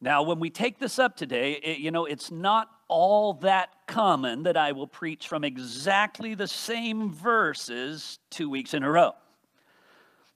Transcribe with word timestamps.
Now, 0.00 0.22
when 0.22 0.40
we 0.40 0.48
take 0.48 0.78
this 0.78 0.98
up 0.98 1.16
today, 1.16 1.52
it, 1.62 1.78
you 1.78 1.90
know, 1.90 2.06
it's 2.06 2.30
not 2.30 2.70
all 2.88 3.34
that 3.34 3.68
common 3.86 4.44
that 4.44 4.56
I 4.56 4.72
will 4.72 4.86
preach 4.86 5.28
from 5.28 5.44
exactly 5.44 6.34
the 6.34 6.48
same 6.48 7.12
verses 7.12 8.18
two 8.30 8.48
weeks 8.48 8.72
in 8.72 8.82
a 8.82 8.90
row. 8.90 9.12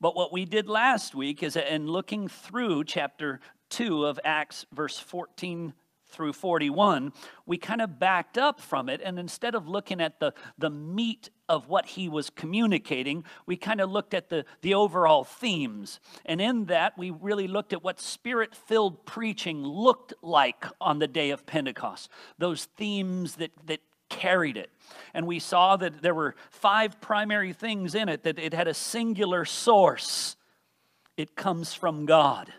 But 0.01 0.15
what 0.15 0.33
we 0.33 0.45
did 0.45 0.69
last 0.69 1.15
week 1.15 1.43
is 1.43 1.57
in 1.57 1.87
looking 1.87 2.29
through 2.29 2.85
chapter 2.85 3.41
2 3.71 4.05
of 4.05 4.21
Acts, 4.23 4.67
verse 4.73 4.99
14 4.99 5.73
through 6.15 6.33
41, 6.33 7.13
we 7.47 7.59
kind 7.59 7.81
of 7.81 7.99
backed 7.99 8.39
up 8.39 8.61
from 8.61 8.89
it. 8.89 9.01
And 9.05 9.19
instead 9.19 9.55
of 9.55 9.69
looking 9.69 10.01
at 10.01 10.21
the, 10.21 10.33
the 10.59 10.71
meat 10.71 11.31
of 11.49 11.69
what 11.69 11.87
he 11.87 12.09
was 12.09 12.31
communicating, 12.31 13.25
we 13.47 13.57
kind 13.57 13.81
of 13.81 13.91
looked 13.91 14.15
at 14.15 14.29
the, 14.31 14.45
the 14.63 14.75
overall 14.75 15.25
themes. 15.25 16.01
And 16.25 16.41
in 16.41 16.67
that, 16.67 16.97
we 16.97 17.11
really 17.11 17.49
looked 17.49 17.73
at 17.73 17.83
what 17.83 18.01
spirit 18.01 18.55
filled 18.55 19.05
preaching 19.05 19.63
looked 19.63 20.15
like 20.23 20.65
on 20.81 20.99
the 20.99 21.09
day 21.09 21.31
of 21.31 21.45
Pentecost, 21.45 22.11
those 22.39 22.65
themes 22.77 23.37
that, 23.37 23.51
that 23.67 23.81
carried 24.09 24.57
it. 24.57 24.71
And 25.13 25.27
we 25.27 25.39
saw 25.39 25.77
that 25.77 26.03
there 26.03 26.15
were 26.15 26.35
five 26.51 27.01
primary 27.01 27.53
things 27.53 27.95
in 27.95 28.09
it, 28.09 28.23
that 28.23 28.39
it 28.39 28.55
had 28.55 28.69
a 28.69 28.75
singular 28.75 29.45
source. 29.45 30.37
It 31.17 31.37
comes 31.37 31.75
from 31.75 32.07
God. 32.07 32.53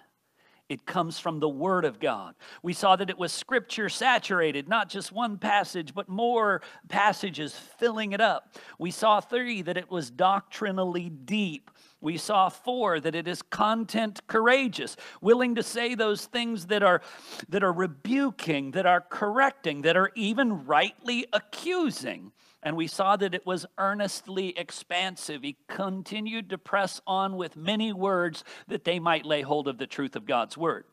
It 0.68 0.88
comes 0.88 1.20
from 1.20 1.40
the 1.40 1.50
Word 1.50 1.86
of 1.86 2.00
God. 2.00 2.34
We 2.64 2.74
saw 2.74 2.96
that 2.96 3.12
it 3.12 3.20
was 3.20 3.32
scripture 3.32 3.88
saturated, 3.88 4.68
not 4.68 4.90
just 4.90 5.12
one 5.12 5.38
passage, 5.38 5.94
but 5.94 6.10
more 6.10 6.64
passages 6.88 7.54
filling 7.54 8.14
it 8.14 8.22
up. 8.22 8.56
We 8.80 8.90
saw 8.90 9.20
three, 9.20 9.62
that 9.62 9.78
it 9.78 9.92
was 9.92 10.10
doctrinally 10.10 11.10
deep. 11.10 11.70
We 12.02 12.18
saw 12.18 12.50
four, 12.50 13.00
that 13.00 13.14
it 13.14 13.28
is 13.28 13.44
content 13.44 14.22
courageous, 14.26 14.98
willing 15.22 15.54
to 15.56 15.64
say 15.64 15.94
those 15.94 16.26
things 16.26 16.66
that 16.68 16.82
are, 16.82 17.02
that 17.50 17.64
are 17.64 17.74
rebuking, 17.74 18.72
that 18.72 18.88
are 18.88 19.02
correcting, 19.02 19.84
that 19.84 19.96
are 19.96 20.12
even 20.16 20.66
rightly 20.66 21.28
accusing 21.32 22.32
and 22.66 22.76
we 22.76 22.88
saw 22.88 23.16
that 23.16 23.36
it 23.36 23.46
was 23.46 23.68
earnestly 23.78 24.58
expansive. 24.58 25.44
He 25.44 25.56
continued 25.70 26.50
to 26.50 26.58
press 26.58 27.00
on 27.06 27.38
with 27.38 27.56
many 27.56 27.94
words 27.94 28.44
that 28.68 28.84
they 28.84 28.98
might 28.98 29.24
lay 29.24 29.44
hold 29.44 29.68
of 29.68 29.78
the 29.78 29.86
truth 29.86 30.16
of 30.16 30.26
God's 30.26 30.58
word. 30.58 30.86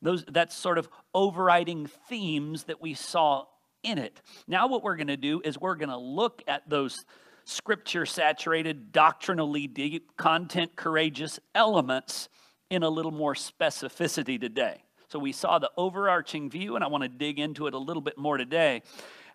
Those, 0.00 0.24
that's 0.26 0.56
sort 0.56 0.78
of 0.78 0.88
overriding 1.14 1.86
themes 2.08 2.64
that 2.64 2.80
we 2.80 2.94
saw 2.94 3.44
in 3.82 3.98
it. 3.98 4.22
Now, 4.48 4.66
what 4.66 4.82
we're 4.82 4.96
going 4.96 5.08
to 5.08 5.18
do 5.18 5.42
is 5.44 5.58
we're 5.58 5.74
going 5.74 5.90
to 5.90 5.98
look 5.98 6.42
at 6.48 6.68
those 6.70 7.04
scripture 7.44 8.06
saturated, 8.06 8.90
doctrinally 8.90 9.66
deep, 9.66 10.16
content 10.16 10.74
courageous 10.74 11.38
elements 11.54 12.30
in 12.70 12.82
a 12.82 12.88
little 12.88 13.10
more 13.10 13.34
specificity 13.34 14.40
today. 14.40 14.84
So, 15.08 15.18
we 15.18 15.32
saw 15.32 15.58
the 15.58 15.70
overarching 15.76 16.48
view, 16.48 16.76
and 16.76 16.84
I 16.84 16.86
want 16.86 17.02
to 17.02 17.08
dig 17.10 17.38
into 17.38 17.66
it 17.66 17.74
a 17.74 17.78
little 17.78 18.02
bit 18.02 18.16
more 18.16 18.38
today. 18.38 18.82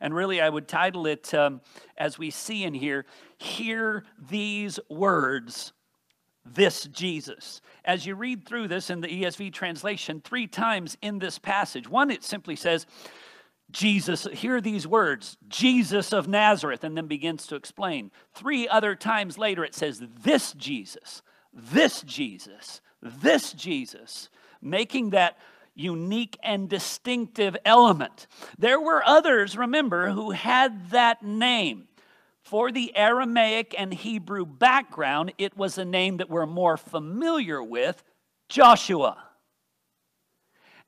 And 0.06 0.14
really, 0.14 0.40
I 0.40 0.50
would 0.50 0.68
title 0.68 1.08
it, 1.08 1.34
um, 1.34 1.62
as 1.98 2.20
we 2.20 2.30
see 2.30 2.64
in 2.64 2.76
here, 2.76 3.08
Hear 3.40 4.04
These 4.30 4.80
Words, 4.88 5.74
This 6.46 6.84
Jesus. 6.84 7.60
As 7.84 8.06
you 8.06 8.14
read 8.14 8.46
through 8.46 8.68
this 8.68 8.92
in 8.92 9.02
the 9.02 9.08
ESV 9.08 9.52
translation, 9.52 10.22
three 10.24 10.46
times 10.46 10.96
in 11.02 11.18
this 11.18 11.40
passage, 11.40 11.90
one, 11.90 12.12
it 12.12 12.24
simply 12.24 12.56
says, 12.56 12.86
Jesus, 13.72 14.28
hear 14.32 14.62
these 14.62 14.86
words, 14.86 15.38
Jesus 15.48 16.14
of 16.14 16.28
Nazareth, 16.28 16.84
and 16.84 16.96
then 16.96 17.08
begins 17.08 17.48
to 17.48 17.56
explain. 17.56 18.12
Three 18.36 18.68
other 18.68 18.94
times 18.94 19.40
later, 19.40 19.66
it 19.66 19.74
says, 19.74 20.04
This 20.22 20.54
Jesus, 20.54 21.24
this 21.52 22.04
Jesus, 22.04 22.80
this 23.02 23.54
Jesus, 23.54 24.30
making 24.62 25.10
that 25.10 25.40
unique 25.76 26.38
and 26.42 26.70
distinctive 26.70 27.56
element. 27.66 28.28
There 28.58 28.80
were 28.80 29.04
others, 29.06 29.58
remember, 29.58 30.10
who 30.10 30.32
had 30.32 30.90
that 30.92 31.24
name. 31.24 31.88
For 32.42 32.72
the 32.72 32.96
Aramaic 32.96 33.76
and 33.78 33.94
Hebrew 33.94 34.46
background, 34.46 35.34
it 35.38 35.58
was 35.58 35.78
a 35.78 35.86
name 35.86 36.18
that 36.18 36.30
we're 36.30 36.46
more 36.46 36.78
familiar 36.78 37.62
with 37.62 38.04
Joshua. 38.50 39.18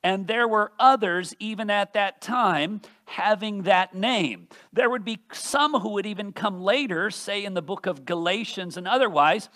And 0.04 0.28
there 0.28 0.48
were 0.48 0.72
others, 0.80 1.36
even 1.40 1.70
at 1.70 1.94
that 1.94 2.22
time, 2.22 2.82
having 3.06 3.64
that 3.64 3.96
name. 3.96 4.48
There 4.72 4.90
would 4.90 5.04
be 5.04 5.20
some 5.34 5.74
who 5.74 5.90
would 5.90 6.06
even 6.06 6.32
come 6.32 6.62
later, 6.62 7.10
say 7.10 7.44
in 7.44 7.56
the 7.56 7.62
book 7.64 7.88
of 7.88 8.06
Galatians 8.06 8.78
and 8.78 8.88
otherwise, 8.88 9.50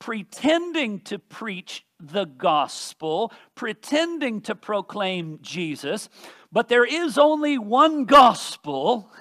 pretending 0.00 0.98
to 1.00 1.18
preach 1.18 1.84
the 2.00 2.24
gospel, 2.24 3.32
pretending 3.54 4.40
to 4.40 4.54
proclaim 4.56 5.38
Jesus, 5.42 6.08
but 6.50 6.68
there 6.68 6.84
is 6.84 7.18
only 7.18 7.58
one 7.58 8.06
gospel 8.06 9.12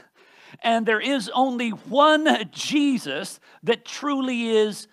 and 0.64 0.86
there 0.86 1.02
is 1.02 1.30
only 1.36 1.70
one 1.70 2.50
Jesus 2.52 3.40
that 3.62 3.86
truly 3.86 4.50
is 4.50 4.88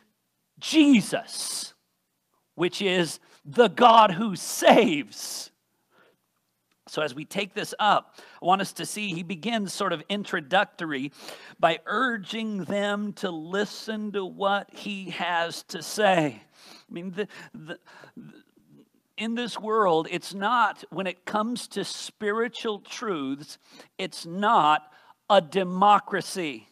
Jesus, 0.58 1.72
which 2.56 2.82
is 2.82 3.20
the 3.44 3.68
God 3.68 4.10
who 4.10 4.36
saves. 4.36 5.50
So, 6.88 7.03
as 7.03 7.14
we 7.14 7.24
take 7.24 7.54
this 7.54 7.74
up, 7.78 8.18
want 8.41 8.60
us 8.60 8.72
to 8.74 8.86
see 8.86 9.12
he 9.12 9.22
begins 9.22 9.72
sort 9.72 9.92
of 9.92 10.02
introductory 10.08 11.12
by 11.58 11.78
urging 11.86 12.64
them 12.64 13.12
to 13.14 13.30
listen 13.30 14.12
to 14.12 14.24
what 14.24 14.70
he 14.72 15.10
has 15.10 15.62
to 15.64 15.82
say. 15.82 16.42
I 16.88 16.92
mean, 16.92 17.12
the, 17.12 17.28
the, 17.54 17.78
in 19.16 19.34
this 19.34 19.58
world, 19.58 20.08
it's 20.10 20.34
not, 20.34 20.84
when 20.91 21.06
it 21.06 21.24
comes 21.24 21.69
to 21.69 21.84
spiritual 21.84 22.80
truths, 22.80 23.58
it's 23.98 24.26
not 24.26 24.92
a 25.30 25.41
democracy. 25.41 26.68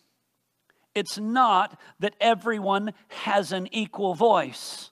It's 0.94 1.18
not 1.18 1.80
that 2.00 2.14
everyone 2.20 2.92
has 3.08 3.50
an 3.52 3.68
equal 3.72 4.14
voice. 4.14 4.90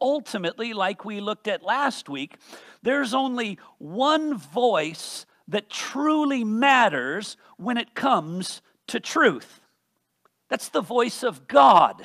Ultimately, 0.00 0.72
like 0.72 1.04
we 1.04 1.20
looked 1.20 1.48
at 1.48 1.62
last 1.62 2.08
week, 2.08 2.36
there's 2.82 3.14
only 3.14 3.58
one 3.78 4.36
voice 4.36 5.26
that 5.48 5.70
truly 5.70 6.44
matters 6.44 7.36
when 7.56 7.76
it 7.76 7.94
comes 7.94 8.62
to 8.88 9.00
truth. 9.00 9.60
That's 10.48 10.68
the 10.68 10.80
voice 10.80 11.22
of 11.22 11.48
God 11.48 12.04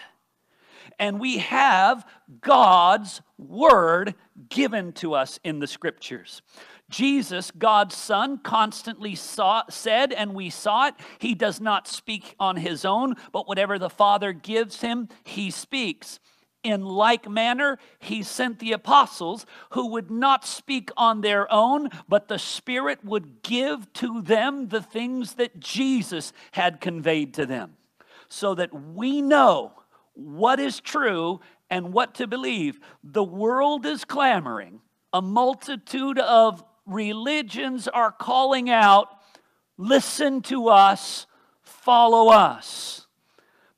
and 1.00 1.20
we 1.20 1.38
have 1.38 2.06
God's 2.42 3.22
word 3.38 4.14
given 4.50 4.92
to 4.94 5.14
us 5.14 5.40
in 5.44 5.60
the 5.60 5.68
scriptures. 5.68 6.42
Jesus, 6.90 7.52
God's 7.52 7.96
Son, 7.96 8.40
constantly 8.40 9.16
saw, 9.16 9.64
said, 9.70 10.12
and 10.12 10.34
we 10.34 10.50
saw 10.50 10.88
it, 10.88 10.96
he 11.20 11.36
does 11.36 11.62
not 11.62 11.88
speak 11.88 12.36
on 12.40 12.58
his 12.58 12.84
own, 12.84 13.16
but 13.32 13.48
whatever 13.48 13.80
the 13.80 13.90
Father 13.90 14.34
gives 14.34 14.82
him, 14.82 15.08
he 15.24 15.52
speaks. 15.52 16.20
In 16.62 16.84
like 16.84 17.30
manner, 17.30 17.80
he 18.00 18.22
sent 18.22 18.60
the 18.60 18.74
apostles 18.74 19.46
who 19.72 19.88
would 19.92 20.12
not 20.12 20.46
speak 20.46 20.92
on 20.98 21.22
their 21.22 21.52
own, 21.52 21.90
but 22.10 22.28
the 22.28 22.40
Spirit 22.40 23.04
would 23.06 23.42
give 23.44 23.92
to 23.94 24.22
them 24.22 24.68
the 24.68 24.82
things 24.82 25.36
that 25.36 25.60
Jesus 25.60 26.34
had 26.52 26.82
conveyed 26.82 27.34
to 27.36 27.46
them, 27.46 27.78
so 28.28 28.56
that 28.56 28.74
we 28.74 29.22
know 29.22 29.72
what 30.16 30.60
is 30.60 30.82
true 30.82 31.40
and 31.70 31.94
what 31.94 32.16
to 32.16 32.28
believe. 32.28 32.80
The 33.04 33.24
world 33.24 33.86
is 33.86 34.04
clamoring, 34.04 34.82
a 35.14 35.22
multitude 35.22 36.20
of 36.20 36.64
religions 36.86 37.88
are 37.88 38.12
calling 38.12 38.70
out, 38.70 39.08
listen 39.78 40.42
to 40.42 40.68
us, 40.68 41.26
follow 41.62 42.28
us. 42.30 43.08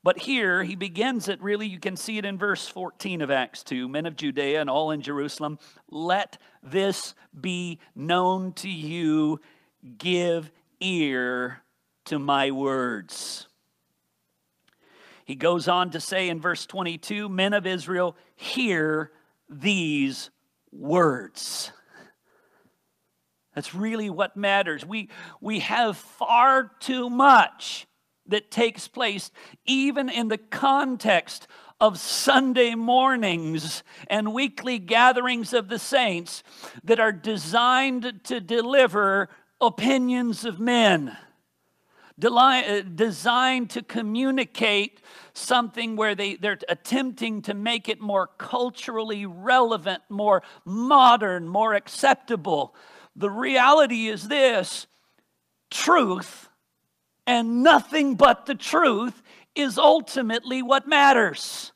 But 0.04 0.18
here 0.18 0.64
he 0.64 0.74
begins 0.74 1.28
it 1.28 1.40
really, 1.40 1.66
you 1.66 1.78
can 1.78 1.96
see 1.96 2.18
it 2.18 2.24
in 2.24 2.36
verse 2.36 2.66
14 2.66 3.22
of 3.22 3.30
Acts 3.30 3.62
2 3.62 3.88
Men 3.88 4.06
of 4.06 4.16
Judea 4.16 4.60
and 4.60 4.68
all 4.68 4.90
in 4.90 5.00
Jerusalem, 5.00 5.58
let 5.90 6.38
this 6.62 7.14
be 7.38 7.78
known 7.94 8.52
to 8.54 8.68
you, 8.68 9.40
give 9.98 10.50
ear 10.80 11.62
to 12.06 12.18
my 12.18 12.50
words. 12.50 13.46
He 15.24 15.36
goes 15.36 15.68
on 15.68 15.90
to 15.90 16.00
say 16.00 16.28
in 16.28 16.40
verse 16.40 16.66
22 16.66 17.28
Men 17.28 17.52
of 17.52 17.64
Israel, 17.64 18.16
hear 18.34 19.12
these 19.48 20.30
words. 20.72 21.70
That's 23.54 23.74
really 23.74 24.10
what 24.10 24.36
matters. 24.36 24.84
We, 24.84 25.10
we 25.40 25.60
have 25.60 25.96
far 25.96 26.72
too 26.80 27.08
much 27.08 27.86
that 28.32 28.50
takes 28.50 28.88
place, 28.88 29.30
even 29.64 30.08
in 30.08 30.28
the 30.28 30.38
context 30.38 31.46
of 31.80 31.98
Sunday 31.98 32.74
mornings 32.74 33.82
and 34.08 34.34
weekly 34.34 34.78
gatherings 34.78 35.52
of 35.52 35.68
the 35.68 35.78
saints, 35.78 36.42
that 36.84 37.00
are 37.00 37.12
designed 37.12 38.20
to 38.24 38.40
deliver 38.40 39.28
opinions 39.60 40.44
of 40.44 40.60
men 40.60 41.16
uh, 42.24 42.82
designed 42.94 43.70
to 43.70 43.82
communicate 43.82 45.00
something 45.32 45.96
where 45.96 46.14
they, 46.14 46.36
they're 46.36 46.58
attempting 46.68 47.42
to 47.42 47.54
make 47.54 47.88
it 47.88 48.00
more 48.00 48.28
culturally 48.38 49.26
relevant, 49.26 50.02
more 50.08 50.42
modern, 50.64 51.48
more 51.48 51.74
acceptable. 51.74 52.74
The 53.16 53.30
reality 53.30 54.08
is 54.08 54.28
this 54.28 54.86
truth 55.70 56.48
and 57.26 57.62
nothing 57.62 58.14
but 58.14 58.46
the 58.46 58.54
truth 58.54 59.22
is 59.54 59.78
ultimately 59.78 60.62
what 60.62 60.88
matters. 60.88 61.72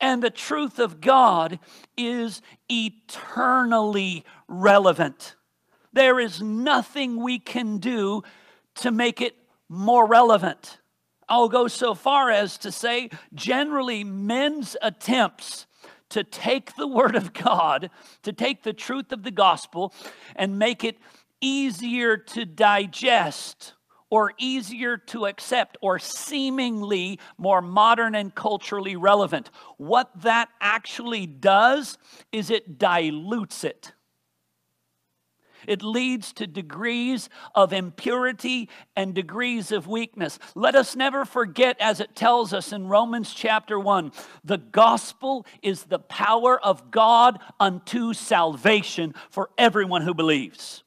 And 0.00 0.22
the 0.22 0.30
truth 0.30 0.78
of 0.78 1.00
God 1.00 1.58
is 1.96 2.42
eternally 2.68 4.24
relevant. 4.48 5.36
There 5.92 6.18
is 6.18 6.42
nothing 6.42 7.22
we 7.22 7.38
can 7.38 7.78
do 7.78 8.22
to 8.76 8.90
make 8.90 9.20
it 9.20 9.36
more 9.68 10.06
relevant. 10.06 10.78
I'll 11.28 11.48
go 11.48 11.68
so 11.68 11.94
far 11.94 12.30
as 12.30 12.58
to 12.58 12.72
say, 12.72 13.10
generally, 13.34 14.04
men's 14.04 14.76
attempts 14.82 15.66
to 16.10 16.24
take 16.24 16.76
the 16.76 16.86
Word 16.86 17.16
of 17.16 17.32
God, 17.32 17.90
to 18.22 18.32
take 18.32 18.62
the 18.62 18.74
truth 18.74 19.12
of 19.12 19.22
the 19.22 19.30
gospel, 19.30 19.94
and 20.36 20.58
make 20.58 20.84
it 20.84 20.98
easier 21.40 22.16
to 22.16 22.44
digest 22.44 23.74
or 24.12 24.34
easier 24.36 24.98
to 24.98 25.24
accept 25.24 25.78
or 25.80 25.98
seemingly 25.98 27.18
more 27.38 27.62
modern 27.62 28.14
and 28.14 28.34
culturally 28.34 28.94
relevant. 28.94 29.50
What 29.78 30.10
that 30.20 30.50
actually 30.60 31.24
does 31.24 31.96
is 32.30 32.50
it 32.50 32.78
dilutes 32.78 33.64
it. 33.64 33.94
It 35.66 35.82
leads 35.82 36.34
to 36.34 36.46
degrees 36.46 37.30
of 37.54 37.72
impurity 37.72 38.68
and 38.94 39.14
degrees 39.14 39.72
of 39.72 39.86
weakness. 39.86 40.38
Let 40.54 40.74
us 40.74 40.94
never 40.94 41.24
forget, 41.24 41.78
as 41.80 41.98
it 41.98 42.14
tells 42.14 42.52
us 42.52 42.70
in 42.70 42.88
Romans 42.88 43.32
chapter 43.32 43.80
1, 43.80 44.12
the 44.44 44.58
gospel 44.58 45.46
is 45.62 45.84
the 45.84 46.00
power 46.00 46.60
of 46.60 46.90
God 46.90 47.38
unto 47.58 48.12
salvation 48.12 49.14
for 49.30 49.48
everyone 49.56 50.02
who 50.02 50.12
believes. 50.12 50.84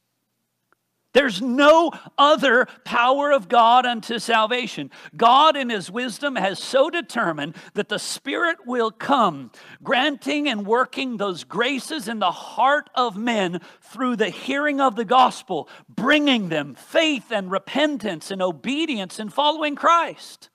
There's 1.16 1.42
no 1.42 1.94
other 2.18 2.68
power 2.84 3.32
of 3.32 3.48
God 3.48 3.86
unto 3.86 4.20
salvation. 4.20 4.92
God, 5.16 5.56
in 5.56 5.70
His 5.70 5.90
wisdom, 5.90 6.36
has 6.36 6.60
so 6.60 6.90
determined 6.90 7.56
that 7.74 7.88
the 7.88 8.00
Spirit 8.00 8.68
will 8.68 8.92
come, 8.92 9.50
granting 9.82 10.50
and 10.50 10.68
working 10.68 11.16
those 11.16 11.46
graces 11.46 12.10
in 12.10 12.20
the 12.20 12.34
heart 12.34 12.90
of 12.96 13.16
men 13.16 13.62
through 13.80 14.18
the 14.18 14.28
hearing 14.28 14.82
of 14.82 14.98
the 14.98 15.06
gospel, 15.06 15.70
bringing 15.88 16.50
them 16.50 16.76
faith 16.76 17.32
and 17.32 17.50
repentance 17.50 18.30
and 18.30 18.42
obedience 18.42 19.18
and 19.18 19.32
following 19.32 19.78
Christ. 19.78 20.50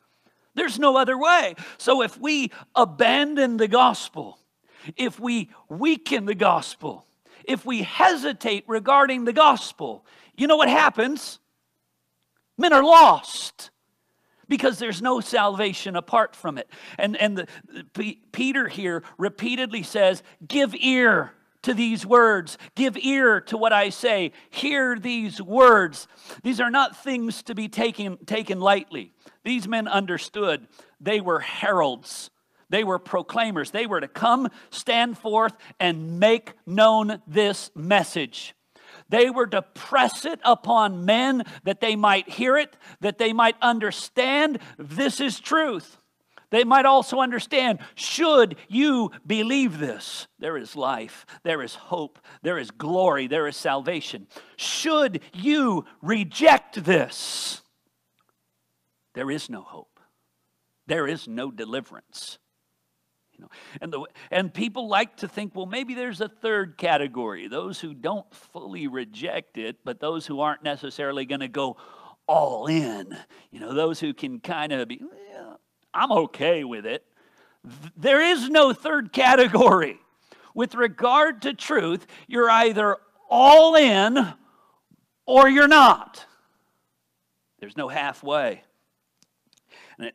There's 0.55 0.79
no 0.79 0.99
other 0.99 1.17
way. 1.17 1.55
So 1.79 2.03
if 2.03 2.21
we 2.21 2.53
abandon 2.77 3.57
the 3.57 3.69
gospel, 3.69 4.39
if 4.95 5.19
we 5.19 5.49
weaken 5.71 6.27
the 6.27 6.35
gospel, 6.35 7.07
if 7.45 7.65
we 7.65 7.81
hesitate 7.81 8.65
regarding 8.67 9.25
the 9.25 9.33
gospel, 9.33 10.05
you 10.37 10.47
know 10.47 10.57
what 10.57 10.69
happens? 10.69 11.39
Men 12.59 12.73
are 12.73 12.85
lost 12.85 13.71
because 14.49 14.79
there's 14.79 15.01
no 15.01 15.21
salvation 15.21 15.97
apart 15.97 16.37
from 16.37 16.59
it. 16.59 16.69
And, 16.99 17.17
and 17.17 17.39
the, 17.39 17.47
P- 17.95 18.21
Peter 18.33 18.69
here 18.69 19.03
repeatedly 19.17 19.83
says, 19.83 20.23
Give 20.47 20.75
ear 20.75 21.33
to 21.63 21.75
these 21.75 22.07
words, 22.07 22.59
give 22.75 22.97
ear 22.97 23.41
to 23.43 23.57
what 23.57 23.73
I 23.73 23.91
say, 23.91 24.33
hear 24.49 24.99
these 24.99 25.41
words. 25.41 26.09
These 26.43 26.61
are 26.61 26.71
not 26.71 27.03
things 27.03 27.43
to 27.45 27.55
be 27.55 27.69
taken, 27.69 28.17
taken 28.25 28.61
lightly. 28.61 29.13
These 29.45 29.69
men 29.69 29.87
understood 29.87 30.67
they 31.01 31.21
were 31.21 31.41
heralds. 31.41 32.31
They 32.71 32.85
were 32.85 32.99
proclaimers. 32.99 33.73
They 33.73 33.87
were 33.87 34.01
to 34.01 34.09
come, 34.09 34.49
stand 34.71 35.19
forth, 35.19 35.55
and 35.79 36.21
make 36.21 36.53
known 36.67 37.21
this 37.27 37.71
message. 37.75 38.55
They 39.11 39.29
were 39.29 39.49
to 39.49 39.63
press 39.63 40.25
it 40.25 40.41
upon 40.45 41.05
men 41.05 41.45
that 41.65 41.81
they 41.81 41.97
might 41.97 42.29
hear 42.29 42.57
it, 42.57 42.77
that 43.01 43.19
they 43.19 43.33
might 43.33 43.57
understand 43.61 44.61
this 44.79 45.21
is 45.21 45.41
truth. 45.41 45.99
They 46.51 46.65
might 46.65 46.87
also 46.87 47.21
understand 47.21 47.79
should 47.95 48.57
you 48.69 49.11
believe 49.27 49.79
this, 49.79 50.27
there 50.39 50.57
is 50.57 50.75
life, 50.75 51.25
there 51.45 51.63
is 51.63 51.75
hope, 51.77 52.19
there 52.43 52.59
is 52.59 52.71
glory, 52.71 53.29
there 53.29 53.47
is 53.47 53.57
salvation. 53.57 54.27
Should 54.57 55.21
you 55.33 55.85
reject 56.03 56.85
this, 56.85 57.63
there 59.15 59.31
is 59.31 59.49
no 59.49 59.63
hope, 59.63 60.01
there 60.87 61.07
is 61.07 61.29
no 61.29 61.53
deliverance 61.53 62.40
know, 63.41 63.49
and, 63.81 63.93
the, 63.93 64.05
and 64.31 64.53
people 64.53 64.89
like 64.89 65.17
to 65.19 65.29
think, 65.29 65.55
well, 65.55 65.67
maybe 65.67 65.95
there's 65.95 66.21
a 66.21 66.29
third 66.29 66.77
category 66.77 67.49
those 67.49 67.81
who 67.81 67.95
don't 67.95 68.33
fully 68.35 68.87
reject 68.87 69.59
it, 69.59 69.79
but 69.85 70.01
those 70.01 70.27
who 70.27 70.41
aren't 70.41 70.63
necessarily 70.63 71.25
going 71.25 71.41
to 71.41 71.49
go 71.49 71.77
all 72.27 72.67
in. 72.67 73.17
You 73.51 73.61
know, 73.61 73.75
those 73.75 73.99
who 74.01 74.15
can 74.15 74.41
kind 74.41 74.73
of 74.73 74.89
be, 74.89 75.01
yeah, 75.33 75.55
I'm 75.93 76.13
okay 76.13 76.65
with 76.65 76.87
it. 76.87 77.05
There 77.97 78.21
is 78.23 78.49
no 78.49 78.73
third 78.73 79.13
category. 79.13 79.99
With 80.55 80.75
regard 80.75 81.43
to 81.43 81.55
truth, 81.55 82.07
you're 82.27 82.51
either 82.51 82.97
all 83.29 83.77
in 83.77 84.35
or 85.27 85.49
you're 85.49 85.69
not. 85.69 86.25
There's 87.61 87.77
no 87.77 87.89
halfway. 87.89 88.63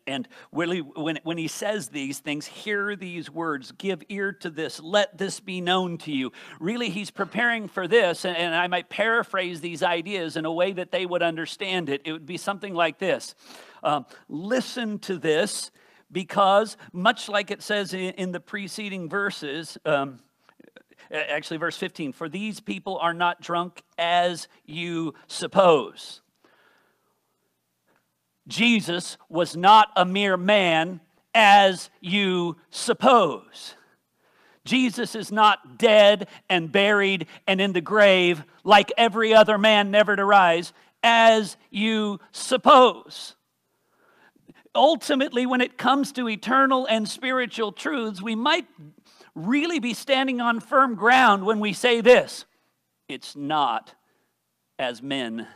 And 0.07 0.27
really, 0.51 0.79
when, 0.79 1.19
when 1.23 1.37
he 1.37 1.47
says 1.47 1.89
these 1.89 2.19
things, 2.19 2.45
hear 2.45 2.95
these 2.95 3.29
words, 3.29 3.71
give 3.73 4.03
ear 4.09 4.31
to 4.33 4.49
this, 4.49 4.79
let 4.79 5.17
this 5.17 5.39
be 5.39 5.61
known 5.61 5.97
to 5.99 6.11
you. 6.11 6.31
Really, 6.59 6.89
he's 6.89 7.11
preparing 7.11 7.67
for 7.67 7.87
this, 7.87 8.25
and, 8.25 8.35
and 8.37 8.55
I 8.55 8.67
might 8.67 8.89
paraphrase 8.89 9.61
these 9.61 9.83
ideas 9.83 10.37
in 10.37 10.45
a 10.45 10.51
way 10.51 10.73
that 10.73 10.91
they 10.91 11.05
would 11.05 11.23
understand 11.23 11.89
it. 11.89 12.01
It 12.05 12.11
would 12.11 12.25
be 12.25 12.37
something 12.37 12.73
like 12.73 12.99
this 12.99 13.35
um, 13.83 14.05
Listen 14.27 14.99
to 14.99 15.17
this, 15.17 15.71
because 16.11 16.77
much 16.93 17.29
like 17.29 17.51
it 17.51 17.61
says 17.61 17.93
in, 17.93 18.11
in 18.15 18.31
the 18.31 18.39
preceding 18.39 19.09
verses, 19.09 19.77
um, 19.85 20.19
actually, 21.11 21.57
verse 21.57 21.77
15, 21.77 22.13
for 22.13 22.29
these 22.29 22.59
people 22.59 22.97
are 22.97 23.13
not 23.13 23.41
drunk 23.41 23.83
as 23.97 24.47
you 24.65 25.13
suppose. 25.27 26.21
Jesus 28.47 29.18
was 29.30 29.56
not 29.56 29.89
a 29.95 30.06
mere 30.06 30.38
man 30.38 31.02
as 31.33 31.90
you 31.99 32.57
suppose. 32.69 33.75
Jesus 34.64 35.16
is 35.16 35.31
not 35.31 35.78
dead 35.78 36.28
and 36.49 36.71
buried 36.71 37.28
and 37.47 37.61
in 37.61 37.73
the 37.73 37.81
grave 37.81 38.44
like 38.64 38.92
every 38.97 39.33
other 39.33 39.57
man 39.57 39.92
never 39.92 40.16
to 40.16 40.25
rise, 40.25 40.73
as 41.04 41.56
you 41.69 42.19
suppose. 42.31 43.35
Ultimately, 44.73 45.45
when 45.45 45.61
it 45.61 45.78
comes 45.78 46.11
to 46.14 46.28
eternal 46.28 46.85
and 46.87 47.07
spiritual 47.07 47.71
truths, 47.71 48.21
we 48.21 48.35
might 48.35 48.66
really 49.35 49.80
be 49.80 49.94
standing 49.94 50.42
on 50.42 50.59
firm 50.59 50.95
ground 50.95 51.45
when 51.45 51.59
we 51.59 51.73
say 51.73 52.02
this 52.02 52.45
it's 53.07 53.35
not 53.35 53.94
as 54.80 55.02
men 55.02 55.47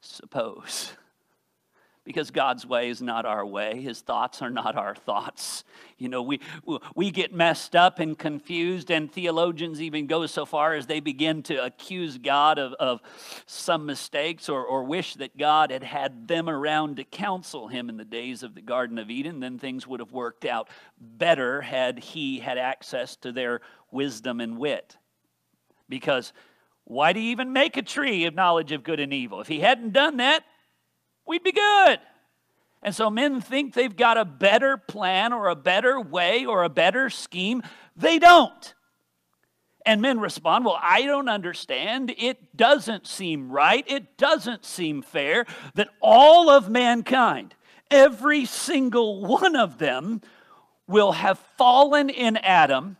suppose 0.00 0.92
because 2.06 2.30
God's 2.30 2.64
way 2.64 2.88
is 2.88 3.02
not 3.02 3.26
our 3.26 3.44
way. 3.44 3.82
His 3.82 4.00
thoughts 4.00 4.40
are 4.40 4.48
not 4.48 4.76
our 4.76 4.94
thoughts. 4.94 5.64
You 5.98 6.08
know, 6.08 6.22
we, 6.22 6.40
we 6.94 7.10
get 7.10 7.34
messed 7.34 7.74
up 7.74 7.98
and 7.98 8.16
confused, 8.16 8.90
and 8.90 9.12
theologians 9.12 9.82
even 9.82 10.06
go 10.06 10.24
so 10.26 10.46
far 10.46 10.74
as 10.74 10.86
they 10.86 11.00
begin 11.00 11.42
to 11.44 11.64
accuse 11.64 12.16
God 12.16 12.58
of, 12.58 12.74
of 12.74 13.00
some 13.44 13.84
mistakes 13.86 14.48
or, 14.48 14.64
or 14.64 14.84
wish 14.84 15.14
that 15.14 15.36
God 15.36 15.72
had 15.72 15.82
had 15.82 16.28
them 16.28 16.48
around 16.48 16.96
to 16.96 17.04
counsel 17.04 17.66
him 17.66 17.88
in 17.88 17.96
the 17.96 18.04
days 18.04 18.44
of 18.44 18.54
the 18.54 18.62
Garden 18.62 18.98
of 18.98 19.10
Eden. 19.10 19.40
Then 19.40 19.58
things 19.58 19.86
would 19.86 20.00
have 20.00 20.12
worked 20.12 20.44
out 20.44 20.68
better 21.00 21.60
had 21.60 21.98
he 21.98 22.38
had 22.38 22.56
access 22.56 23.16
to 23.16 23.32
their 23.32 23.60
wisdom 23.90 24.40
and 24.40 24.58
wit. 24.58 24.96
Because 25.88 26.32
why 26.84 27.12
do 27.12 27.18
you 27.18 27.32
even 27.32 27.52
make 27.52 27.76
a 27.76 27.82
tree 27.82 28.26
of 28.26 28.34
knowledge 28.34 28.70
of 28.70 28.84
good 28.84 29.00
and 29.00 29.12
evil? 29.12 29.40
If 29.40 29.48
he 29.48 29.58
hadn't 29.58 29.92
done 29.92 30.18
that, 30.18 30.44
we'd 31.26 31.42
be 31.42 31.52
good. 31.52 32.00
And 32.82 32.94
so 32.94 33.10
men 33.10 33.40
think 33.40 33.74
they've 33.74 33.96
got 33.96 34.16
a 34.16 34.24
better 34.24 34.76
plan 34.76 35.32
or 35.32 35.48
a 35.48 35.56
better 35.56 36.00
way 36.00 36.46
or 36.46 36.62
a 36.62 36.68
better 36.68 37.10
scheme. 37.10 37.62
They 37.96 38.18
don't. 38.18 38.74
And 39.84 40.02
men 40.02 40.20
respond, 40.20 40.64
Well, 40.64 40.78
I 40.80 41.02
don't 41.02 41.28
understand. 41.28 42.14
It 42.18 42.56
doesn't 42.56 43.06
seem 43.06 43.50
right. 43.50 43.84
It 43.88 44.16
doesn't 44.16 44.64
seem 44.64 45.02
fair 45.02 45.46
that 45.74 45.88
all 46.00 46.50
of 46.50 46.68
mankind, 46.68 47.54
every 47.90 48.44
single 48.44 49.24
one 49.24 49.56
of 49.56 49.78
them, 49.78 50.22
will 50.88 51.12
have 51.12 51.38
fallen 51.56 52.10
in 52.10 52.36
Adam, 52.36 52.96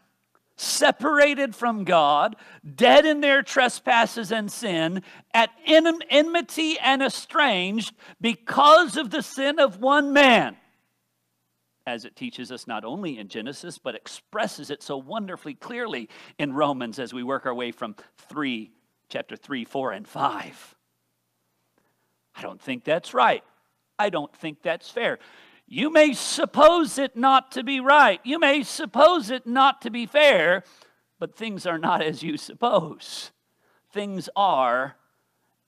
separated 0.57 1.55
from 1.55 1.85
God, 1.85 2.37
dead 2.75 3.05
in 3.05 3.21
their 3.21 3.43
trespasses 3.43 4.33
and 4.33 4.51
sin, 4.51 5.03
at 5.35 5.51
enmity 5.67 6.79
and 6.79 7.03
estranged 7.03 7.95
because 8.21 8.97
of 8.97 9.11
the 9.11 9.23
sin 9.23 9.59
of 9.59 9.81
one 9.81 10.13
man. 10.13 10.57
As 11.87 12.05
it 12.05 12.17
teaches 12.17 12.51
us 12.51 12.67
not 12.67 12.85
only 12.85 13.19
in 13.19 13.29
Genesis, 13.29 13.79
but 13.79 13.95
expresses 13.95 14.71
it 14.71 14.83
so 14.83 14.97
wonderfully 14.97 15.55
clearly 15.55 16.09
in 16.39 16.53
Romans 16.53 16.99
as 16.99 17.15
we 17.15 17.23
work 17.23 17.47
our 17.47 17.55
way 17.55 17.71
from 17.71 17.95
3, 18.31 18.73
chapter 19.09 19.37
3, 19.37 19.65
4, 19.65 19.93
and 19.93 20.09
5. 20.09 20.75
I 22.35 22.43
don't 22.43 22.61
think 22.61 22.83
that's 22.83 23.15
right. 23.15 23.45
I 23.99 24.11
don't 24.11 24.35
think 24.35 24.63
that's 24.63 24.91
fair. 24.91 25.19
You 25.67 25.91
may 25.91 26.13
suppose 26.13 26.97
it 26.99 27.17
not 27.17 27.53
to 27.53 27.65
be 27.65 27.81
right. 27.81 28.21
You 28.25 28.39
may 28.39 28.63
suppose 28.63 29.31
it 29.31 29.47
not 29.47 29.83
to 29.83 29.91
be 29.91 30.07
fair, 30.07 30.63
but 31.19 31.35
things 31.35 31.67
are 31.67 31.79
not 31.79 32.03
as 32.03 32.23
you 32.23 32.37
suppose. 32.37 33.33
Things 33.93 34.29
are 34.37 34.97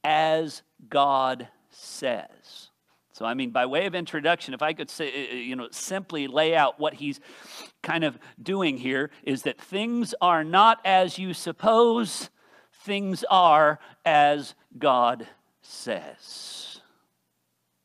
as 0.04 0.62
God 0.88 1.48
says. 1.70 2.68
So, 3.12 3.24
I 3.24 3.34
mean, 3.34 3.50
by 3.50 3.66
way 3.66 3.86
of 3.86 3.96
introduction, 3.96 4.54
if 4.54 4.62
I 4.62 4.72
could 4.72 4.88
say, 4.88 5.08
uh, 5.08 5.32
uh, 5.32 5.36
you 5.36 5.56
know, 5.56 5.66
simply 5.72 6.28
lay 6.28 6.54
out 6.54 6.78
what 6.78 6.94
he's 6.94 7.18
kind 7.82 8.04
of 8.04 8.16
doing 8.40 8.78
here 8.78 9.10
is 9.24 9.42
that 9.42 9.60
things 9.60 10.14
are 10.20 10.44
not 10.44 10.80
as 10.84 11.18
you 11.18 11.34
suppose, 11.34 12.30
things 12.84 13.24
are 13.28 13.80
as 14.04 14.54
God 14.78 15.26
says. 15.62 16.80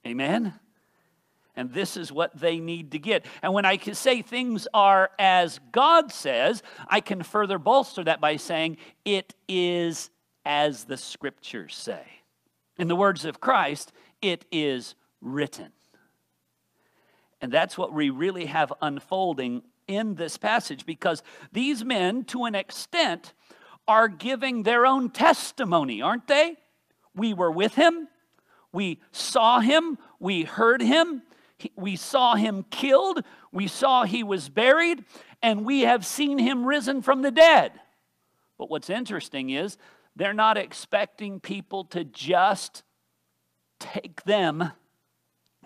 Amen? 0.06 0.54
And 1.56 1.72
this 1.72 1.98
is 1.98 2.12
what 2.12 2.36
they 2.40 2.60
need 2.60 2.92
to 2.92 3.00
get. 3.00 3.26
And 3.42 3.54
when 3.54 3.66
I 3.66 3.78
can 3.78 3.94
say 3.94 4.22
things 4.22 4.68
are 4.74 5.12
as 5.20 5.60
God 5.72 6.12
says, 6.12 6.64
I 6.88 7.00
can 7.00 7.22
further 7.22 7.60
bolster 7.60 8.04
that 8.06 8.20
by 8.20 8.38
saying 8.38 8.78
it 9.06 9.36
is 9.48 10.10
as 10.46 10.86
the 10.86 10.98
scriptures 10.98 11.76
say. 11.76 12.04
In 12.78 12.88
the 12.88 12.96
words 12.96 13.24
of 13.24 13.40
Christ, 13.40 13.92
it 14.22 14.46
is 14.52 14.96
written. 15.22 15.72
And 17.40 17.52
that's 17.52 17.78
what 17.78 17.94
we 17.94 18.10
really 18.10 18.46
have 18.46 18.74
unfolding 18.82 19.64
in 19.88 20.16
this 20.16 20.38
passage 20.38 20.86
because 20.86 21.22
these 21.52 21.84
men, 21.84 22.24
to 22.26 22.46
an 22.46 22.56
extent, 22.56 23.34
are 23.88 24.08
giving 24.08 24.64
their 24.64 24.86
own 24.86 25.10
testimony, 25.10 26.02
aren't 26.02 26.28
they? 26.28 26.56
We 27.16 27.34
were 27.34 27.52
with 27.52 27.76
him, 27.76 28.08
we 28.72 29.00
saw 29.12 29.60
him, 29.60 30.00
we 30.20 30.44
heard 30.44 30.82
him, 30.82 31.22
we 31.76 31.96
saw 31.96 32.36
him 32.36 32.66
killed, 32.70 33.24
we 33.52 33.68
saw 33.68 34.04
he 34.04 34.24
was 34.24 34.50
buried, 34.50 35.04
and 35.42 35.66
we 35.66 35.82
have 35.82 36.06
seen 36.06 36.38
him 36.38 36.66
risen 36.66 37.02
from 37.02 37.22
the 37.22 37.32
dead. 37.32 37.74
But 38.58 38.70
what's 38.70 38.90
interesting 38.90 39.50
is 39.50 39.78
they're 40.16 40.34
not 40.34 40.58
expecting 40.58 41.40
people 41.40 41.86
to 41.86 42.04
just 42.04 42.84
take 43.80 44.24
them 44.24 44.72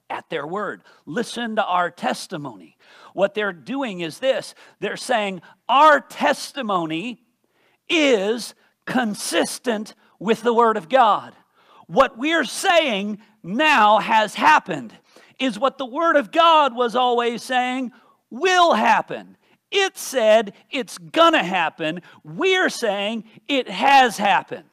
at 0.10 0.30
their 0.30 0.48
word. 0.48 0.84
Listen 1.06 1.56
to 1.58 1.66
our 1.66 1.92
testimony. 1.92 2.78
What 3.14 3.34
they're 3.34 3.54
doing 3.54 4.00
is 4.02 4.20
this 4.20 4.56
they're 4.80 4.98
saying, 4.98 5.42
Our 5.68 6.00
testimony 6.00 7.22
is 7.90 8.56
consistent 8.86 9.96
with 10.20 10.42
the 10.42 10.54
word 10.54 10.78
of 10.78 10.90
God. 10.90 11.34
What 11.88 12.18
we're 12.18 12.46
saying 12.46 13.20
now 13.44 14.00
has 14.00 14.36
happened 14.36 14.94
is 15.40 15.60
what 15.60 15.78
the 15.78 15.86
Word 15.86 16.16
of 16.16 16.32
God 16.32 16.76
was 16.76 16.96
always 16.96 17.44
saying 17.44 17.92
will 18.30 18.74
happen. 18.74 19.38
It 19.72 19.98
said 19.98 20.54
it's 20.72 20.98
gonna 20.98 21.44
happen. 21.44 22.02
We're 22.24 22.70
saying 22.70 23.26
it 23.48 23.70
has 23.70 24.18
happened. 24.18 24.70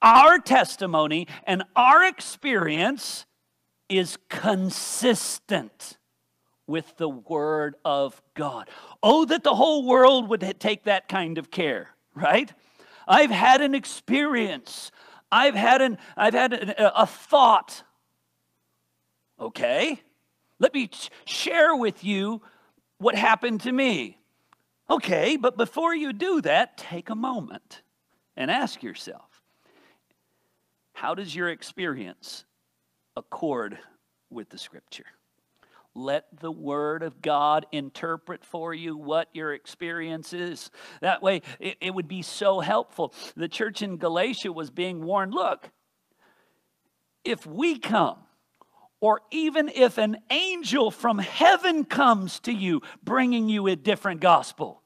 Our 0.00 0.38
testimony 0.38 1.26
and 1.44 1.64
our 1.76 2.04
experience 2.04 3.26
is 3.88 4.18
consistent 4.28 5.98
with 6.66 6.96
the 6.98 7.08
Word 7.08 7.76
of 7.84 8.22
God. 8.34 8.68
Oh, 9.02 9.24
that 9.24 9.42
the 9.42 9.54
whole 9.54 9.86
world 9.86 10.28
would 10.28 10.54
take 10.60 10.84
that 10.84 11.08
kind 11.08 11.38
of 11.38 11.50
care, 11.50 11.90
right? 12.14 12.52
I've 13.06 13.30
had 13.30 13.60
an 13.60 13.74
experience. 13.74 14.90
I've 15.32 15.54
had 15.54 15.80
an 15.80 15.98
I've 16.16 16.34
had 16.34 16.52
a, 16.52 17.02
a 17.02 17.06
thought. 17.06 17.82
Okay? 19.40 20.02
Let 20.58 20.74
me 20.74 20.90
share 21.24 21.74
with 21.74 22.04
you 22.04 22.42
what 22.98 23.14
happened 23.14 23.62
to 23.62 23.72
me. 23.72 24.18
Okay, 24.90 25.36
but 25.36 25.56
before 25.56 25.94
you 25.94 26.12
do 26.12 26.40
that, 26.42 26.78
take 26.78 27.10
a 27.10 27.14
moment 27.14 27.82
and 28.36 28.50
ask 28.50 28.82
yourself 28.82 29.42
how 30.94 31.14
does 31.14 31.34
your 31.34 31.48
experience 31.48 32.44
accord 33.16 33.78
with 34.30 34.48
the 34.48 34.58
scripture? 34.58 35.04
Let 35.94 36.26
the 36.40 36.50
Word 36.50 37.02
of 37.02 37.22
God 37.22 37.66
interpret 37.72 38.44
for 38.44 38.72
you 38.74 38.96
what 38.96 39.28
your 39.32 39.52
experience 39.52 40.32
is. 40.32 40.70
That 41.00 41.22
way, 41.22 41.42
it, 41.60 41.76
it, 41.80 41.94
would 41.94 42.08
be 42.08 42.22
so 42.22 42.60
helpful. 42.60 43.12
The 43.36 43.48
church 43.48 43.82
in 43.82 43.96
Galatia 43.96 44.52
was 44.52 44.70
being 44.70 45.02
warned 45.02 45.34
look, 45.34 45.70
if 47.24 47.46
we 47.46 47.78
come 47.78 48.18
or 49.00 49.20
even 49.30 49.68
if 49.68 49.98
an 49.98 50.18
angel 50.30 50.90
from 50.90 51.18
heaven 51.18 51.84
comes 51.84 52.40
to 52.40 52.52
you 52.52 52.82
bringing 53.02 53.48
you 53.48 53.66
a 53.68 53.76
different 53.76 54.20
gospel, 54.20 54.82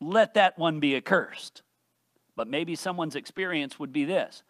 let 0.00 0.34
that 0.34 0.58
one 0.58 0.80
be 0.80 0.96
accursed. 0.96 1.62
But 2.34 2.48
maybe 2.48 2.74
someone's 2.74 3.14
experience 3.14 3.78
would 3.78 3.92
be 3.92 4.04
this 4.04 4.42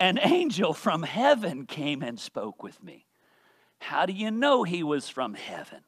An 0.00 0.18
angel 0.20 0.74
from 0.74 1.02
heaven 1.02 1.66
came 1.66 2.02
and 2.02 2.18
spoke 2.18 2.62
with 2.62 2.82
me. 2.82 3.06
How 3.78 4.06
do 4.06 4.12
you 4.12 4.30
know 4.30 4.64
he 4.64 4.82
was 4.82 5.08
from 5.08 5.34
heaven? 5.34 5.80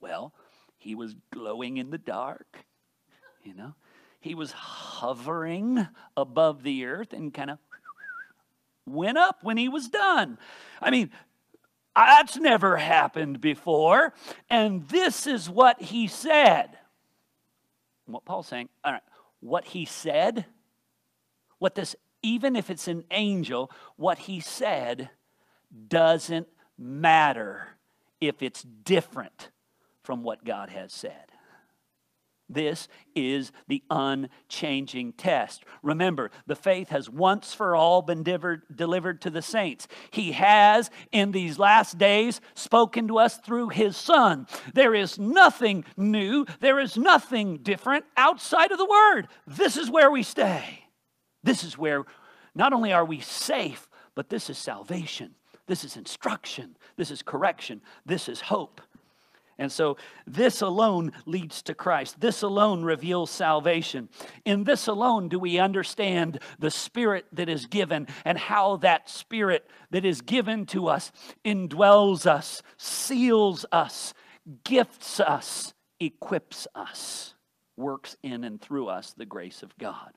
Well, 0.00 0.34
he 0.76 0.94
was 0.94 1.14
glowing 1.32 1.78
in 1.78 1.90
the 1.90 1.98
dark, 1.98 2.66
you 3.42 3.54
know. 3.54 3.74
He 4.20 4.34
was 4.34 4.52
hovering 4.52 5.86
above 6.16 6.62
the 6.62 6.86
earth 6.86 7.12
and 7.12 7.32
kind 7.32 7.50
of 7.50 7.58
went 8.86 9.18
up 9.18 9.38
when 9.42 9.56
he 9.56 9.68
was 9.68 9.88
done. 9.88 10.38
I 10.80 10.90
mean, 10.90 11.10
that's 11.94 12.36
never 12.36 12.76
happened 12.76 13.40
before. 13.40 14.14
And 14.50 14.88
this 14.88 15.26
is 15.26 15.48
what 15.48 15.80
he 15.80 16.06
said. 16.06 16.78
What 18.06 18.24
Paul's 18.24 18.48
saying, 18.48 18.68
all 18.84 18.92
right, 18.92 19.02
what 19.40 19.64
he 19.64 19.84
said, 19.84 20.46
what 21.58 21.74
this, 21.74 21.96
even 22.22 22.56
if 22.56 22.68
it's 22.68 22.88
an 22.88 23.04
angel, 23.10 23.70
what 23.96 24.18
he 24.18 24.40
said 24.40 25.10
doesn't 25.88 26.48
matter 26.78 27.68
if 28.20 28.42
it's 28.42 28.62
different 28.62 29.50
from 30.02 30.22
what 30.22 30.44
God 30.44 30.70
has 30.70 30.92
said. 30.92 31.32
This 32.48 32.88
is 33.14 33.52
the 33.68 33.82
unchanging 33.90 35.14
test. 35.14 35.64
Remember, 35.82 36.30
the 36.46 36.54
faith 36.54 36.90
has 36.90 37.08
once 37.08 37.54
for 37.54 37.74
all 37.74 38.02
been 38.02 38.22
delivered 38.22 39.20
to 39.22 39.30
the 39.30 39.40
saints. 39.42 39.88
He 40.10 40.32
has, 40.32 40.90
in 41.10 41.32
these 41.32 41.58
last 41.58 41.96
days, 41.96 42.40
spoken 42.54 43.08
to 43.08 43.18
us 43.18 43.38
through 43.38 43.70
His 43.70 43.96
Son. 43.96 44.46
There 44.74 44.94
is 44.94 45.18
nothing 45.18 45.84
new, 45.96 46.44
there 46.60 46.78
is 46.78 46.98
nothing 46.98 47.58
different 47.58 48.04
outside 48.16 48.72
of 48.72 48.78
the 48.78 48.84
Word. 48.84 49.28
This 49.46 49.76
is 49.76 49.90
where 49.90 50.10
we 50.10 50.22
stay. 50.22 50.84
This 51.42 51.64
is 51.64 51.78
where 51.78 52.04
not 52.54 52.72
only 52.72 52.92
are 52.92 53.04
we 53.04 53.20
safe, 53.20 53.88
but 54.14 54.28
this 54.28 54.50
is 54.50 54.58
salvation. 54.58 55.34
This 55.66 55.82
is 55.82 55.96
instruction. 55.96 56.76
This 56.96 57.10
is 57.10 57.22
correction. 57.22 57.80
This 58.04 58.28
is 58.28 58.42
hope. 58.42 58.82
And 59.58 59.70
so 59.70 59.96
this 60.26 60.60
alone 60.60 61.12
leads 61.26 61.62
to 61.62 61.74
Christ. 61.74 62.20
This 62.20 62.42
alone 62.42 62.82
reveals 62.82 63.30
salvation. 63.30 64.08
In 64.44 64.64
this 64.64 64.86
alone 64.86 65.28
do 65.28 65.38
we 65.38 65.58
understand 65.58 66.40
the 66.58 66.70
Spirit 66.70 67.26
that 67.32 67.48
is 67.48 67.66
given 67.66 68.08
and 68.24 68.36
how 68.36 68.76
that 68.78 69.08
Spirit 69.08 69.68
that 69.90 70.04
is 70.04 70.20
given 70.20 70.66
to 70.66 70.88
us 70.88 71.12
indwells 71.44 72.26
us, 72.26 72.62
seals 72.76 73.64
us, 73.70 74.12
gifts 74.64 75.20
us, 75.20 75.72
equips 76.00 76.66
us, 76.74 77.34
works 77.76 78.16
in 78.22 78.44
and 78.44 78.60
through 78.60 78.88
us 78.88 79.14
the 79.16 79.26
grace 79.26 79.62
of 79.62 79.76
God. 79.78 80.12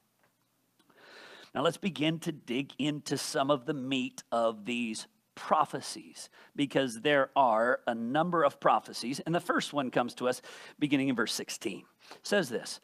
Now 1.54 1.62
let's 1.62 1.78
begin 1.78 2.20
to 2.20 2.32
dig 2.32 2.74
into 2.78 3.18
some 3.18 3.50
of 3.50 3.66
the 3.66 3.74
meat 3.74 4.24
of 4.32 4.66
these 4.66 5.08
prophecies 5.38 6.30
because 6.56 7.02
there 7.02 7.30
are 7.36 7.80
a 7.88 7.96
number 7.96 8.44
of 8.44 8.60
prophecies. 8.60 9.22
And 9.22 9.34
the 9.34 9.40
first 9.40 9.72
one 9.72 9.92
comes 9.92 10.14
to 10.16 10.28
us 10.28 10.42
beginning 10.80 11.08
in 11.08 11.16
verse 11.16 11.34
16. 11.34 11.86
It 12.12 12.18
says 12.24 12.50
this 12.50 12.82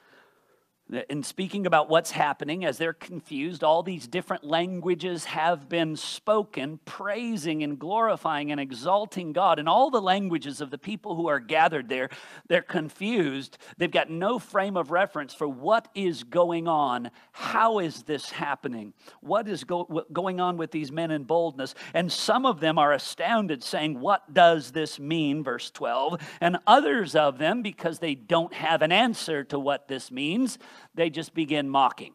in 1.10 1.24
speaking 1.24 1.66
about 1.66 1.90
what's 1.90 2.12
happening 2.12 2.66
as 2.66 2.78
they're 2.78 2.94
confused, 2.94 3.63
all 3.63 3.84
these 3.84 4.06
different 4.06 4.44
languages 4.44 5.25
have 5.25 5.70
been 5.70 5.96
spoken, 5.96 6.80
praising 6.86 7.63
and 7.63 7.80
glorifying 7.80 8.52
and 8.52 8.60
exalting 8.60 9.32
God. 9.34 9.60
And 9.60 9.70
all 9.70 9.90
the 9.90 10.02
languages 10.02 10.62
of 10.62 10.72
the 10.72 10.78
people 10.78 11.16
who 11.16 11.28
are 11.28 11.40
gathered 11.40 11.90
there, 11.90 12.10
they're 12.48 12.62
confused. 12.62 13.58
They've 13.78 13.90
got 13.90 14.10
no 14.10 14.40
frame 14.40 14.75
of 14.75 14.92
reference 14.92 15.34
for 15.34 15.48
what 15.48 15.88
is 15.96 16.24
going 16.24 16.68
on. 16.68 17.10
How 17.32 17.80
is 17.80 18.04
this 18.04 18.30
happening? 18.30 18.94
What 19.22 19.48
is 19.48 19.63
go- 19.63 20.06
going 20.12 20.40
on 20.40 20.58
with 20.58 20.72
these 20.72 20.92
men 20.92 21.12
in 21.12 21.24
boldness? 21.24 21.75
And 21.94 22.12
some 22.12 22.46
of 22.46 22.60
them 22.60 22.78
are 22.78 22.92
astounded, 22.92 23.63
saying, 23.63 24.00
What 24.00 24.34
does 24.34 24.72
this 24.72 25.00
mean? 25.00 25.44
Verse 25.44 25.72
12. 25.72 26.22
And 26.42 26.58
others 26.68 27.16
of 27.16 27.38
them, 27.38 27.62
because 27.62 28.00
they 28.00 28.16
don't 28.16 28.54
have 28.54 28.82
an 28.82 28.92
answer 28.92 29.44
to 29.46 29.58
what 29.58 29.88
this 29.88 30.12
means, 30.12 30.60
they 30.96 31.10
just 31.10 31.34
begin 31.34 31.70
mocking. 31.70 32.13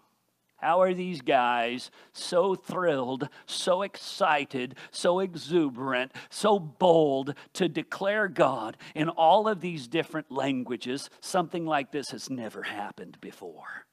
How 0.59 0.83
are 0.83 0.93
these 0.93 1.21
guys 1.21 1.91
so 2.13 2.57
thrilled, 2.57 3.29
so 3.47 3.83
excited, 3.83 4.75
so 4.91 5.21
exuberant, 5.21 6.13
so 6.31 6.59
bold 6.59 7.35
to 7.55 7.69
declare 7.69 8.27
God 8.27 8.77
in 8.97 9.09
all 9.09 9.47
of 9.47 9.61
these 9.61 9.87
different 9.87 10.33
languages? 10.33 11.11
Something 11.21 11.65
like 11.65 11.93
this 11.93 12.11
has 12.11 12.29
never 12.29 12.65
happened 12.65 13.19
before. 13.21 13.87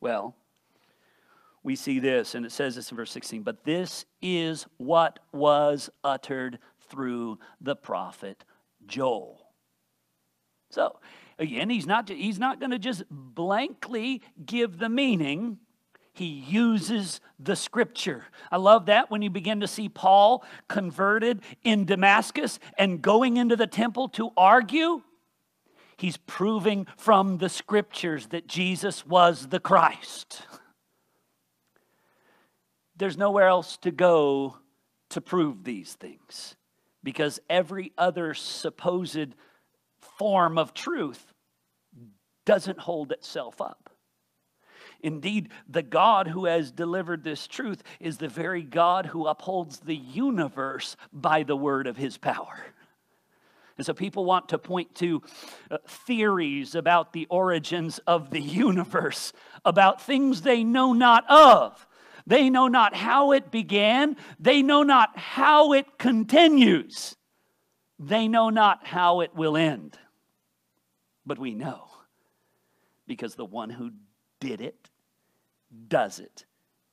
Well, 0.00 0.36
we 1.64 1.74
see 1.74 1.98
this, 1.98 2.36
and 2.36 2.46
it 2.46 2.52
says 2.52 2.76
this 2.76 2.92
in 2.92 2.96
verse 2.96 3.10
16, 3.10 3.42
but 3.42 3.64
this 3.64 4.04
is 4.22 4.66
what 4.76 5.18
was 5.32 5.90
uttered 6.04 6.60
through 6.88 7.38
the 7.60 7.74
prophet 7.74 8.44
Joel. 8.86 9.40
So, 10.70 11.00
Again, 11.38 11.70
he's 11.70 11.86
not, 11.86 12.08
he's 12.08 12.38
not 12.38 12.60
going 12.60 12.70
to 12.70 12.78
just 12.78 13.02
blankly 13.10 14.22
give 14.44 14.78
the 14.78 14.88
meaning. 14.88 15.58
He 16.12 16.26
uses 16.26 17.20
the 17.40 17.56
scripture. 17.56 18.24
I 18.52 18.56
love 18.56 18.86
that 18.86 19.10
when 19.10 19.20
you 19.22 19.30
begin 19.30 19.60
to 19.60 19.66
see 19.66 19.88
Paul 19.88 20.44
converted 20.68 21.42
in 21.64 21.86
Damascus 21.86 22.60
and 22.78 23.02
going 23.02 23.36
into 23.36 23.56
the 23.56 23.66
temple 23.66 24.08
to 24.10 24.30
argue. 24.36 25.02
He's 25.96 26.16
proving 26.16 26.86
from 26.96 27.38
the 27.38 27.48
scriptures 27.48 28.28
that 28.28 28.46
Jesus 28.46 29.04
was 29.04 29.48
the 29.48 29.60
Christ. 29.60 30.42
There's 32.96 33.18
nowhere 33.18 33.48
else 33.48 33.76
to 33.78 33.90
go 33.90 34.58
to 35.10 35.20
prove 35.20 35.64
these 35.64 35.94
things 35.94 36.54
because 37.02 37.40
every 37.50 37.92
other 37.98 38.34
supposed 38.34 39.34
form 40.24 40.56
of 40.56 40.72
truth 40.72 41.34
doesn't 42.46 42.78
hold 42.78 43.12
itself 43.12 43.60
up. 43.60 43.90
Indeed, 45.02 45.50
the 45.68 45.82
God 45.82 46.28
who 46.28 46.46
has 46.46 46.72
delivered 46.72 47.22
this 47.22 47.46
truth 47.46 47.82
is 48.00 48.16
the 48.16 48.28
very 48.28 48.62
God 48.62 49.04
who 49.04 49.26
upholds 49.26 49.80
the 49.80 49.94
universe 49.94 50.96
by 51.12 51.42
the 51.42 51.54
word 51.54 51.86
of 51.86 51.98
his 51.98 52.16
power. 52.16 52.56
And 53.76 53.84
so 53.84 53.92
people 53.92 54.24
want 54.24 54.48
to 54.48 54.56
point 54.56 54.94
to 54.94 55.20
uh, 55.70 55.76
theories 55.86 56.74
about 56.74 57.12
the 57.12 57.26
origins 57.28 57.98
of 58.06 58.30
the 58.30 58.40
universe, 58.40 59.34
about 59.62 60.00
things 60.00 60.40
they 60.40 60.64
know 60.64 60.94
not 60.94 61.30
of. 61.30 61.86
They 62.26 62.48
know 62.48 62.68
not 62.68 62.96
how 62.96 63.32
it 63.32 63.50
began, 63.50 64.16
they 64.40 64.62
know 64.62 64.84
not 64.84 65.18
how 65.18 65.74
it 65.74 65.98
continues, 65.98 67.14
they 67.98 68.26
know 68.26 68.48
not 68.48 68.86
how 68.86 69.20
it 69.20 69.34
will 69.34 69.58
end 69.58 69.98
but 71.26 71.38
we 71.38 71.54
know 71.54 71.88
because 73.06 73.34
the 73.34 73.44
one 73.44 73.70
who 73.70 73.92
did 74.40 74.60
it, 74.60 74.90
does 75.88 76.18
it, 76.18 76.44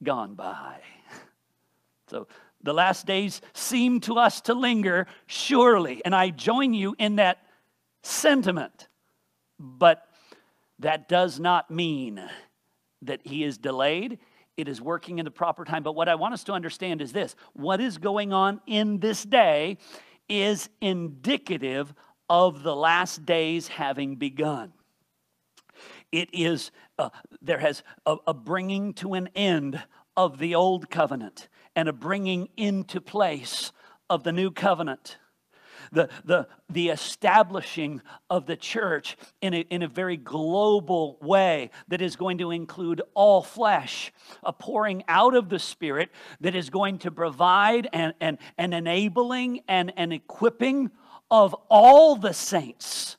gone 0.02 0.34
by. 0.34 0.80
So 2.08 2.28
the 2.62 2.72
last 2.72 3.04
days 3.04 3.40
seem 3.52 3.98
to 4.02 4.16
us 4.16 4.40
to 4.42 4.54
linger, 4.54 5.08
surely, 5.26 6.04
and 6.04 6.14
I 6.14 6.30
join 6.30 6.72
you 6.72 6.94
in 7.00 7.16
that 7.16 7.38
sentiment. 8.04 8.86
But 9.58 10.06
that 10.78 11.08
does 11.08 11.40
not 11.40 11.68
mean 11.68 12.22
that 13.02 13.20
he 13.24 13.42
is 13.42 13.58
delayed 13.58 14.20
it 14.56 14.68
is 14.68 14.80
working 14.80 15.18
in 15.18 15.24
the 15.24 15.30
proper 15.30 15.64
time. 15.64 15.82
But 15.82 15.94
what 15.94 16.08
I 16.08 16.14
want 16.14 16.34
us 16.34 16.44
to 16.44 16.52
understand 16.52 17.02
is 17.02 17.12
this 17.12 17.36
what 17.52 17.80
is 17.80 17.98
going 17.98 18.32
on 18.32 18.60
in 18.66 18.98
this 19.00 19.22
day 19.22 19.78
is 20.28 20.68
indicative 20.80 21.94
of 22.28 22.62
the 22.62 22.74
last 22.74 23.24
days 23.24 23.68
having 23.68 24.16
begun. 24.16 24.72
It 26.10 26.30
is, 26.32 26.70
uh, 26.98 27.10
there 27.42 27.58
has 27.58 27.82
a, 28.06 28.16
a 28.26 28.34
bringing 28.34 28.94
to 28.94 29.14
an 29.14 29.28
end 29.34 29.82
of 30.16 30.38
the 30.38 30.54
old 30.54 30.90
covenant 30.90 31.48
and 31.74 31.88
a 31.88 31.92
bringing 31.92 32.48
into 32.56 33.00
place 33.00 33.72
of 34.08 34.22
the 34.22 34.32
new 34.32 34.50
covenant 34.50 35.18
the, 35.92 36.08
the, 36.24 36.48
the 36.68 36.88
establishing 36.88 38.02
of 38.30 38.46
the 38.46 38.56
church 38.56 39.16
in 39.40 39.54
a, 39.54 39.60
in 39.70 39.82
a 39.82 39.88
very 39.88 40.16
global 40.16 41.18
way 41.20 41.70
that 41.88 42.00
is 42.00 42.16
going 42.16 42.38
to 42.38 42.50
include 42.50 43.02
all 43.14 43.42
flesh, 43.42 44.12
a 44.42 44.52
pouring 44.52 45.04
out 45.08 45.34
of 45.34 45.48
the 45.48 45.58
Spirit 45.58 46.10
that 46.40 46.54
is 46.54 46.70
going 46.70 46.98
to 46.98 47.10
provide 47.10 47.88
and, 47.92 48.14
and, 48.20 48.38
and 48.58 48.74
enabling 48.74 49.60
and, 49.68 49.92
and 49.96 50.12
equipping 50.12 50.90
of 51.30 51.54
all 51.68 52.16
the 52.16 52.32
saints 52.32 53.16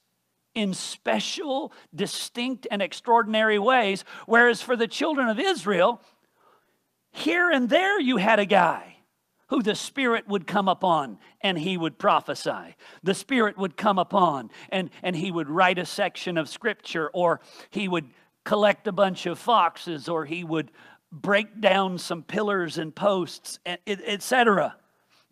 in 0.55 0.73
special, 0.73 1.71
distinct, 1.93 2.65
and 2.71 2.81
extraordinary 2.81 3.59
ways. 3.59 4.03
Whereas 4.25 4.61
for 4.61 4.75
the 4.75 4.87
children 4.87 5.29
of 5.29 5.39
Israel, 5.39 6.01
here 7.11 7.49
and 7.49 7.69
there 7.69 7.99
you 7.99 8.17
had 8.17 8.39
a 8.39 8.45
guy 8.45 8.96
who 9.47 9.61
the 9.61 9.75
Spirit 9.75 10.27
would 10.27 10.45
come 10.45 10.67
upon 10.67 11.17
and 11.41 11.57
he 11.57 11.77
would 11.77 11.97
prophesy. 11.97 12.75
The 13.03 13.13
Spirit 13.13 13.57
would 13.57 13.77
come 13.77 13.97
upon 13.97 14.51
and, 14.69 14.89
and 15.01 15.15
he 15.15 15.31
would 15.31 15.49
write 15.49 15.79
a 15.79 15.85
section 15.85 16.37
of 16.37 16.49
Scripture, 16.49 17.09
or 17.13 17.39
he 17.69 17.87
would 17.87 18.09
collect 18.43 18.87
a 18.87 18.91
bunch 18.91 19.25
of 19.25 19.39
foxes, 19.39 20.07
or 20.07 20.25
he 20.25 20.43
would 20.43 20.71
break 21.11 21.61
down 21.61 21.97
some 21.97 22.23
pillars 22.23 22.77
and 22.77 22.93
posts, 22.93 23.59
etc. 23.87 24.75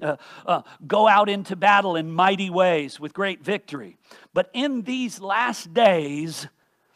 Uh, 0.02 0.16
uh, 0.46 0.62
go 0.88 1.08
out 1.08 1.30
into 1.30 1.56
battle 1.56 1.96
in 1.96 2.12
mighty 2.12 2.50
ways 2.50 3.00
with 3.00 3.14
great 3.14 3.44
victory. 3.44 3.98
But 4.34 4.50
in 4.54 4.82
these 4.82 5.20
last 5.20 5.74
days, 5.74 6.48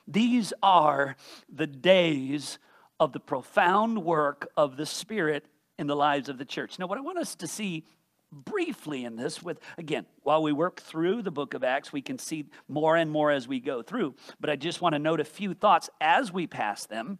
these 0.07 0.53
are 0.63 1.15
the 1.53 1.67
days 1.67 2.59
of 2.99 3.13
the 3.13 3.19
profound 3.19 4.03
work 4.03 4.49
of 4.57 4.75
the 4.75 4.85
Spirit 4.85 5.45
in 5.79 5.87
the 5.87 5.95
lives 5.95 6.27
of 6.27 6.37
the 6.37 6.45
church. 6.45 6.77
Now, 6.77 6.87
what 6.87 6.97
I 6.97 7.01
want 7.01 7.17
us 7.17 7.35
to 7.35 7.47
see 7.47 7.85
briefly 8.31 9.05
in 9.05 9.15
this 9.15 9.41
with 9.41 9.59
again 9.79 10.05
while 10.21 10.43
we 10.43 10.53
work 10.53 10.79
through 10.81 11.23
the 11.23 11.31
book 11.31 11.55
of 11.55 11.63
acts 11.63 11.91
we 11.91 11.99
can 11.99 12.19
see 12.19 12.45
more 12.67 12.95
and 12.95 13.09
more 13.09 13.31
as 13.31 13.47
we 13.47 13.59
go 13.59 13.81
through 13.81 14.13
but 14.39 14.51
i 14.51 14.55
just 14.55 14.81
want 14.81 14.93
to 14.93 14.99
note 14.99 15.19
a 15.19 15.23
few 15.25 15.55
thoughts 15.55 15.89
as 15.99 16.31
we 16.31 16.45
pass 16.45 16.85
them. 16.85 17.17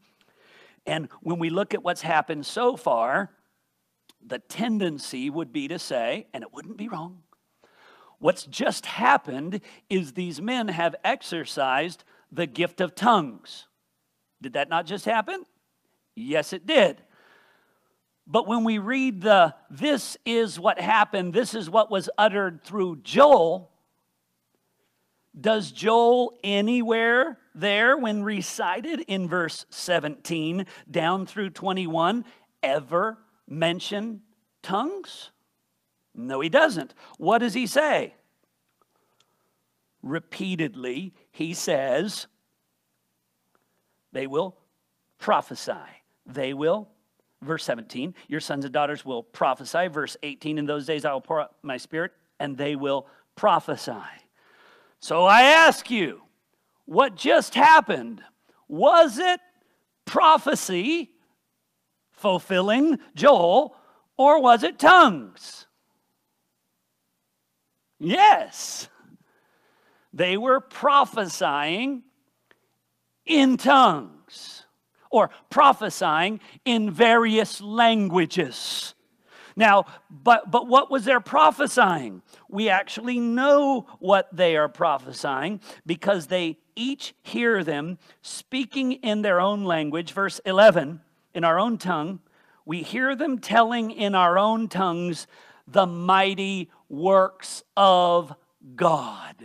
And 0.86 1.10
when 1.22 1.40
we 1.40 1.50
look 1.50 1.74
at 1.74 1.84
what's 1.84 2.02
happened 2.02 2.46
so 2.46 2.78
far 2.78 3.32
the 4.24 4.38
tendency 4.38 5.32
would 5.32 5.52
be 5.52 5.68
to 5.68 5.80
say 5.80 6.28
and 6.32 6.44
it 6.44 6.54
wouldn't 6.54 6.78
be 6.78 6.90
wrong 6.90 7.24
what's 8.20 8.46
just 8.46 8.86
happened 8.86 9.62
is 9.90 10.14
these 10.14 10.40
men 10.40 10.68
have 10.68 10.96
exercised 11.04 12.04
the 12.32 12.46
gift 12.46 12.82
of 12.82 12.94
tongues. 12.94 13.66
Did 14.44 14.54
that 14.54 14.70
not 14.70 14.86
just 14.86 15.06
happen? 15.06 15.44
Yes 16.16 16.54
it 16.54 16.68
did 16.68 17.02
but 18.32 18.48
when 18.48 18.64
we 18.64 18.78
read 18.78 19.22
the, 19.22 19.56
this 19.72 20.16
is 20.24 20.60
what 20.60 20.80
happened, 20.80 21.34
this 21.34 21.56
is 21.56 21.68
what 21.68 21.90
was 21.90 22.12
uttered 22.16 22.64
through 22.64 22.98
Joel, 22.98 23.72
does 25.40 25.72
Joel 25.72 26.38
anywhere 26.44 27.40
there, 27.56 27.98
when 27.98 28.24
recited 28.24 29.02
in 29.02 29.28
verse 29.28 29.66
17 29.72 30.68
down 30.90 31.26
through 31.26 31.50
21, 31.50 32.24
ever 32.62 33.18
mention 33.48 34.22
tongues? 34.62 35.32
No, 36.14 36.40
he 36.40 36.50
doesn't. 36.50 36.94
What 37.18 37.40
does 37.40 37.56
he 37.56 37.66
say? 37.66 38.14
Repeatedly, 40.04 41.14
he 41.32 41.56
says, 41.56 42.28
they 44.12 44.28
will 44.28 44.56
prophesy, 45.18 45.74
they 46.28 46.54
will 46.54 46.90
Verse 47.42 47.64
17, 47.64 48.16
your 48.28 48.42
sons 48.42 48.66
and 48.66 48.74
daughters 48.74 49.06
will 49.06 49.24
prophesy. 49.24 49.88
Verse 49.88 50.18
18, 50.24 50.58
in 50.58 50.66
those 50.66 50.86
days 50.86 51.06
I 51.06 51.14
will 51.14 51.22
pour 51.22 51.42
out 51.42 51.56
my 51.62 51.78
spirit 51.78 52.12
and 52.40 52.58
they 52.58 52.76
will 52.76 53.08
prophesy. 53.36 53.94
So 55.00 55.24
I 55.24 55.44
ask 55.44 55.90
you, 55.90 56.22
what 56.86 57.16
just 57.16 57.56
happened? 57.56 58.22
Was 58.68 59.18
it 59.20 59.40
prophecy 60.04 61.12
fulfilling 62.12 63.00
Joel 63.16 63.76
or 64.18 64.42
was 64.42 64.64
it 64.64 64.78
tongues? 64.78 65.66
Yes. 68.00 68.90
They 70.12 70.36
were 70.36 70.60
prophesying 70.60 72.04
in 73.26 73.56
tongues 73.56 74.59
or 75.10 75.30
prophesying 75.50 76.40
in 76.66 76.92
various 76.92 77.62
languages. 77.62 78.94
Now, 79.56 79.86
but, 80.10 80.50
but 80.52 80.68
what 80.68 80.90
was 80.90 81.06
their 81.06 81.20
prophesying? 81.20 82.22
We 82.48 82.70
actually 82.70 83.20
know 83.20 83.88
what 84.00 84.30
they 84.32 84.56
are 84.56 84.70
prophesying 84.70 85.60
because 85.86 86.28
they 86.28 86.60
each 86.76 87.14
hear 87.24 87.64
them 87.64 87.98
speaking 88.22 88.94
in 88.94 89.22
their 89.22 89.42
own 89.42 89.66
language. 89.66 90.14
Verse 90.14 90.40
11, 90.46 91.02
in 91.34 91.44
our 91.44 91.60
own 91.60 91.78
tongue, 91.78 92.20
we 92.66 92.84
hear 92.84 93.16
them 93.16 93.40
telling 93.40 93.92
in 93.92 94.16
our 94.16 94.38
own 94.38 94.70
tongues 94.70 95.28
the 95.68 95.86
mighty 95.86 96.70
works 96.88 97.64
of 97.76 98.34
God. 98.76 99.36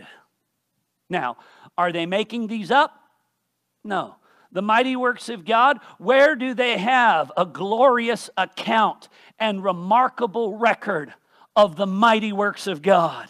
Now, 1.09 1.37
are 1.77 1.91
they 1.91 2.05
making 2.05 2.47
these 2.47 2.71
up? 2.71 2.93
No 3.83 4.15
the 4.51 4.61
mighty 4.61 4.95
works 4.95 5.29
of 5.29 5.45
God, 5.45 5.79
where 5.97 6.35
do 6.35 6.53
they 6.53 6.77
have 6.77 7.31
a 7.35 7.45
glorious 7.45 8.29
account 8.37 9.09
and 9.39 9.63
remarkable 9.63 10.57
record 10.57 11.13
of 11.55 11.75
the 11.75 11.87
mighty 11.87 12.31
works 12.31 12.67
of 12.67 12.81
God? 12.81 13.29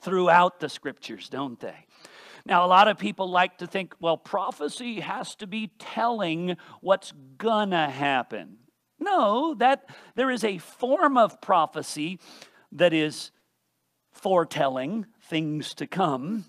Throughout 0.00 0.60
the 0.60 0.68
scriptures, 0.68 1.28
don't 1.28 1.58
they? 1.58 1.86
Now, 2.46 2.64
a 2.64 2.68
lot 2.68 2.88
of 2.88 2.98
people 2.98 3.28
like 3.28 3.58
to 3.58 3.66
think, 3.66 3.94
well, 4.00 4.16
prophecy 4.16 5.00
has 5.00 5.34
to 5.36 5.46
be 5.46 5.70
telling 5.78 6.56
what's 6.80 7.12
gonna 7.36 7.90
happen. 7.90 8.58
No, 8.98 9.54
that 9.54 9.88
there 10.14 10.30
is 10.30 10.44
a 10.44 10.58
form 10.58 11.18
of 11.18 11.40
prophecy 11.40 12.18
that 12.72 12.92
is 12.92 13.32
foretelling 14.12 15.06
things 15.20 15.74
to 15.74 15.86
come, 15.86 16.46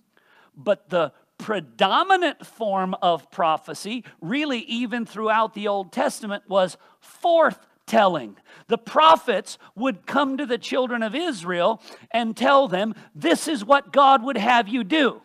but 0.55 0.89
the 0.89 1.11
predominant 1.39 2.45
form 2.45 2.95
of 3.01 3.31
prophecy, 3.31 4.03
really, 4.21 4.59
even 4.59 5.05
throughout 5.05 5.55
the 5.55 5.67
Old 5.67 5.91
Testament, 5.91 6.43
was 6.47 6.77
forthtelling. 7.01 8.35
The 8.67 8.77
prophets 8.77 9.57
would 9.75 10.05
come 10.05 10.37
to 10.37 10.45
the 10.45 10.59
children 10.59 11.01
of 11.01 11.15
Israel 11.15 11.81
and 12.11 12.37
tell 12.37 12.67
them, 12.67 12.93
This 13.15 13.47
is 13.47 13.65
what 13.65 13.91
God 13.91 14.21
would 14.23 14.37
have 14.37 14.67
you 14.67 14.83
do, 14.83 15.21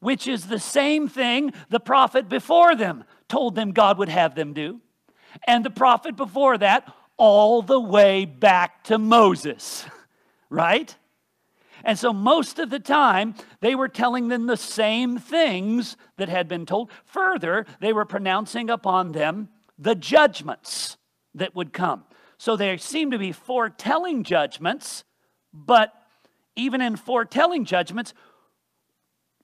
which 0.00 0.26
is 0.26 0.46
the 0.46 0.60
same 0.60 1.08
thing 1.08 1.54
the 1.70 1.80
prophet 1.80 2.28
before 2.28 2.74
them 2.74 3.04
told 3.28 3.54
them 3.54 3.72
God 3.72 3.98
would 3.98 4.08
have 4.08 4.34
them 4.34 4.52
do. 4.52 4.80
And 5.46 5.64
the 5.64 5.70
prophet 5.70 6.16
before 6.16 6.58
that, 6.58 6.92
all 7.16 7.62
the 7.62 7.80
way 7.80 8.24
back 8.24 8.84
to 8.84 8.98
Moses, 8.98 9.86
right? 10.50 10.94
And 11.86 11.96
so, 11.96 12.12
most 12.12 12.58
of 12.58 12.68
the 12.68 12.80
time, 12.80 13.36
they 13.60 13.76
were 13.76 13.86
telling 13.86 14.26
them 14.26 14.46
the 14.46 14.56
same 14.56 15.18
things 15.18 15.96
that 16.16 16.28
had 16.28 16.48
been 16.48 16.66
told. 16.66 16.90
Further, 17.04 17.64
they 17.78 17.92
were 17.92 18.04
pronouncing 18.04 18.68
upon 18.68 19.12
them 19.12 19.50
the 19.78 19.94
judgments 19.94 20.96
that 21.36 21.54
would 21.54 21.72
come. 21.72 22.02
So, 22.38 22.56
they 22.56 22.76
seem 22.76 23.12
to 23.12 23.18
be 23.18 23.30
foretelling 23.30 24.24
judgments, 24.24 25.04
but 25.54 25.92
even 26.56 26.80
in 26.80 26.96
foretelling 26.96 27.64
judgments, 27.64 28.14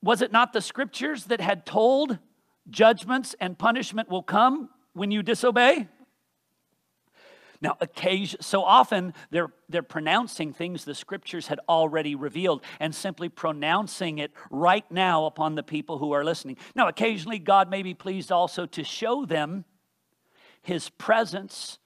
was 0.03 0.21
it 0.21 0.33
not 0.33 0.53
the 0.53 0.61
scriptures 0.61 1.27
that 1.27 1.41
had 1.41 1.65
told 1.65 2.19
judgments 2.69 3.37
and 3.39 3.57
punishment 3.57 4.09
will 4.09 4.25
come 4.25 4.69
when 4.95 5.13
you 5.13 5.23
disobey? 5.23 5.87
Now, 7.63 7.77
occasion, 7.81 8.43
so 8.43 8.65
often 8.65 9.15
they're, 9.31 9.53
they're 9.69 9.85
pronouncing 9.85 10.53
things 10.53 10.85
the 10.85 10.97
scriptures 10.97 11.47
had 11.47 11.61
already 11.69 12.17
revealed 12.17 12.65
and 12.81 12.93
simply 12.93 13.29
pronouncing 13.29 14.19
it 14.19 14.33
right 14.51 14.85
now 14.91 15.27
upon 15.27 15.55
the 15.55 15.63
people 15.63 15.99
who 15.99 16.11
are 16.11 16.25
listening. 16.25 16.57
Now, 16.75 16.89
occasionally, 16.89 17.39
God 17.39 17.71
may 17.71 17.85
be 17.85 17.95
pleased 17.95 18.33
also 18.33 18.67
to 18.67 18.83
show 18.83 19.25
them 19.25 19.65
his 20.61 20.91
presence 20.91 21.79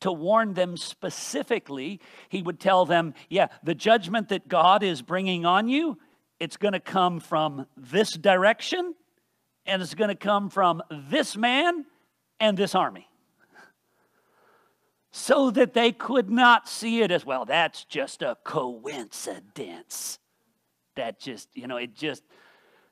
to 0.00 0.10
warn 0.10 0.54
them 0.54 0.76
specifically. 0.76 2.00
He 2.28 2.42
would 2.42 2.58
tell 2.58 2.84
them, 2.84 3.14
yeah, 3.28 3.48
the 3.62 3.74
judgment 3.74 4.30
that 4.30 4.48
God 4.48 4.82
is 4.82 5.00
bringing 5.00 5.46
on 5.46 5.68
you, 5.68 5.98
it's 6.40 6.56
going 6.56 6.72
to 6.72 6.80
come 6.80 7.20
from 7.20 7.66
this 7.76 8.16
direction, 8.16 8.94
and 9.64 9.80
it's 9.80 9.94
going 9.94 10.08
to 10.08 10.16
come 10.16 10.50
from 10.50 10.82
this 10.90 11.36
man 11.36 11.84
and 12.40 12.56
this 12.56 12.74
army 12.74 13.09
so 15.10 15.50
that 15.50 15.74
they 15.74 15.92
could 15.92 16.30
not 16.30 16.68
see 16.68 17.02
it 17.02 17.10
as 17.10 17.26
well. 17.26 17.44
That's 17.44 17.84
just 17.84 18.22
a 18.22 18.36
coincidence. 18.44 20.18
That 20.96 21.18
just, 21.18 21.48
you 21.54 21.66
know, 21.66 21.76
it 21.76 21.94
just 21.94 22.22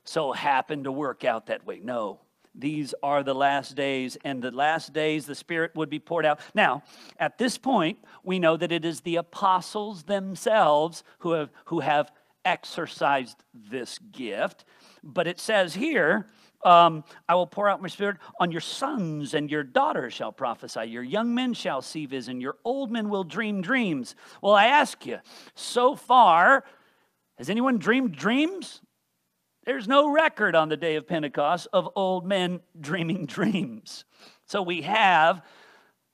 so 0.04 0.32
happened 0.32 0.84
to 0.84 0.92
work 0.92 1.24
out 1.24 1.46
that 1.46 1.66
way. 1.66 1.80
No, 1.82 2.20
these 2.54 2.94
are 3.02 3.22
the 3.22 3.34
last 3.34 3.76
days, 3.76 4.16
and 4.24 4.42
the 4.42 4.50
last 4.50 4.92
days 4.92 5.26
the 5.26 5.34
Spirit 5.34 5.76
would 5.76 5.90
be 5.90 5.98
poured 6.00 6.26
out. 6.26 6.40
Now, 6.54 6.82
at 7.18 7.38
this 7.38 7.56
point, 7.56 7.98
we 8.24 8.38
know 8.38 8.56
that 8.56 8.72
it 8.72 8.84
is 8.84 9.00
the 9.00 9.16
apostles 9.16 10.04
themselves 10.04 11.04
who 11.18 11.32
have, 11.32 11.50
who 11.66 11.80
have 11.80 12.10
exercised 12.44 13.44
this 13.54 13.98
gift. 14.10 14.64
But 15.04 15.28
it 15.28 15.38
says 15.38 15.74
here, 15.74 16.26
um, 16.64 17.04
I 17.28 17.34
will 17.34 17.46
pour 17.46 17.68
out 17.68 17.80
my 17.80 17.88
spirit 17.88 18.16
on 18.40 18.50
your 18.50 18.60
sons 18.60 19.34
and 19.34 19.50
your 19.50 19.62
daughters 19.62 20.12
shall 20.12 20.32
prophesy. 20.32 20.84
Your 20.86 21.02
young 21.02 21.34
men 21.34 21.54
shall 21.54 21.82
see 21.82 22.06
vision. 22.06 22.40
Your 22.40 22.56
old 22.64 22.90
men 22.90 23.08
will 23.08 23.24
dream 23.24 23.60
dreams. 23.60 24.16
Well, 24.42 24.54
I 24.54 24.66
ask 24.66 25.06
you, 25.06 25.18
so 25.54 25.94
far, 25.94 26.64
has 27.36 27.48
anyone 27.48 27.78
dreamed 27.78 28.16
dreams? 28.16 28.80
There's 29.64 29.86
no 29.86 30.10
record 30.10 30.56
on 30.56 30.68
the 30.68 30.76
day 30.76 30.96
of 30.96 31.06
Pentecost 31.06 31.68
of 31.72 31.90
old 31.94 32.26
men 32.26 32.60
dreaming 32.80 33.26
dreams. 33.26 34.04
So 34.46 34.62
we 34.62 34.82
have 34.82 35.42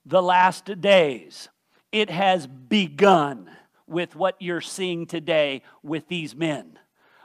the 0.05 0.23
last 0.23 0.81
days. 0.81 1.49
It 1.93 2.11
has 2.11 2.47
begun 2.47 3.49
with 3.87 4.17
what 4.17 4.37
you're 4.41 4.61
seeing 4.61 5.07
today 5.07 5.63
with 5.83 6.09
these 6.09 6.35
men, 6.35 6.79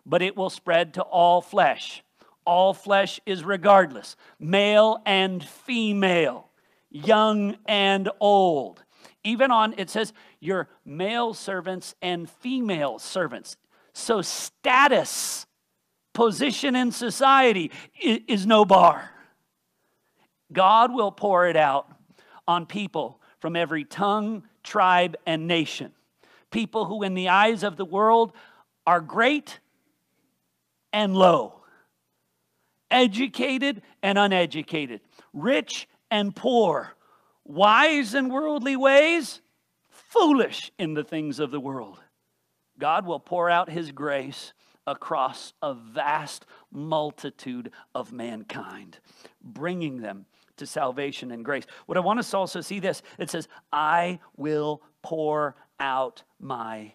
but 0.06 0.22
it 0.22 0.38
will 0.38 0.50
spread 0.50 0.94
to 0.94 1.02
all 1.02 1.42
flesh. 1.42 2.04
All 2.50 2.74
flesh 2.74 3.20
is 3.28 3.44
regardless, 3.44 4.16
male 4.40 5.04
and 5.06 5.44
female, 5.44 6.50
young 6.90 7.58
and 7.68 8.10
old. 8.20 8.84
Even 9.24 9.52
on, 9.52 9.76
it 9.78 9.92
says, 9.92 10.14
your 10.40 10.68
male 10.84 11.36
servants 11.36 11.94
and 12.02 12.28
female 12.28 12.98
servants. 12.98 13.56
So, 13.94 14.24
status, 14.24 15.46
position 16.16 16.76
in 16.76 16.92
society 16.92 17.70
is 18.02 18.48
no 18.48 18.66
bar. 18.66 19.12
God 20.52 20.92
will 20.92 21.12
pour 21.12 21.48
it 21.48 21.56
out 21.56 21.92
on 22.48 22.66
people 22.66 23.22
from 23.38 23.56
every 23.56 23.84
tongue, 23.84 24.42
tribe, 24.64 25.16
and 25.28 25.48
nation. 25.48 25.92
People 26.50 26.86
who, 26.86 27.04
in 27.04 27.14
the 27.14 27.30
eyes 27.30 27.62
of 27.62 27.78
the 27.78 27.86
world, 27.86 28.34
are 28.88 29.02
great 29.02 29.60
and 30.92 31.16
low, 31.16 31.59
educated 32.92 33.82
and 34.02 34.18
uneducated, 34.18 35.02
rich 35.34 35.88
and 36.12 36.36
poor, 36.36 36.96
wise 37.44 38.14
in 38.14 38.30
worldly 38.30 38.76
ways, 38.76 39.42
foolish 39.90 40.72
in 40.78 40.94
the 40.94 41.04
things 41.04 41.40
of 41.40 41.52
the 41.52 41.60
world. 41.60 42.00
God 42.78 43.06
will 43.06 43.20
pour 43.20 43.50
out 43.50 43.70
His 43.70 43.92
grace 43.92 44.54
across 44.88 45.54
a 45.62 45.74
vast 45.74 46.46
multitude 46.72 47.72
of 47.94 48.12
mankind, 48.12 49.00
bringing 49.42 50.02
them 50.02 50.26
to 50.58 50.66
salvation 50.66 51.32
and 51.32 51.46
grace. 51.46 51.66
What 51.86 51.98
I 51.98 52.02
want 52.02 52.20
us 52.20 52.32
to 52.32 52.38
also 52.38 52.62
see 52.62 52.80
this 52.80 53.02
it 53.18 53.30
says, 53.30 53.48
I 53.72 54.20
will 54.36 54.82
pour 55.02 55.56
out 55.80 56.24
my 56.40 56.94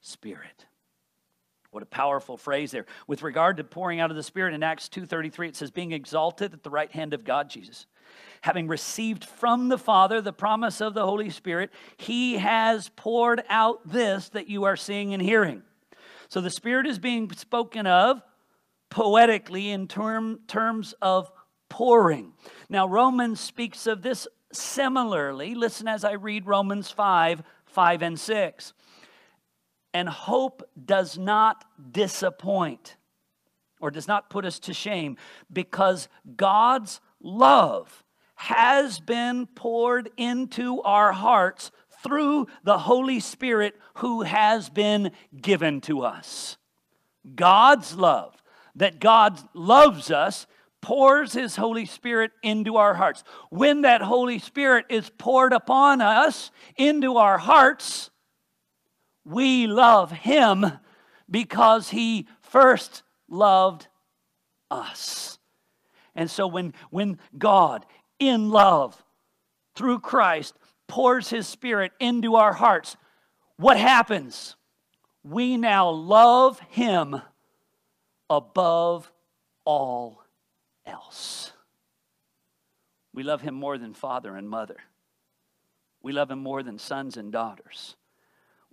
spirit. 0.00 0.66
What 1.74 1.82
a 1.82 1.86
powerful 1.86 2.36
phrase 2.36 2.70
there. 2.70 2.86
With 3.08 3.24
regard 3.24 3.56
to 3.56 3.64
pouring 3.64 3.98
out 3.98 4.12
of 4.12 4.16
the 4.16 4.22
Spirit 4.22 4.54
in 4.54 4.62
Acts 4.62 4.88
2:33, 4.88 5.48
it 5.48 5.56
says, 5.56 5.72
being 5.72 5.90
exalted 5.90 6.52
at 6.52 6.62
the 6.62 6.70
right 6.70 6.90
hand 6.92 7.12
of 7.12 7.24
God 7.24 7.50
Jesus. 7.50 7.86
Having 8.42 8.68
received 8.68 9.24
from 9.24 9.70
the 9.70 9.76
Father 9.76 10.20
the 10.20 10.32
promise 10.32 10.80
of 10.80 10.94
the 10.94 11.04
Holy 11.04 11.30
Spirit, 11.30 11.72
he 11.96 12.36
has 12.36 12.90
poured 12.90 13.42
out 13.48 13.80
this 13.88 14.28
that 14.28 14.46
you 14.46 14.62
are 14.62 14.76
seeing 14.76 15.14
and 15.14 15.22
hearing. 15.22 15.64
So 16.28 16.40
the 16.40 16.48
Spirit 16.48 16.86
is 16.86 17.00
being 17.00 17.32
spoken 17.32 17.88
of 17.88 18.22
poetically 18.88 19.70
in 19.70 19.88
term, 19.88 20.42
terms 20.46 20.94
of 21.02 21.32
pouring. 21.68 22.34
Now, 22.68 22.86
Romans 22.86 23.40
speaks 23.40 23.88
of 23.88 24.02
this 24.02 24.28
similarly. 24.52 25.56
Listen 25.56 25.88
as 25.88 26.04
I 26.04 26.12
read 26.12 26.46
Romans 26.46 26.92
5 26.92 27.42
5 27.66 28.02
and 28.02 28.20
6. 28.20 28.72
And 29.94 30.08
hope 30.08 30.68
does 30.84 31.16
not 31.16 31.64
disappoint 31.92 32.96
or 33.80 33.90
does 33.90 34.08
not 34.08 34.28
put 34.28 34.44
us 34.44 34.58
to 34.60 34.74
shame 34.74 35.16
because 35.52 36.08
God's 36.36 37.00
love 37.22 38.04
has 38.34 38.98
been 38.98 39.46
poured 39.46 40.10
into 40.16 40.82
our 40.82 41.12
hearts 41.12 41.70
through 42.02 42.46
the 42.64 42.78
Holy 42.78 43.20
Spirit 43.20 43.74
who 43.94 44.22
has 44.22 44.68
been 44.68 45.12
given 45.40 45.80
to 45.82 46.02
us. 46.02 46.56
God's 47.34 47.94
love, 47.96 48.34
that 48.74 49.00
God 49.00 49.40
loves 49.54 50.10
us, 50.10 50.46
pours 50.82 51.32
His 51.32 51.56
Holy 51.56 51.86
Spirit 51.86 52.32
into 52.42 52.76
our 52.76 52.94
hearts. 52.94 53.24
When 53.48 53.82
that 53.82 54.02
Holy 54.02 54.38
Spirit 54.38 54.86
is 54.90 55.10
poured 55.16 55.52
upon 55.52 56.02
us 56.02 56.50
into 56.76 57.16
our 57.16 57.38
hearts, 57.38 58.10
we 59.24 59.66
love 59.66 60.10
Him 60.10 60.66
because 61.30 61.90
He 61.90 62.26
first 62.40 63.02
loved 63.28 63.88
us. 64.70 65.38
And 66.14 66.30
so 66.30 66.46
when, 66.46 66.74
when 66.90 67.18
God, 67.36 67.84
in 68.18 68.50
love, 68.50 69.02
through 69.74 70.00
Christ, 70.00 70.54
pours 70.86 71.30
His 71.30 71.46
Spirit 71.46 71.92
into 71.98 72.36
our 72.36 72.52
hearts, 72.52 72.96
what 73.56 73.76
happens? 73.78 74.56
We 75.22 75.56
now 75.56 75.90
love 75.90 76.60
Him 76.70 77.20
above 78.30 79.10
all 79.64 80.22
else. 80.86 81.52
We 83.12 83.22
love 83.22 83.40
him 83.40 83.54
more 83.54 83.78
than 83.78 83.94
father 83.94 84.36
and 84.36 84.48
mother. 84.48 84.76
We 86.02 86.12
love 86.12 86.30
him 86.30 86.40
more 86.40 86.62
than 86.62 86.78
sons 86.78 87.16
and 87.16 87.32
daughters. 87.32 87.96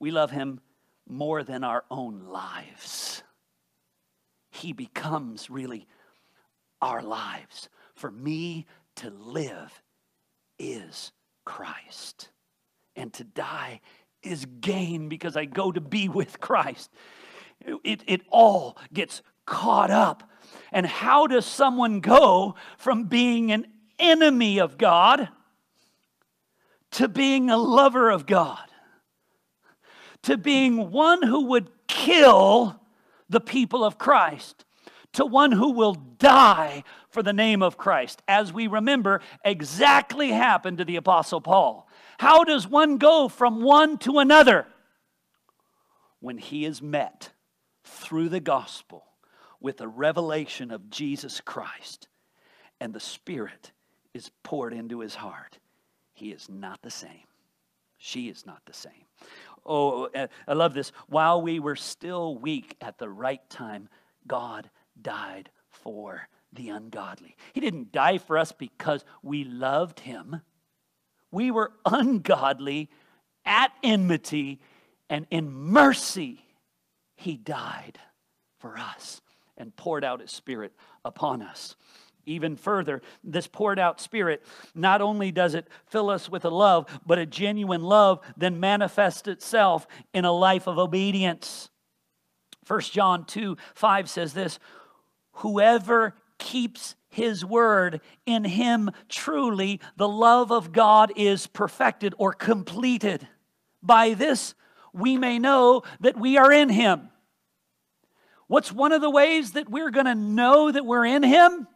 We 0.01 0.09
love 0.09 0.31
him 0.31 0.59
more 1.07 1.43
than 1.43 1.63
our 1.63 1.85
own 1.91 2.23
lives. 2.25 3.21
He 4.49 4.73
becomes 4.73 5.47
really 5.47 5.87
our 6.81 7.03
lives. 7.03 7.69
For 7.93 8.09
me 8.09 8.65
to 8.95 9.11
live 9.11 9.83
is 10.57 11.11
Christ, 11.45 12.29
and 12.95 13.13
to 13.13 13.23
die 13.23 13.81
is 14.23 14.47
gain 14.59 15.07
because 15.07 15.37
I 15.37 15.45
go 15.45 15.71
to 15.71 15.79
be 15.81 16.09
with 16.09 16.39
Christ. 16.39 16.89
It, 17.83 18.03
it 18.07 18.21
all 18.31 18.79
gets 18.91 19.21
caught 19.45 19.91
up 19.91 20.23
and 20.71 20.87
how 20.87 21.27
does 21.27 21.45
someone 21.45 21.99
go 21.99 22.55
from 22.79 23.03
being 23.03 23.51
an 23.51 23.67
enemy 23.99 24.59
of 24.59 24.79
God 24.79 25.29
to 26.91 27.07
being 27.07 27.51
a 27.51 27.57
lover 27.57 28.09
of 28.09 28.25
God? 28.25 28.70
To 30.23 30.37
being 30.37 30.91
one 30.91 31.23
who 31.23 31.45
would 31.47 31.69
kill 31.87 32.79
the 33.29 33.39
people 33.39 33.83
of 33.83 33.97
Christ, 33.97 34.65
to 35.13 35.25
one 35.25 35.51
who 35.51 35.71
will 35.71 35.93
die 35.93 36.83
for 37.09 37.23
the 37.23 37.33
name 37.33 37.61
of 37.61 37.77
Christ, 37.77 38.21
as 38.27 38.53
we 38.53 38.67
remember 38.67 39.21
exactly 39.43 40.31
happened 40.31 40.77
to 40.77 40.85
the 40.85 40.95
Apostle 40.95 41.41
Paul. 41.41 41.87
How 42.19 42.43
does 42.43 42.67
one 42.67 42.97
go 42.97 43.27
from 43.27 43.61
one 43.61 43.97
to 43.99 44.19
another? 44.19 44.67
When 46.19 46.37
he 46.37 46.65
is 46.65 46.81
met 46.81 47.31
through 47.83 48.29
the 48.29 48.39
gospel 48.39 49.05
with 49.59 49.81
a 49.81 49.87
revelation 49.87 50.71
of 50.71 50.89
Jesus 50.89 51.41
Christ 51.41 52.07
and 52.79 52.93
the 52.93 52.99
Spirit 52.99 53.71
is 54.13 54.31
poured 54.43 54.73
into 54.73 54.99
his 54.99 55.15
heart, 55.15 55.57
he 56.13 56.31
is 56.31 56.47
not 56.47 56.81
the 56.83 56.91
same. 56.91 57.25
She 57.97 58.29
is 58.29 58.45
not 58.45 58.61
the 58.65 58.73
same. 58.73 59.05
Oh, 59.65 60.05
uh, 60.15 60.27
I 60.47 60.53
love 60.53 60.73
this. 60.73 60.91
While 61.07 61.41
we 61.41 61.59
were 61.59 61.75
still 61.75 62.35
weak 62.35 62.75
at 62.81 62.97
the 62.97 63.09
right 63.09 63.47
time, 63.49 63.89
God 64.27 64.69
died 64.99 65.49
for 65.69 66.27
the 66.53 66.69
ungodly. 66.69 67.35
He 67.53 67.61
didn't 67.61 67.91
die 67.91 68.17
for 68.17 68.37
us 68.37 68.51
because 68.51 69.05
we 69.23 69.43
loved 69.43 70.01
him. 70.01 70.41
We 71.31 71.51
were 71.51 71.71
ungodly 71.85 72.89
at 73.45 73.71
enmity, 73.83 74.59
and 75.09 75.25
in 75.31 75.51
mercy, 75.51 76.45
he 77.15 77.37
died 77.37 77.99
for 78.59 78.77
us 78.77 79.21
and 79.57 79.75
poured 79.75 80.03
out 80.03 80.21
his 80.21 80.31
spirit 80.31 80.73
upon 81.05 81.41
us. 81.41 81.75
Even 82.25 82.55
further, 82.55 83.01
this 83.23 83.47
poured 83.47 83.79
out 83.79 83.99
spirit 83.99 84.43
not 84.75 85.01
only 85.01 85.31
does 85.31 85.55
it 85.55 85.67
fill 85.87 86.09
us 86.09 86.29
with 86.29 86.45
a 86.45 86.49
love, 86.49 86.87
but 87.05 87.19
a 87.19 87.25
genuine 87.25 87.81
love 87.81 88.19
then 88.37 88.59
manifests 88.59 89.27
itself 89.27 89.87
in 90.13 90.25
a 90.25 90.31
life 90.31 90.67
of 90.67 90.77
obedience. 90.77 91.69
1 92.67 92.81
John 92.81 93.25
2 93.25 93.57
5 93.73 94.09
says 94.09 94.33
this 94.33 94.59
Whoever 95.33 96.15
keeps 96.37 96.95
his 97.09 97.43
word, 97.43 98.01
in 98.25 98.43
him 98.43 98.89
truly 99.09 99.79
the 99.97 100.07
love 100.07 100.51
of 100.51 100.71
God 100.71 101.11
is 101.15 101.47
perfected 101.47 102.13
or 102.17 102.33
completed. 102.33 103.27
By 103.83 104.13
this 104.13 104.53
we 104.93 105.17
may 105.17 105.39
know 105.39 105.83
that 105.99 106.17
we 106.17 106.37
are 106.37 106.51
in 106.51 106.69
him. 106.69 107.09
What's 108.51 108.69
one 108.69 108.91
of 108.91 108.99
the 108.99 109.09
ways 109.09 109.51
that 109.51 109.69
we're 109.69 109.91
going 109.91 110.07
to 110.07 110.13
know 110.13 110.69
that 110.69 110.85
we're 110.85 111.05
in 111.05 111.23
Him? 111.23 111.69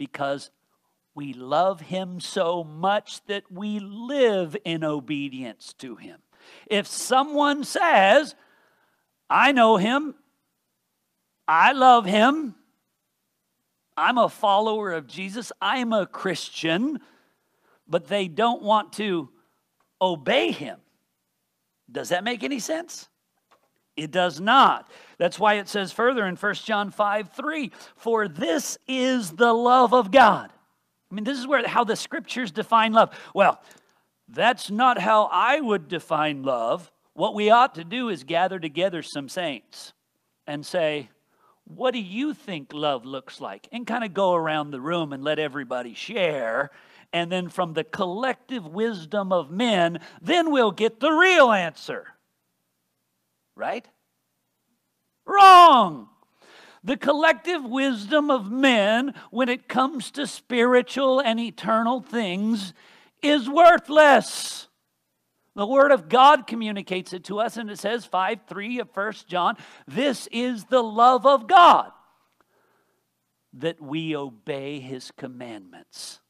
Because 0.00 0.50
we 1.14 1.34
love 1.34 1.82
Him 1.82 2.20
so 2.20 2.64
much 2.64 3.22
that 3.26 3.52
we 3.52 3.80
live 3.80 4.56
in 4.64 4.82
obedience 4.82 5.74
to 5.74 5.96
Him. 5.96 6.20
If 6.66 6.86
someone 6.86 7.64
says, 7.64 8.34
I 9.28 9.52
know 9.52 9.76
Him, 9.76 10.14
I 11.46 11.72
love 11.72 12.06
Him, 12.06 12.54
I'm 13.94 14.16
a 14.16 14.30
follower 14.30 14.90
of 14.90 15.06
Jesus, 15.06 15.52
I'm 15.60 15.92
a 15.92 16.06
Christian, 16.06 17.00
but 17.86 18.06
they 18.06 18.26
don't 18.26 18.62
want 18.62 18.94
to 18.94 19.28
obey 20.00 20.50
Him, 20.50 20.78
does 21.92 22.08
that 22.08 22.24
make 22.24 22.42
any 22.42 22.58
sense? 22.58 23.09
It 24.00 24.10
does 24.10 24.40
not. 24.40 24.90
That's 25.18 25.38
why 25.38 25.54
it 25.54 25.68
says 25.68 25.92
further 25.92 26.24
in 26.26 26.36
1 26.36 26.54
John 26.54 26.90
5 26.90 27.32
3, 27.32 27.70
for 27.96 28.28
this 28.28 28.78
is 28.88 29.32
the 29.32 29.52
love 29.52 29.92
of 29.92 30.10
God. 30.10 30.50
I 31.10 31.14
mean, 31.14 31.24
this 31.24 31.38
is 31.38 31.46
where 31.46 31.68
how 31.68 31.84
the 31.84 31.96
scriptures 31.96 32.50
define 32.50 32.94
love. 32.94 33.10
Well, 33.34 33.60
That's 34.26 34.70
not 34.70 34.98
how 34.98 35.28
I 35.30 35.60
would 35.60 35.88
define 35.88 36.44
love. 36.44 36.90
What 37.12 37.34
we 37.34 37.50
ought 37.50 37.74
to 37.74 37.84
do 37.84 38.08
is 38.08 38.24
gather 38.24 38.58
together 38.58 39.02
some 39.02 39.28
saints 39.28 39.92
and 40.46 40.64
say, 40.64 41.10
What 41.64 41.90
do 41.92 42.00
you 42.00 42.32
think 42.32 42.72
love 42.72 43.04
looks 43.04 43.38
like? 43.38 43.68
And 43.70 43.86
kind 43.86 44.04
of 44.04 44.14
go 44.14 44.32
around 44.34 44.70
the 44.70 44.80
room 44.80 45.12
and 45.12 45.22
let 45.22 45.38
everybody 45.38 45.92
share. 45.92 46.70
And 47.12 47.30
then 47.30 47.50
from 47.50 47.74
the 47.74 47.84
collective 47.84 48.66
wisdom 48.66 49.30
of 49.30 49.50
men, 49.50 50.00
then 50.22 50.50
we'll 50.50 50.70
get 50.70 51.00
the 51.00 51.10
real 51.10 51.52
answer. 51.52 52.06
Right? 53.60 53.86
Wrong. 55.26 56.08
The 56.82 56.96
collective 56.96 57.62
wisdom 57.62 58.30
of 58.30 58.50
men, 58.50 59.12
when 59.30 59.50
it 59.50 59.68
comes 59.68 60.10
to 60.12 60.26
spiritual 60.26 61.20
and 61.20 61.38
eternal 61.38 62.00
things, 62.00 62.72
is 63.22 63.50
worthless. 63.50 64.68
The 65.54 65.66
Word 65.66 65.92
of 65.92 66.08
God 66.08 66.46
communicates 66.46 67.12
it 67.12 67.24
to 67.24 67.38
us, 67.38 67.58
and 67.58 67.70
it 67.70 67.78
says, 67.78 68.06
5 68.06 68.40
3 68.48 68.78
of 68.78 68.88
1 68.94 69.12
John, 69.28 69.56
this 69.86 70.26
is 70.32 70.64
the 70.64 70.82
love 70.82 71.26
of 71.26 71.46
God, 71.46 71.92
that 73.52 73.78
we 73.78 74.16
obey 74.16 74.80
His 74.80 75.10
commandments. 75.10 76.20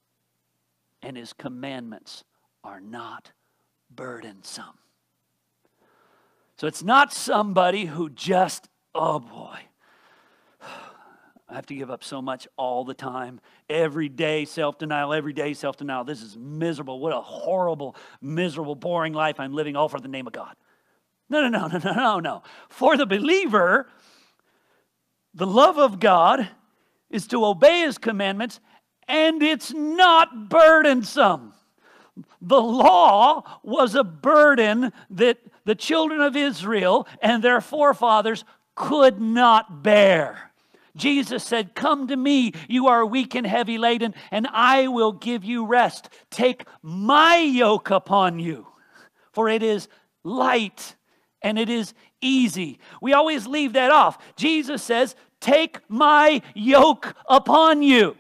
And 1.01 1.17
His 1.17 1.33
commandments 1.33 2.25
are 2.65 2.81
not 2.81 3.31
burdensome. 3.89 4.79
So 6.61 6.67
it's 6.67 6.83
not 6.83 7.11
somebody 7.11 7.87
who 7.87 8.11
just, 8.11 8.69
oh 8.95 9.19
boy, 9.19 9.61
I 11.49 11.55
have 11.55 11.65
to 11.65 11.75
give 11.75 11.91
up 11.91 12.05
so 12.05 12.21
much 12.21 12.47
all 12.59 12.85
the 12.85 12.93
time. 12.93 13.41
Every 13.71 14.11
day, 14.11 14.45
self 14.45 14.77
denial, 14.77 15.15
every 15.15 15.33
day, 15.33 15.55
self 15.55 15.79
denial. 15.79 16.05
This 16.05 16.21
is 16.21 16.37
miserable. 16.37 17.01
What 17.01 17.15
a 17.15 17.21
horrible, 17.23 17.97
miserable, 18.21 18.75
boring 18.75 19.15
life 19.15 19.41
I'm 19.41 19.55
living, 19.55 19.75
all 19.75 19.89
for 19.89 20.01
the 20.01 20.09
name 20.09 20.27
of 20.27 20.35
God. 20.35 20.55
No, 21.31 21.49
no, 21.49 21.49
no, 21.49 21.67
no, 21.79 21.79
no, 21.79 21.93
no, 21.95 22.21
no. 22.21 22.43
For 22.69 22.99
the 22.99 23.07
believer, 23.07 23.89
the 25.33 25.47
love 25.47 25.79
of 25.79 25.99
God 25.99 26.47
is 27.09 27.27
to 27.29 27.43
obey 27.43 27.81
his 27.81 27.97
commandments, 27.97 28.61
and 29.09 29.43
it's 29.43 29.73
not 29.73 30.51
burdensome. 30.51 31.55
The 32.43 32.61
law 32.61 33.61
was 33.63 33.95
a 33.95 34.05
burden 34.05 34.93
that 35.09 35.39
the 35.71 35.77
children 35.77 36.21
of 36.21 36.35
Israel 36.35 37.07
and 37.23 37.45
their 37.45 37.61
forefathers 37.61 38.45
could 38.75 39.21
not 39.21 39.85
bear. 39.85 40.51
Jesus 40.97 41.45
said, 41.45 41.77
Come 41.77 42.09
to 42.09 42.17
me, 42.17 42.55
you 42.69 42.89
are 42.89 43.07
weak 43.07 43.37
and 43.37 43.47
heavy 43.47 43.79
laden, 43.79 44.17
and 44.33 44.49
I 44.51 44.89
will 44.89 45.13
give 45.13 45.45
you 45.45 45.65
rest. 45.65 46.09
Take 46.29 46.65
my 46.83 47.37
yoke 47.37 47.91
upon 47.91 48.41
you, 48.41 48.67
for 49.31 49.49
it 49.49 49.63
is 49.63 49.87
light 50.25 50.97
and 51.41 51.57
it 51.57 51.69
is 51.69 51.95
easy. 52.21 52.81
We 53.01 53.13
always 53.13 53.47
leave 53.47 53.75
that 53.75 53.93
off. 53.93 54.19
Jesus 54.35 54.83
says, 54.83 55.15
Take 55.39 55.79
my 55.89 56.43
yoke 56.53 57.15
upon 57.29 57.85
you. 57.85 58.17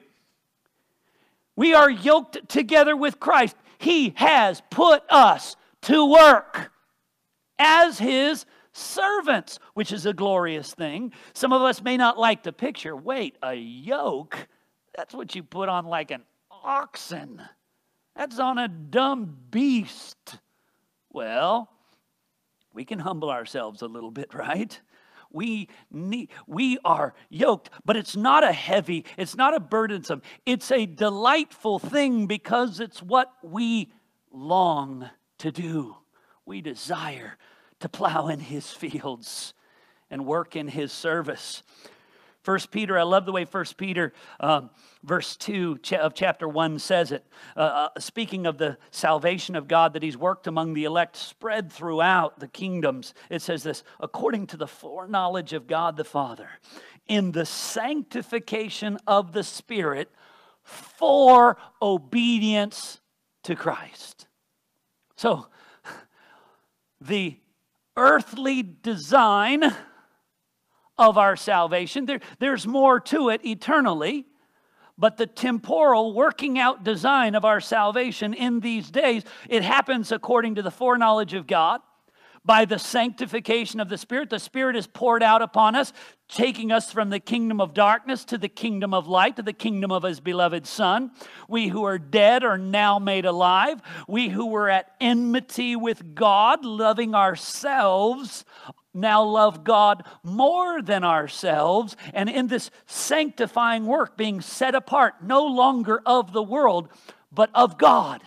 We 1.57 1.75
are 1.75 1.91
yoked 1.91 2.49
together 2.49 2.97
with 2.97 3.19
Christ. 3.19 3.57
He 3.79 4.13
has 4.15 4.63
put 4.71 5.03
us 5.11 5.57
to 5.83 6.09
work 6.09 6.71
as 7.61 7.99
His 7.99 8.46
servants, 8.73 9.59
which 9.75 9.92
is 9.92 10.07
a 10.07 10.12
glorious 10.12 10.75
thing. 10.75 11.12
Some 11.35 11.53
of 11.53 11.62
us 11.62 11.83
may 11.83 11.96
not 11.96 12.18
like 12.18 12.42
the 12.42 12.53
picture. 12.53 12.96
Wait, 12.96 13.37
a 13.42 13.55
yoke? 13.55 14.49
That's 14.96 15.14
what 15.14 15.35
you 15.35 15.42
put 15.42 15.68
on 15.68 15.87
like 15.87 16.11
an 16.11 16.23
oxen. 16.51 17.40
That's 18.16 18.38
on 18.38 18.59
a 18.59 18.68
dumb 18.68 19.37
beast. 19.51 20.38
Well, 21.11 21.68
we 22.73 22.85
can 22.85 22.99
humble 22.99 23.31
ourselves 23.31 23.83
a 23.83 23.87
little 23.87 24.11
bit, 24.11 24.35
right? 24.35 24.81
We 25.33 25.68
need, 25.92 26.31
we 26.46 26.79
are 26.85 27.14
yoked, 27.29 27.70
but 27.85 27.96
it's 27.96 28.16
not 28.16 28.42
a 28.42 28.53
heavy, 28.53 29.05
it's 29.16 29.37
not 29.37 29.55
a 29.55 29.61
burdensome. 29.61 30.23
It's 30.44 30.73
a 30.73 30.87
delightful 30.87 31.79
thing 31.79 32.27
because 32.27 32.81
it's 32.81 33.01
what 33.01 33.33
we 33.42 33.92
long 34.33 35.09
to 35.38 35.53
do. 35.53 35.96
We 36.51 36.63
desire 36.63 37.39
to 37.79 37.89
plow 37.89 38.27
in 38.27 38.41
his 38.41 38.73
fields 38.73 39.55
and 40.11 40.27
work 40.27 40.57
in 40.57 40.67
his 40.67 40.91
service. 40.91 41.63
First 42.43 42.73
Peter, 42.73 42.99
I 42.99 43.05
love 43.05 43.25
the 43.25 43.31
way 43.31 43.45
First 43.45 43.77
Peter, 43.77 44.13
um, 44.41 44.71
verse 45.05 45.37
two 45.37 45.79
of 45.93 46.13
chapter 46.13 46.49
one 46.49 46.81
says 46.81 47.13
it. 47.13 47.25
Uh, 47.57 47.61
uh, 47.95 48.01
speaking 48.01 48.47
of 48.47 48.59
the 48.59 48.79
salvation 48.91 49.55
of 49.55 49.69
God 49.69 49.93
that 49.93 50.03
He's 50.03 50.17
worked 50.17 50.49
among 50.49 50.75
the 50.75 50.87
elect, 50.87 51.15
spread 51.17 51.71
throughout 51.71 52.41
the 52.41 52.49
kingdoms. 52.49 53.15
It 53.31 53.43
says 53.43 53.63
this: 53.63 53.85
according 54.01 54.49
to 54.49 54.57
the 54.57 54.67
foreknowledge 54.67 55.53
of 55.53 55.69
God 55.69 55.97
the 55.97 56.03
Father, 56.03 56.49
in 57.07 57.31
the 57.31 57.47
sanctification 57.47 58.99
of 59.07 59.31
the 59.31 59.45
Spirit, 59.45 60.11
for 60.65 61.59
obedience 61.81 63.01
to 63.45 63.55
Christ. 63.55 64.27
So, 65.15 65.47
the 67.01 67.39
earthly 67.97 68.63
design 68.63 69.65
of 70.99 71.19
our 71.19 71.37
salvation. 71.37 72.07
There, 72.07 72.21
there's 72.39 72.67
more 72.67 73.01
to 73.01 73.31
it 73.31 73.45
eternally, 73.45 74.27
but 74.99 75.17
the 75.17 75.27
temporal 75.27 76.13
working 76.13 76.59
out 76.59 76.85
design 76.85 77.35
of 77.35 77.45
our 77.45 77.61
salvation 77.61 78.35
in 78.35 78.61
these 78.61 78.91
days, 78.91 79.25
it 79.49 79.63
happens 79.63 80.13
according 80.13 80.57
to 80.57 80.63
the 80.63 80.71
foreknowledge 80.71 81.35
of 81.35 81.47
God 81.47 81.81
by 82.44 82.64
the 82.64 82.79
sanctification 82.79 83.81
of 83.81 83.88
the 83.88 83.98
Spirit. 83.98 84.31
The 84.31 84.38
Spirit 84.38 84.76
is 84.76 84.87
poured 84.87 85.22
out 85.22 85.42
upon 85.42 85.76
us, 85.76 85.92
taking 86.29 86.72
us 86.72 86.92
from 86.92 87.11
the 87.11 87.20
kingdom 87.20 87.61
of 87.61 87.74
darkness 87.74 88.24
to 88.26 88.38
the 88.38 88.48
kingdom 88.48 88.94
of 88.94 89.07
light, 89.07 89.37
to 89.37 89.42
the 89.42 89.53
kingdom 89.53 89.92
of 89.92 90.03
His 90.03 90.20
beloved 90.20 90.66
Son. 90.66 91.11
We 91.48 91.68
who 91.68 91.85
are 91.85 91.98
dead 91.98 92.44
are 92.44 92.59
now 92.59 92.98
made 92.98 93.26
alive. 93.26 93.83
We 94.09 94.29
who 94.29 94.46
were 94.46 94.70
at 94.70 94.90
enmity 95.00 95.76
with 95.76 96.14
God, 96.14 96.64
loving 96.64 97.14
ourselves, 97.14 98.44
now 98.94 99.22
love 99.22 99.62
God 99.62 100.05
more 100.22 100.83
than 100.83 101.05
ourselves. 101.05 101.96
And 102.14 102.29
in 102.29 102.46
this 102.46 102.70
sanctifying 102.87 103.87
work, 103.87 104.16
being 104.16 104.40
set 104.40 104.74
apart, 104.74 105.22
no 105.22 105.44
longer 105.46 106.00
of 106.07 106.33
the 106.33 106.42
world, 106.42 106.88
but 107.31 107.50
of 107.55 107.79
God 107.79 108.22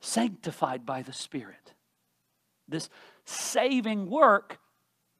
sanctified 0.00 0.84
by 0.86 1.02
the 1.02 1.12
Spirit 1.12 1.63
this 2.68 2.88
saving 3.24 4.08
work 4.10 4.58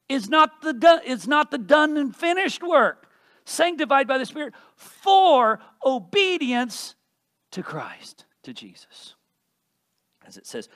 is 0.09 0.29
not 0.29 0.61
the 0.61 0.73
done, 0.73 1.01
it's 1.05 1.27
not 1.27 1.51
the 1.51 1.57
done 1.57 1.97
and 1.97 2.15
finished 2.15 2.63
work. 2.63 3.07
Sanctified 3.45 4.07
by 4.07 4.17
the 4.17 4.25
Spirit 4.25 4.53
for 4.75 5.59
obedience 5.85 6.95
to 7.51 7.61
Christ, 7.61 8.25
to 8.43 8.53
Jesus. 8.53 9.15
As 10.25 10.37
it 10.37 10.47
says, 10.47 10.67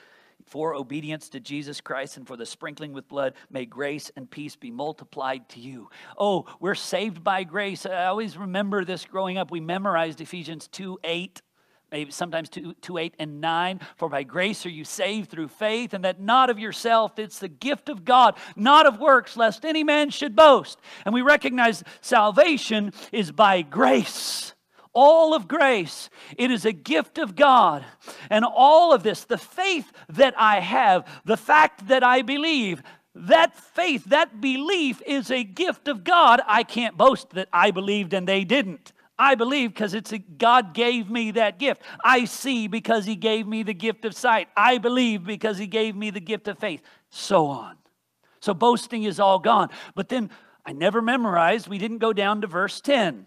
for 0.46 0.74
obedience 0.74 1.28
to 1.30 1.40
Jesus 1.40 1.80
Christ 1.80 2.16
and 2.16 2.26
for 2.26 2.36
the 2.36 2.46
sprinkling 2.46 2.92
with 2.92 3.08
blood, 3.08 3.34
may 3.50 3.66
grace 3.66 4.10
and 4.16 4.30
peace 4.30 4.56
be 4.56 4.70
multiplied 4.70 5.48
to 5.50 5.60
you. 5.60 5.90
Oh, 6.18 6.46
we're 6.60 6.74
saved 6.74 7.22
by 7.22 7.44
grace. 7.44 7.86
I 7.86 8.06
always 8.06 8.36
remember 8.36 8.84
this 8.84 9.04
growing 9.04 9.38
up. 9.38 9.50
We 9.50 9.60
memorized 9.60 10.20
Ephesians 10.20 10.68
2 10.68 10.98
8 11.04 11.42
maybe 11.90 12.10
sometimes 12.10 12.48
2, 12.48 12.74
2 12.80 12.98
8 12.98 13.14
and 13.18 13.40
9 13.40 13.80
for 13.96 14.08
by 14.08 14.22
grace 14.22 14.64
are 14.66 14.70
you 14.70 14.84
saved 14.84 15.30
through 15.30 15.48
faith 15.48 15.94
and 15.94 16.04
that 16.04 16.20
not 16.20 16.50
of 16.50 16.58
yourself 16.58 17.18
it's 17.18 17.38
the 17.38 17.48
gift 17.48 17.88
of 17.88 18.04
god 18.04 18.36
not 18.56 18.86
of 18.86 18.98
works 18.98 19.36
lest 19.36 19.64
any 19.64 19.84
man 19.84 20.10
should 20.10 20.34
boast 20.36 20.78
and 21.04 21.14
we 21.14 21.22
recognize 21.22 21.82
salvation 22.00 22.92
is 23.12 23.32
by 23.32 23.62
grace 23.62 24.54
all 24.92 25.34
of 25.34 25.46
grace. 25.46 26.10
It 26.36 26.50
is 26.50 26.64
a 26.64 26.72
gift 26.72 27.18
of 27.18 27.36
God. 27.36 27.84
And 28.28 28.44
all 28.44 28.92
of 28.92 29.02
this, 29.02 29.24
the 29.24 29.38
faith 29.38 29.90
that 30.08 30.34
I 30.36 30.60
have, 30.60 31.06
the 31.24 31.36
fact 31.36 31.88
that 31.88 32.02
I 32.02 32.22
believe, 32.22 32.82
that 33.14 33.56
faith, 33.56 34.04
that 34.06 34.40
belief 34.40 35.02
is 35.06 35.30
a 35.30 35.44
gift 35.44 35.88
of 35.88 36.04
God. 36.04 36.40
I 36.46 36.62
can't 36.62 36.96
boast 36.96 37.30
that 37.30 37.48
I 37.52 37.70
believed 37.70 38.14
and 38.14 38.26
they 38.26 38.44
didn't. 38.44 38.92
I 39.20 39.34
believe 39.34 39.74
because 39.74 39.92
it's 39.92 40.12
a, 40.12 40.18
God 40.18 40.72
gave 40.72 41.10
me 41.10 41.32
that 41.32 41.58
gift. 41.58 41.82
I 42.02 42.24
see 42.24 42.68
because 42.68 43.04
He 43.04 43.16
gave 43.16 43.46
me 43.46 43.62
the 43.62 43.74
gift 43.74 44.06
of 44.06 44.14
sight. 44.14 44.48
I 44.56 44.78
believe 44.78 45.24
because 45.24 45.58
He 45.58 45.66
gave 45.66 45.94
me 45.94 46.08
the 46.08 46.20
gift 46.20 46.48
of 46.48 46.58
faith. 46.58 46.80
So 47.10 47.46
on. 47.48 47.76
So 48.40 48.54
boasting 48.54 49.02
is 49.02 49.20
all 49.20 49.38
gone. 49.38 49.68
But 49.94 50.08
then 50.08 50.30
I 50.64 50.72
never 50.72 51.02
memorized, 51.02 51.68
we 51.68 51.76
didn't 51.76 51.98
go 51.98 52.14
down 52.14 52.40
to 52.40 52.46
verse 52.46 52.80
10. 52.80 53.26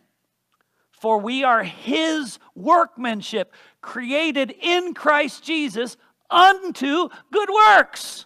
For 0.99 1.19
we 1.19 1.43
are 1.43 1.61
His 1.61 2.39
workmanship, 2.55 3.53
created 3.79 4.49
in 4.49 4.95
Christ 4.95 5.43
Jesus 5.43 5.95
unto 6.27 7.09
good 7.31 7.49
works. 7.67 8.25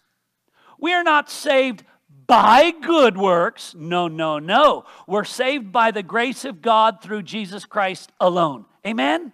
We 0.80 0.94
are 0.94 1.04
not 1.04 1.30
saved 1.30 1.84
by 2.28 2.72
good 2.72 3.18
works. 3.18 3.74
No, 3.76 4.08
no, 4.08 4.38
no. 4.38 4.86
We're 5.08 5.24
saved 5.24 5.72
by 5.72 5.92
the 5.92 6.04
grace 6.04 6.46
of 6.46 6.62
God 6.62 7.02
through 7.02 7.24
Jesus 7.24 7.66
Christ 7.66 8.12
alone. 8.20 8.66
Amen? 8.86 9.34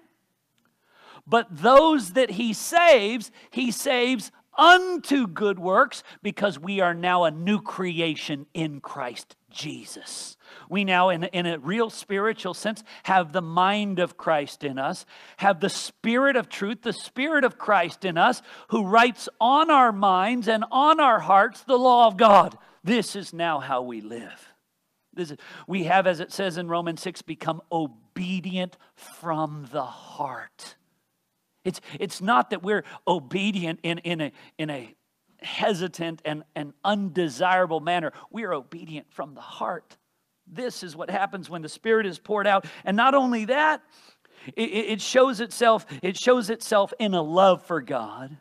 But 1.25 1.47
those 1.49 2.13
that 2.13 2.31
he 2.31 2.53
saves, 2.53 3.31
he 3.49 3.71
saves 3.71 4.31
unto 4.57 5.25
good 5.27 5.57
works 5.57 6.03
because 6.21 6.59
we 6.59 6.79
are 6.79 6.93
now 6.93 7.23
a 7.23 7.31
new 7.31 7.59
creation 7.61 8.45
in 8.53 8.79
Christ 8.79 9.35
Jesus. 9.49 10.37
We 10.69 10.83
now, 10.83 11.09
in, 11.09 11.23
in 11.25 11.45
a 11.45 11.59
real 11.59 11.89
spiritual 11.89 12.53
sense, 12.53 12.83
have 13.03 13.31
the 13.31 13.41
mind 13.41 13.99
of 13.99 14.17
Christ 14.17 14.63
in 14.63 14.77
us, 14.77 15.05
have 15.37 15.59
the 15.59 15.69
Spirit 15.69 16.35
of 16.35 16.49
truth, 16.49 16.81
the 16.81 16.93
Spirit 16.93 17.43
of 17.43 17.57
Christ 17.57 18.05
in 18.05 18.17
us, 18.17 18.41
who 18.69 18.85
writes 18.85 19.29
on 19.39 19.71
our 19.71 19.91
minds 19.91 20.47
and 20.47 20.65
on 20.71 20.99
our 20.99 21.19
hearts 21.19 21.63
the 21.63 21.77
law 21.77 22.07
of 22.07 22.17
God. 22.17 22.57
This 22.83 23.15
is 23.15 23.33
now 23.33 23.59
how 23.59 23.81
we 23.81 24.01
live. 24.01 24.49
This 25.13 25.31
is, 25.31 25.37
we 25.67 25.83
have, 25.83 26.07
as 26.07 26.19
it 26.19 26.31
says 26.31 26.57
in 26.57 26.67
Romans 26.67 27.01
6, 27.01 27.21
become 27.21 27.61
obedient 27.71 28.77
from 28.95 29.67
the 29.71 29.83
heart. 29.83 30.75
It's, 31.63 31.79
it's 31.99 32.21
not 32.21 32.49
that 32.49 32.63
we're 32.63 32.83
obedient 33.07 33.79
in, 33.83 33.99
in, 33.99 34.21
a, 34.21 34.31
in 34.57 34.69
a 34.69 34.95
hesitant 35.41 36.21
and, 36.25 36.43
and 36.55 36.73
undesirable 36.83 37.79
manner. 37.79 38.11
We 38.31 38.43
are 38.43 38.53
obedient 38.53 39.11
from 39.11 39.33
the 39.33 39.41
heart. 39.41 39.97
This 40.45 40.83
is 40.83 40.95
what 40.95 41.09
happens 41.09 41.49
when 41.49 41.61
the 41.61 41.69
Spirit 41.69 42.05
is 42.05 42.19
poured 42.19 42.47
out. 42.47 42.65
And 42.83 42.97
not 42.97 43.13
only 43.13 43.45
that, 43.45 43.81
it, 44.55 44.69
it 44.69 45.01
shows 45.01 45.39
itself, 45.39 45.85
it 46.01 46.17
shows 46.17 46.49
itself 46.49 46.93
in 46.99 47.13
a 47.13 47.21
love 47.21 47.63
for 47.63 47.81
God 47.81 48.35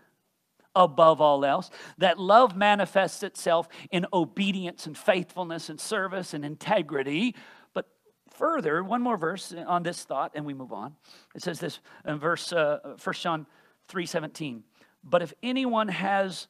above 0.75 1.21
all 1.21 1.45
else. 1.45 1.71
That 1.99 2.19
love 2.19 2.57
manifests 2.57 3.23
itself 3.23 3.69
in 3.91 4.07
obedience 4.13 4.87
and 4.87 4.97
faithfulness 4.97 5.69
and 5.69 5.81
service 5.81 6.35
and 6.35 6.45
integrity. 6.45 7.35
But 7.75 7.87
further, 8.31 8.83
one 8.83 9.03
more 9.03 9.17
verse 9.17 9.55
on 9.67 9.83
this 9.83 10.05
thought, 10.05 10.33
and 10.35 10.45
we 10.45 10.55
move 10.55 10.73
on. 10.73 10.95
It 11.35 11.43
says 11.43 11.61
this 11.61 11.81
in 12.07 12.19
verse 12.19 12.53
uh, 12.53 12.97
1 13.03 13.15
John 13.15 13.47
3 13.89 14.07
17. 14.07 14.65
But 15.05 15.23
if 15.23 15.35
anyone 15.43 15.89
has 15.89 16.49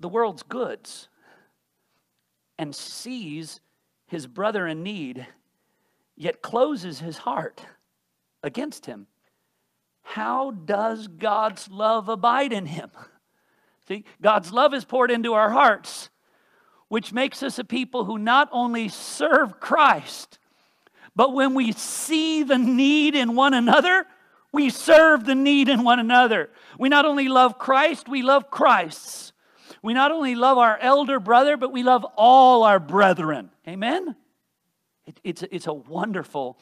the 0.00 0.08
world's 0.08 0.42
goods 0.42 1.08
and 2.58 2.74
sees 2.74 3.60
his 4.06 4.26
brother 4.26 4.66
in 4.66 4.82
need, 4.82 5.26
yet 6.16 6.40
closes 6.40 7.00
his 7.00 7.18
heart 7.18 7.60
against 8.42 8.86
him, 8.86 9.06
how 10.02 10.52
does 10.52 11.06
God's 11.06 11.68
love 11.70 12.08
abide 12.08 12.52
in 12.52 12.64
him? 12.64 12.90
See, 13.88 14.04
God's 14.20 14.52
love 14.52 14.74
is 14.74 14.84
poured 14.84 15.10
into 15.10 15.32
our 15.32 15.48
hearts, 15.48 16.10
which 16.88 17.10
makes 17.10 17.42
us 17.42 17.58
a 17.58 17.64
people 17.64 18.04
who 18.04 18.18
not 18.18 18.50
only 18.52 18.88
serve 18.88 19.60
Christ, 19.60 20.38
but 21.16 21.32
when 21.32 21.54
we 21.54 21.72
see 21.72 22.42
the 22.42 22.58
need 22.58 23.14
in 23.14 23.34
one 23.34 23.54
another, 23.54 24.06
we 24.52 24.68
serve 24.68 25.24
the 25.24 25.34
need 25.34 25.70
in 25.70 25.84
one 25.84 25.98
another. 25.98 26.50
We 26.78 26.90
not 26.90 27.06
only 27.06 27.28
love 27.28 27.58
Christ, 27.58 28.10
we 28.10 28.22
love 28.22 28.50
Christ's. 28.50 29.32
We 29.82 29.94
not 29.94 30.12
only 30.12 30.34
love 30.34 30.58
our 30.58 30.76
elder 30.78 31.18
brother, 31.18 31.56
but 31.56 31.72
we 31.72 31.82
love 31.82 32.04
all 32.16 32.64
our 32.64 32.78
brethren. 32.78 33.50
Amen? 33.66 34.16
It, 35.06 35.18
it's, 35.24 35.44
it's 35.50 35.66
a 35.66 35.72
wonderful 35.72 36.58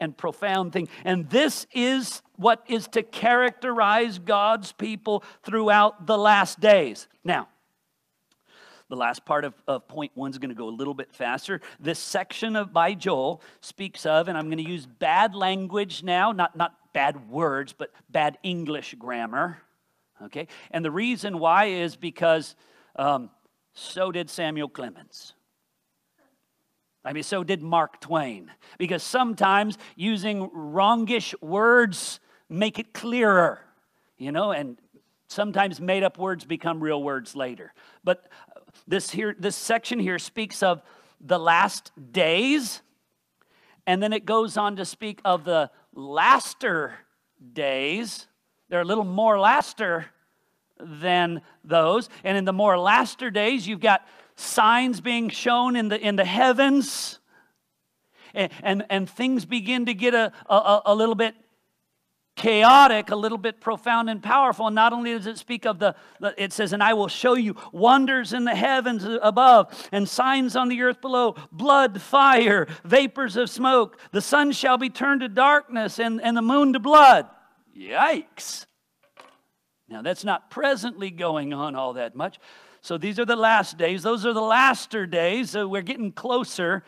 and 0.00 0.16
profound 0.16 0.72
thing. 0.72 0.88
And 1.04 1.28
this 1.30 1.66
is 1.72 2.22
what 2.36 2.64
is 2.68 2.88
to 2.88 3.02
characterize 3.02 4.18
God's 4.18 4.72
people 4.72 5.22
throughout 5.42 6.06
the 6.06 6.18
last 6.18 6.58
days. 6.60 7.06
Now, 7.22 7.48
the 8.88 8.96
last 8.96 9.24
part 9.24 9.44
of, 9.44 9.54
of 9.68 9.86
point 9.86 10.10
one 10.14 10.30
is 10.30 10.38
going 10.38 10.48
to 10.48 10.54
go 10.56 10.68
a 10.68 10.70
little 10.70 10.94
bit 10.94 11.14
faster. 11.14 11.60
This 11.78 11.98
section 11.98 12.56
of 12.56 12.72
by 12.72 12.94
Joel 12.94 13.40
speaks 13.60 14.04
of, 14.04 14.26
and 14.28 14.36
I'm 14.36 14.46
going 14.46 14.64
to 14.64 14.68
use 14.68 14.86
bad 14.86 15.34
language 15.34 16.02
now, 16.02 16.32
not, 16.32 16.56
not 16.56 16.74
bad 16.92 17.30
words, 17.30 17.72
but 17.72 17.90
bad 18.08 18.38
English 18.42 18.96
grammar. 18.98 19.58
Okay? 20.24 20.48
And 20.72 20.84
the 20.84 20.90
reason 20.90 21.38
why 21.38 21.66
is 21.66 21.94
because 21.94 22.56
um, 22.96 23.30
so 23.74 24.10
did 24.10 24.28
Samuel 24.28 24.68
Clemens. 24.68 25.34
I 27.04 27.12
mean, 27.12 27.22
so 27.22 27.42
did 27.42 27.62
Mark 27.62 28.00
Twain. 28.00 28.50
Because 28.78 29.02
sometimes 29.02 29.78
using 29.96 30.48
wrongish 30.50 31.34
words 31.40 32.20
make 32.48 32.78
it 32.78 32.92
clearer, 32.92 33.60
you 34.18 34.32
know, 34.32 34.52
and 34.52 34.78
sometimes 35.28 35.80
made 35.80 36.02
up 36.02 36.18
words 36.18 36.44
become 36.44 36.80
real 36.80 37.02
words 37.02 37.34
later. 37.36 37.72
But 38.04 38.28
this 38.86 39.10
here, 39.10 39.34
this 39.38 39.56
section 39.56 39.98
here 39.98 40.18
speaks 40.18 40.62
of 40.62 40.82
the 41.20 41.38
last 41.38 41.92
days, 42.12 42.82
and 43.86 44.02
then 44.02 44.12
it 44.12 44.24
goes 44.24 44.56
on 44.56 44.76
to 44.76 44.84
speak 44.84 45.20
of 45.24 45.44
the 45.44 45.70
laster 45.94 46.94
days. 47.52 48.26
They're 48.68 48.80
a 48.80 48.84
little 48.84 49.04
more 49.04 49.38
laster 49.38 50.06
than 50.78 51.42
those. 51.64 52.08
And 52.24 52.36
in 52.36 52.44
the 52.44 52.52
more 52.52 52.78
laster 52.78 53.30
days, 53.30 53.66
you've 53.66 53.80
got 53.80 54.06
signs 54.40 55.00
being 55.00 55.28
shown 55.28 55.76
in 55.76 55.88
the, 55.88 56.00
in 56.00 56.16
the 56.16 56.24
heavens. 56.24 57.18
And, 58.34 58.52
and, 58.62 58.86
and 58.90 59.10
things 59.10 59.44
begin 59.44 59.86
to 59.86 59.94
get 59.94 60.14
a, 60.14 60.32
a, 60.48 60.82
a 60.86 60.94
little 60.94 61.14
bit 61.14 61.34
chaotic, 62.36 63.10
a 63.10 63.16
little 63.16 63.36
bit 63.36 63.60
profound 63.60 64.08
and 64.08 64.22
powerful. 64.22 64.66
And 64.66 64.74
not 64.74 64.92
only 64.92 65.12
does 65.12 65.26
it 65.26 65.36
speak 65.36 65.66
of 65.66 65.78
the, 65.78 65.94
it 66.38 66.52
says, 66.52 66.72
and 66.72 66.82
I 66.82 66.94
will 66.94 67.08
show 67.08 67.34
you 67.34 67.54
wonders 67.70 68.32
in 68.32 68.44
the 68.44 68.54
heavens 68.54 69.04
above 69.04 69.88
and 69.92 70.08
signs 70.08 70.56
on 70.56 70.68
the 70.68 70.80
earth 70.80 71.00
below 71.00 71.34
blood, 71.52 72.00
fire, 72.00 72.66
vapors 72.84 73.36
of 73.36 73.50
smoke. 73.50 73.98
The 74.12 74.22
sun 74.22 74.52
shall 74.52 74.78
be 74.78 74.88
turned 74.88 75.20
to 75.20 75.28
darkness 75.28 75.98
and, 75.98 76.22
and 76.22 76.36
the 76.36 76.42
moon 76.42 76.72
to 76.72 76.78
blood. 76.78 77.26
Yikes. 77.76 78.64
Now, 79.88 80.02
that's 80.02 80.24
not 80.24 80.50
presently 80.50 81.10
going 81.10 81.52
on 81.52 81.74
all 81.74 81.94
that 81.94 82.14
much. 82.14 82.38
So, 82.82 82.98
these 82.98 83.18
are 83.18 83.24
the 83.24 83.36
last 83.36 83.76
days. 83.76 84.02
Those 84.02 84.24
are 84.24 84.32
the 84.32 84.40
laster 84.40 85.06
days. 85.06 85.50
So, 85.50 85.68
we're 85.68 85.82
getting 85.82 86.12
closer 86.12 86.82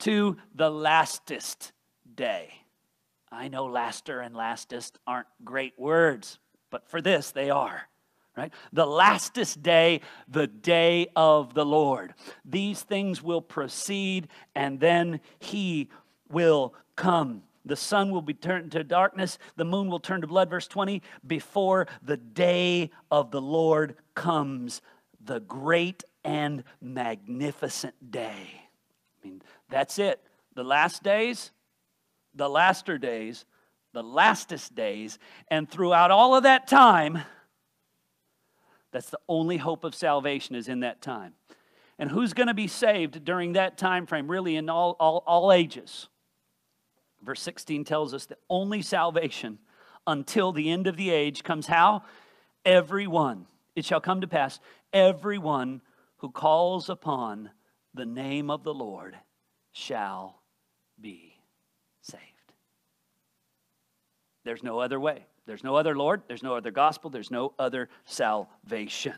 to 0.00 0.36
the 0.54 0.70
lastest 0.70 1.72
day. 2.14 2.52
I 3.30 3.48
know 3.48 3.66
laster 3.66 4.20
and 4.20 4.34
lastest 4.34 4.98
aren't 5.06 5.26
great 5.44 5.78
words, 5.78 6.38
but 6.70 6.88
for 6.88 7.00
this, 7.00 7.30
they 7.30 7.50
are. 7.50 7.82
Right? 8.36 8.52
The 8.72 8.86
lastest 8.86 9.62
day, 9.62 10.00
the 10.28 10.46
day 10.46 11.08
of 11.16 11.54
the 11.54 11.66
Lord. 11.66 12.14
These 12.44 12.82
things 12.82 13.20
will 13.20 13.42
proceed, 13.42 14.28
and 14.54 14.78
then 14.78 15.20
He 15.40 15.88
will 16.30 16.74
come. 16.94 17.42
The 17.64 17.76
sun 17.76 18.10
will 18.10 18.22
be 18.22 18.34
turned 18.34 18.72
to 18.72 18.84
darkness, 18.84 19.38
the 19.56 19.64
moon 19.64 19.88
will 19.88 19.98
turn 19.98 20.20
to 20.22 20.26
blood, 20.26 20.48
verse 20.48 20.68
20, 20.68 21.02
before 21.26 21.86
the 22.02 22.16
day 22.16 22.90
of 23.10 23.30
the 23.30 23.40
Lord 23.42 23.96
comes, 24.14 24.80
the 25.24 25.40
great 25.40 26.04
and 26.24 26.64
magnificent 26.80 27.94
day. 28.10 28.62
I 29.22 29.26
mean, 29.26 29.42
that's 29.68 29.98
it. 29.98 30.20
The 30.54 30.64
last 30.64 31.02
days, 31.02 31.50
the 32.34 32.48
laster 32.48 32.98
days, 32.98 33.44
the 33.92 34.02
lastest 34.02 34.74
days, 34.74 35.18
and 35.48 35.68
throughout 35.68 36.10
all 36.10 36.36
of 36.36 36.42
that 36.44 36.66
time, 36.66 37.18
that's 38.90 39.10
the 39.10 39.20
only 39.28 39.56
hope 39.56 39.84
of 39.84 39.94
salvation 39.94 40.54
is 40.54 40.68
in 40.68 40.80
that 40.80 41.02
time. 41.02 41.34
And 41.98 42.10
who's 42.10 42.32
going 42.32 42.46
to 42.46 42.54
be 42.54 42.68
saved 42.68 43.24
during 43.24 43.54
that 43.54 43.76
time 43.76 44.06
frame, 44.06 44.30
really 44.30 44.56
in 44.56 44.68
all, 44.68 44.96
all, 45.00 45.24
all 45.26 45.52
ages? 45.52 46.08
Verse 47.22 47.40
16 47.42 47.84
tells 47.84 48.14
us 48.14 48.26
that 48.26 48.38
only 48.48 48.82
salvation 48.82 49.58
until 50.06 50.52
the 50.52 50.70
end 50.70 50.86
of 50.86 50.96
the 50.96 51.10
age 51.10 51.42
comes 51.42 51.66
how? 51.66 52.02
Everyone. 52.64 53.46
It 53.74 53.84
shall 53.84 54.00
come 54.00 54.20
to 54.22 54.26
pass, 54.26 54.58
everyone 54.92 55.82
who 56.18 56.30
calls 56.30 56.88
upon 56.88 57.50
the 57.94 58.06
name 58.06 58.50
of 58.50 58.64
the 58.64 58.74
Lord 58.74 59.16
shall 59.72 60.42
be 61.00 61.34
saved. 62.02 62.22
There's 64.44 64.62
no 64.62 64.78
other 64.78 64.98
way. 64.98 65.26
There's 65.46 65.64
no 65.64 65.76
other 65.76 65.96
Lord. 65.96 66.22
There's 66.28 66.42
no 66.42 66.54
other 66.54 66.70
gospel. 66.70 67.10
There's 67.10 67.30
no 67.30 67.54
other 67.58 67.88
salvation 68.04 69.14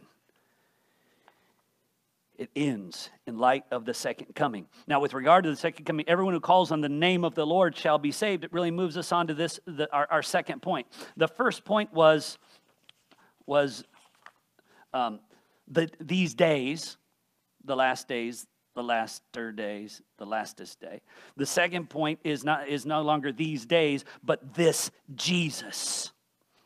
it 2.41 2.49
ends 2.57 3.11
in 3.27 3.37
light 3.37 3.65
of 3.71 3.85
the 3.85 3.93
second 3.93 4.35
coming. 4.35 4.67
Now, 4.87 4.99
with 4.99 5.13
regard 5.13 5.45
to 5.45 5.51
the 5.51 5.57
second 5.57 5.85
coming, 5.85 6.09
everyone 6.09 6.33
who 6.33 6.41
calls 6.41 6.73
on 6.73 6.81
the 6.81 6.89
name 6.89 7.23
of 7.23 7.35
the 7.35 7.45
Lord 7.45 7.77
shall 7.77 7.99
be 7.99 8.11
saved. 8.11 8.45
It 8.45 8.53
really 8.55 8.71
moves 8.71 8.97
us 8.97 9.13
on 9.13 9.27
to 9.27 9.35
this, 9.35 9.61
the, 9.67 9.93
our, 9.93 10.09
our 10.11 10.23
second 10.23 10.63
point. 10.63 10.87
The 11.19 11.29
first 11.29 11.67
point 11.67 11.93
was, 11.93 12.39
was 13.45 13.85
um, 14.95 15.21
the, 15.71 15.89
these 16.01 16.35
days, 16.35 16.99
the 17.65 17.77
last 17.77 18.09
days, 18.09 18.47
the 18.75 18.83
last 18.83 19.23
third 19.33 19.57
days, 19.57 20.03
the 20.19 20.27
lastest 20.27 20.81
day. 20.81 21.01
The 21.37 21.47
second 21.47 21.91
point 21.91 22.21
is 22.25 22.45
not 22.45 22.69
is 22.69 22.87
no 22.87 23.03
longer 23.03 23.33
these 23.33 23.67
days, 23.67 24.05
but 24.23 24.55
this 24.55 24.91
Jesus. 25.15 26.13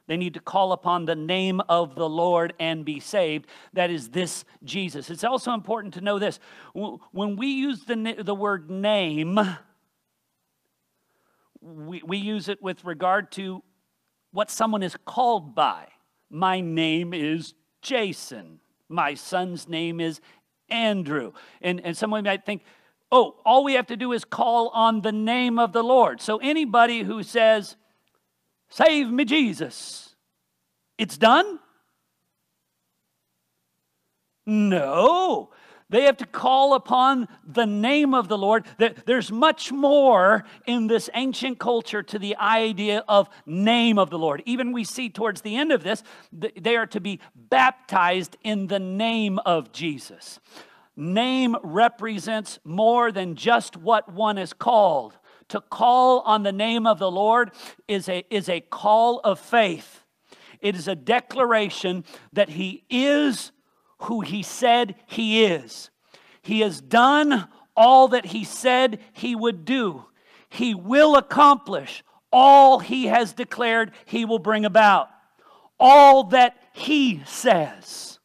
They 0.07 0.17
need 0.19 0.35
to 0.35 0.41
call 0.41 0.73
upon 0.73 1.07
the 1.07 1.15
name 1.15 1.63
of 1.69 1.95
the 1.95 2.09
Lord 2.09 2.53
and 2.61 2.85
be 2.85 3.01
saved. 3.01 3.47
That 3.73 3.91
is 3.91 4.11
this 4.11 4.45
Jesus. 4.63 5.09
It's 5.09 5.25
also 5.25 5.55
important 5.55 5.95
to 5.95 6.03
know 6.03 6.19
this. 6.19 6.39
When 6.75 7.37
we 7.37 7.47
use 7.47 7.85
the, 7.85 8.17
the 8.23 8.35
word 8.35 8.71
name, 8.71 9.41
we, 11.63 12.03
we 12.05 12.19
use 12.19 12.51
it 12.51 12.63
with 12.63 12.85
regard 12.85 13.33
to 13.33 13.63
what 14.31 14.51
someone 14.51 14.83
is 14.83 14.95
called 15.07 15.55
by. 15.55 15.89
My 16.29 16.61
name 16.61 17.15
is 17.15 17.55
Jason. 17.81 18.61
My 18.89 19.15
son's 19.15 19.69
name 19.69 20.01
is 20.01 20.21
Andrew. 20.69 21.33
And, 21.61 21.81
and 21.81 21.97
someone 21.97 22.25
might 22.25 22.45
think, 22.45 22.63
oh, 23.11 23.37
all 23.45 23.65
we 23.65 23.75
have 23.75 23.87
to 23.89 23.97
do 23.97 24.13
is 24.13 24.25
call 24.25 24.69
on 24.69 25.01
the 25.01 25.13
name 25.13 25.59
of 25.59 25.73
the 25.73 25.83
Lord. 25.83 26.21
So 26.21 26.39
anybody 26.39 27.03
who 27.03 27.23
says, 27.23 27.77
Save 28.69 29.09
me, 29.09 29.25
Jesus, 29.25 30.17
it's 30.99 31.17
done? 31.17 31.61
No. 34.47 35.51
They 35.91 36.05
have 36.05 36.17
to 36.19 36.27
call 36.27 36.75
upon 36.75 37.29
the 37.47 37.67
name 37.67 38.15
of 38.15 38.29
the 38.29 38.39
Lord. 38.39 38.65
There's 38.79 39.31
much 39.31 39.71
more 39.71 40.45
in 40.67 40.87
this 40.87 41.11
ancient 41.15 41.59
culture 41.59 42.03
to 42.03 42.19
the 42.19 42.37
idea 42.37 43.05
of 43.07 43.29
name 43.45 43.99
of 43.99 44.11
the 44.11 44.19
Lord. 44.19 44.43
Even 44.47 44.73
we 44.73 44.85
see 44.85 45.11
towards 45.11 45.43
the 45.43 45.57
end 45.57 45.73
of 45.73 45.83
this, 45.83 46.03
they 46.33 46.77
are 46.77 46.87
to 46.87 47.01
be 47.01 47.21
baptized 47.35 48.37
in 48.43 48.67
the 48.67 48.79
name 48.79 49.39
of 49.41 49.73
Jesus. 49.73 50.41
Name 50.97 51.57
represents 51.63 52.59
more 52.65 53.13
than 53.13 53.35
just 53.35 53.77
what 53.77 54.11
one 54.13 54.39
is 54.39 54.53
called. 54.53 55.19
To 55.49 55.61
call 55.61 56.21
on 56.21 56.45
the 56.45 56.53
name 56.53 56.87
of 56.87 56.99
the 56.99 57.11
Lord 57.11 57.51
is 57.89 58.09
a, 58.09 58.25
is 58.31 58.49
a 58.49 58.61
call 58.61 59.21
of 59.23 59.39
faith. 59.39 60.03
It 60.61 60.77
is 60.77 60.89
a 60.89 60.95
declaration 60.95 62.05
that 62.33 62.49
He 62.49 62.85
is 62.89 63.53
who 63.99 64.21
he 64.21 64.43
said 64.43 64.95
he 65.07 65.45
is. 65.45 65.91
He 66.43 66.61
has 66.61 66.81
done 66.81 67.49
all 67.77 68.09
that 68.09 68.27
he 68.27 68.45
said 68.45 69.01
he 69.13 69.35
would 69.35 69.65
do. 69.65 70.05
He 70.49 70.75
will 70.75 71.17
accomplish 71.17 72.05
all 72.31 72.81
he 72.81 73.07
has 73.07 73.33
declared 73.33 73.93
he 74.05 74.25
will 74.25 74.39
bring 74.39 74.65
about. 74.65 75.09
All 75.79 76.25
that 76.25 76.57
he 76.73 77.23
says 77.27 78.19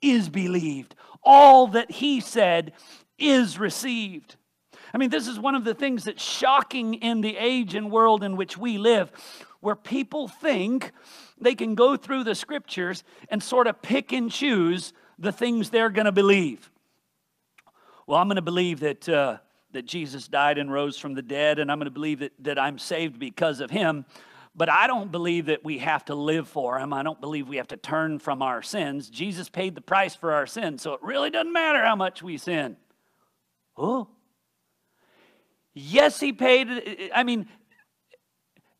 is 0.00 0.28
believed. 0.28 0.94
All 1.22 1.68
that 1.68 1.90
he 1.90 2.20
said 2.20 2.72
is 3.18 3.58
received. 3.58 4.36
I 4.92 4.98
mean, 4.98 5.10
this 5.10 5.26
is 5.26 5.40
one 5.40 5.56
of 5.56 5.64
the 5.64 5.74
things 5.74 6.04
that's 6.04 6.22
shocking 6.22 6.94
in 6.94 7.20
the 7.20 7.36
age 7.36 7.74
and 7.74 7.90
world 7.90 8.22
in 8.22 8.36
which 8.36 8.56
we 8.56 8.78
live, 8.78 9.10
where 9.60 9.74
people 9.74 10.28
think 10.28 10.92
they 11.44 11.54
can 11.54 11.74
go 11.74 11.96
through 11.96 12.24
the 12.24 12.34
scriptures 12.34 13.04
and 13.28 13.42
sort 13.42 13.66
of 13.66 13.80
pick 13.82 14.12
and 14.12 14.30
choose 14.30 14.92
the 15.18 15.30
things 15.30 15.70
they're 15.70 15.90
going 15.90 16.06
to 16.06 16.12
believe. 16.12 16.70
Well, 18.06 18.18
I'm 18.18 18.26
going 18.26 18.36
to 18.36 18.42
believe 18.42 18.80
that, 18.80 19.08
uh, 19.08 19.38
that 19.72 19.86
Jesus 19.86 20.26
died 20.28 20.58
and 20.58 20.72
rose 20.72 20.98
from 20.98 21.14
the 21.14 21.22
dead, 21.22 21.58
and 21.58 21.70
I'm 21.70 21.78
going 21.78 21.86
to 21.86 21.90
believe 21.90 22.18
that, 22.18 22.32
that 22.40 22.58
I'm 22.58 22.78
saved 22.78 23.18
because 23.18 23.60
of 23.60 23.70
him. 23.70 24.04
But 24.56 24.68
I 24.68 24.86
don't 24.86 25.10
believe 25.10 25.46
that 25.46 25.64
we 25.64 25.78
have 25.78 26.04
to 26.06 26.14
live 26.14 26.48
for 26.48 26.78
him. 26.78 26.92
I 26.92 27.02
don't 27.02 27.20
believe 27.20 27.48
we 27.48 27.56
have 27.56 27.68
to 27.68 27.76
turn 27.76 28.18
from 28.18 28.40
our 28.40 28.62
sins. 28.62 29.10
Jesus 29.10 29.48
paid 29.48 29.74
the 29.74 29.80
price 29.80 30.14
for 30.14 30.32
our 30.32 30.46
sins, 30.46 30.82
so 30.82 30.92
it 30.92 31.00
really 31.02 31.30
doesn't 31.30 31.52
matter 31.52 31.82
how 31.84 31.96
much 31.96 32.22
we 32.22 32.36
sin. 32.38 32.76
Oh. 33.76 34.08
Yes, 35.72 36.20
he 36.20 36.32
paid. 36.32 37.10
I 37.12 37.24
mean, 37.24 37.48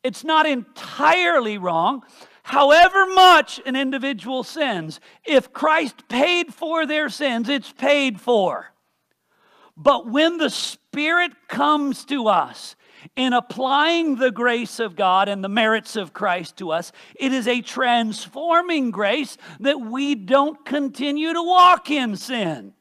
it's 0.05 0.23
not 0.23 0.47
entirely 0.47 1.59
wrong 1.59 2.05
however 2.45 3.07
much 3.07 3.61
an 3.67 3.75
individual 3.75 4.45
sins, 4.45 5.01
if 5.25 5.53
Christ 5.53 6.09
paid 6.09 6.55
for 6.55 6.87
their 6.87 7.09
sins, 7.09 7.49
it's 7.49 7.73
paid 7.73 8.21
for. 8.21 8.73
But 9.77 10.07
when 10.07 10.39
the 10.39 10.51
Spirit 10.51 11.33
comes 11.49 12.05
to 12.05 12.29
us, 12.29 12.77
in 13.17 13.33
applying 13.33 14.17
the 14.17 14.31
grace 14.31 14.79
of 14.79 14.97
God 14.97 15.29
and 15.29 15.45
the 15.45 15.49
merits 15.49 15.97
of 15.97 16.13
Christ 16.13 16.57
to 16.59 16.71
us, 16.71 16.93
it 17.15 17.33
is 17.33 17.47
a 17.47 17.61
transforming 17.61 18.91
grace 18.91 19.37
that 19.61 19.81
we 19.81 20.15
don't 20.15 20.65
continue 20.65 21.33
to 21.33 21.43
walk 21.43 21.91
in 21.91 22.17
sin. 22.17 22.73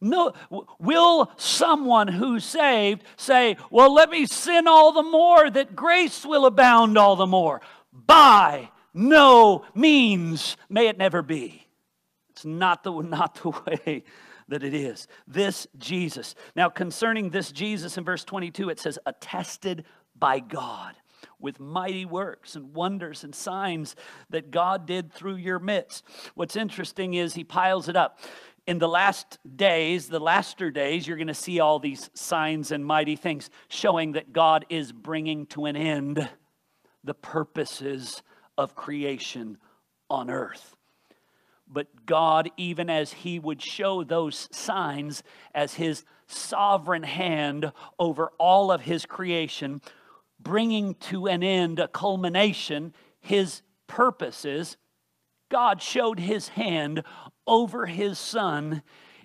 No, 0.00 0.34
will 0.78 1.32
someone 1.36 2.08
who's 2.08 2.44
saved 2.44 3.04
say, 3.16 3.56
Well, 3.70 3.92
let 3.92 4.10
me 4.10 4.26
sin 4.26 4.68
all 4.68 4.92
the 4.92 5.02
more 5.02 5.48
that 5.50 5.74
grace 5.74 6.26
will 6.26 6.46
abound 6.46 6.98
all 6.98 7.16
the 7.16 7.26
more? 7.26 7.62
By 7.94 8.70
no 8.92 9.64
means 9.74 10.56
may 10.68 10.88
it 10.88 10.98
never 10.98 11.22
be. 11.22 11.66
It's 12.30 12.44
not 12.44 12.82
the, 12.82 12.92
not 13.00 13.36
the 13.42 13.50
way 13.66 14.04
that 14.48 14.62
it 14.62 14.74
is. 14.74 15.08
This 15.26 15.66
Jesus. 15.78 16.34
Now, 16.54 16.68
concerning 16.68 17.30
this 17.30 17.52
Jesus 17.52 17.96
in 17.96 18.04
verse 18.04 18.24
22, 18.24 18.68
it 18.68 18.80
says, 18.80 18.98
attested 19.06 19.84
by 20.16 20.40
God 20.40 20.94
with 21.40 21.60
mighty 21.60 22.04
works 22.04 22.56
and 22.56 22.74
wonders 22.74 23.24
and 23.24 23.34
signs 23.34 23.96
that 24.30 24.50
God 24.50 24.86
did 24.86 25.12
through 25.12 25.36
your 25.36 25.58
midst. 25.58 26.04
What's 26.34 26.56
interesting 26.56 27.14
is 27.14 27.34
he 27.34 27.44
piles 27.44 27.88
it 27.88 27.96
up. 27.96 28.18
In 28.66 28.78
the 28.78 28.88
last 28.88 29.38
days, 29.56 30.08
the 30.08 30.18
laster 30.18 30.70
days, 30.70 31.06
you're 31.06 31.18
going 31.18 31.26
to 31.26 31.34
see 31.34 31.60
all 31.60 31.78
these 31.78 32.10
signs 32.14 32.70
and 32.70 32.84
mighty 32.84 33.16
things 33.16 33.50
showing 33.68 34.12
that 34.12 34.32
God 34.32 34.64
is 34.70 34.90
bringing 34.90 35.46
to 35.46 35.66
an 35.66 35.76
end 35.76 36.28
the 37.04 37.14
purposes 37.14 38.22
of 38.58 38.74
creation 38.74 39.58
on 40.10 40.30
earth. 40.30 40.74
But 41.66 42.06
God, 42.06 42.50
even 42.56 42.90
as 42.90 43.12
He 43.12 43.38
would 43.38 43.62
show 43.62 44.02
those 44.02 44.48
signs 44.52 45.22
as 45.54 45.74
His 45.74 46.04
sovereign 46.26 47.02
hand 47.02 47.72
over 47.98 48.32
all 48.38 48.70
of 48.72 48.82
His 48.82 49.06
creation, 49.06 49.80
bringing 50.40 50.94
to 50.94 51.26
an 51.26 51.42
end, 51.42 51.78
a 51.78 51.88
culmination, 51.88 52.94
His 53.20 53.62
purposes, 53.86 54.76
God 55.50 55.80
showed 55.80 56.18
His 56.18 56.48
hand 56.48 57.02
over 57.46 57.86
His 57.86 58.18
Son 58.18 58.82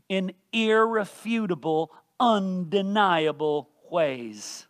in 0.07 0.33
irrefutable, 0.51 1.91
undeniable 2.19 3.69
ways. 3.89 4.68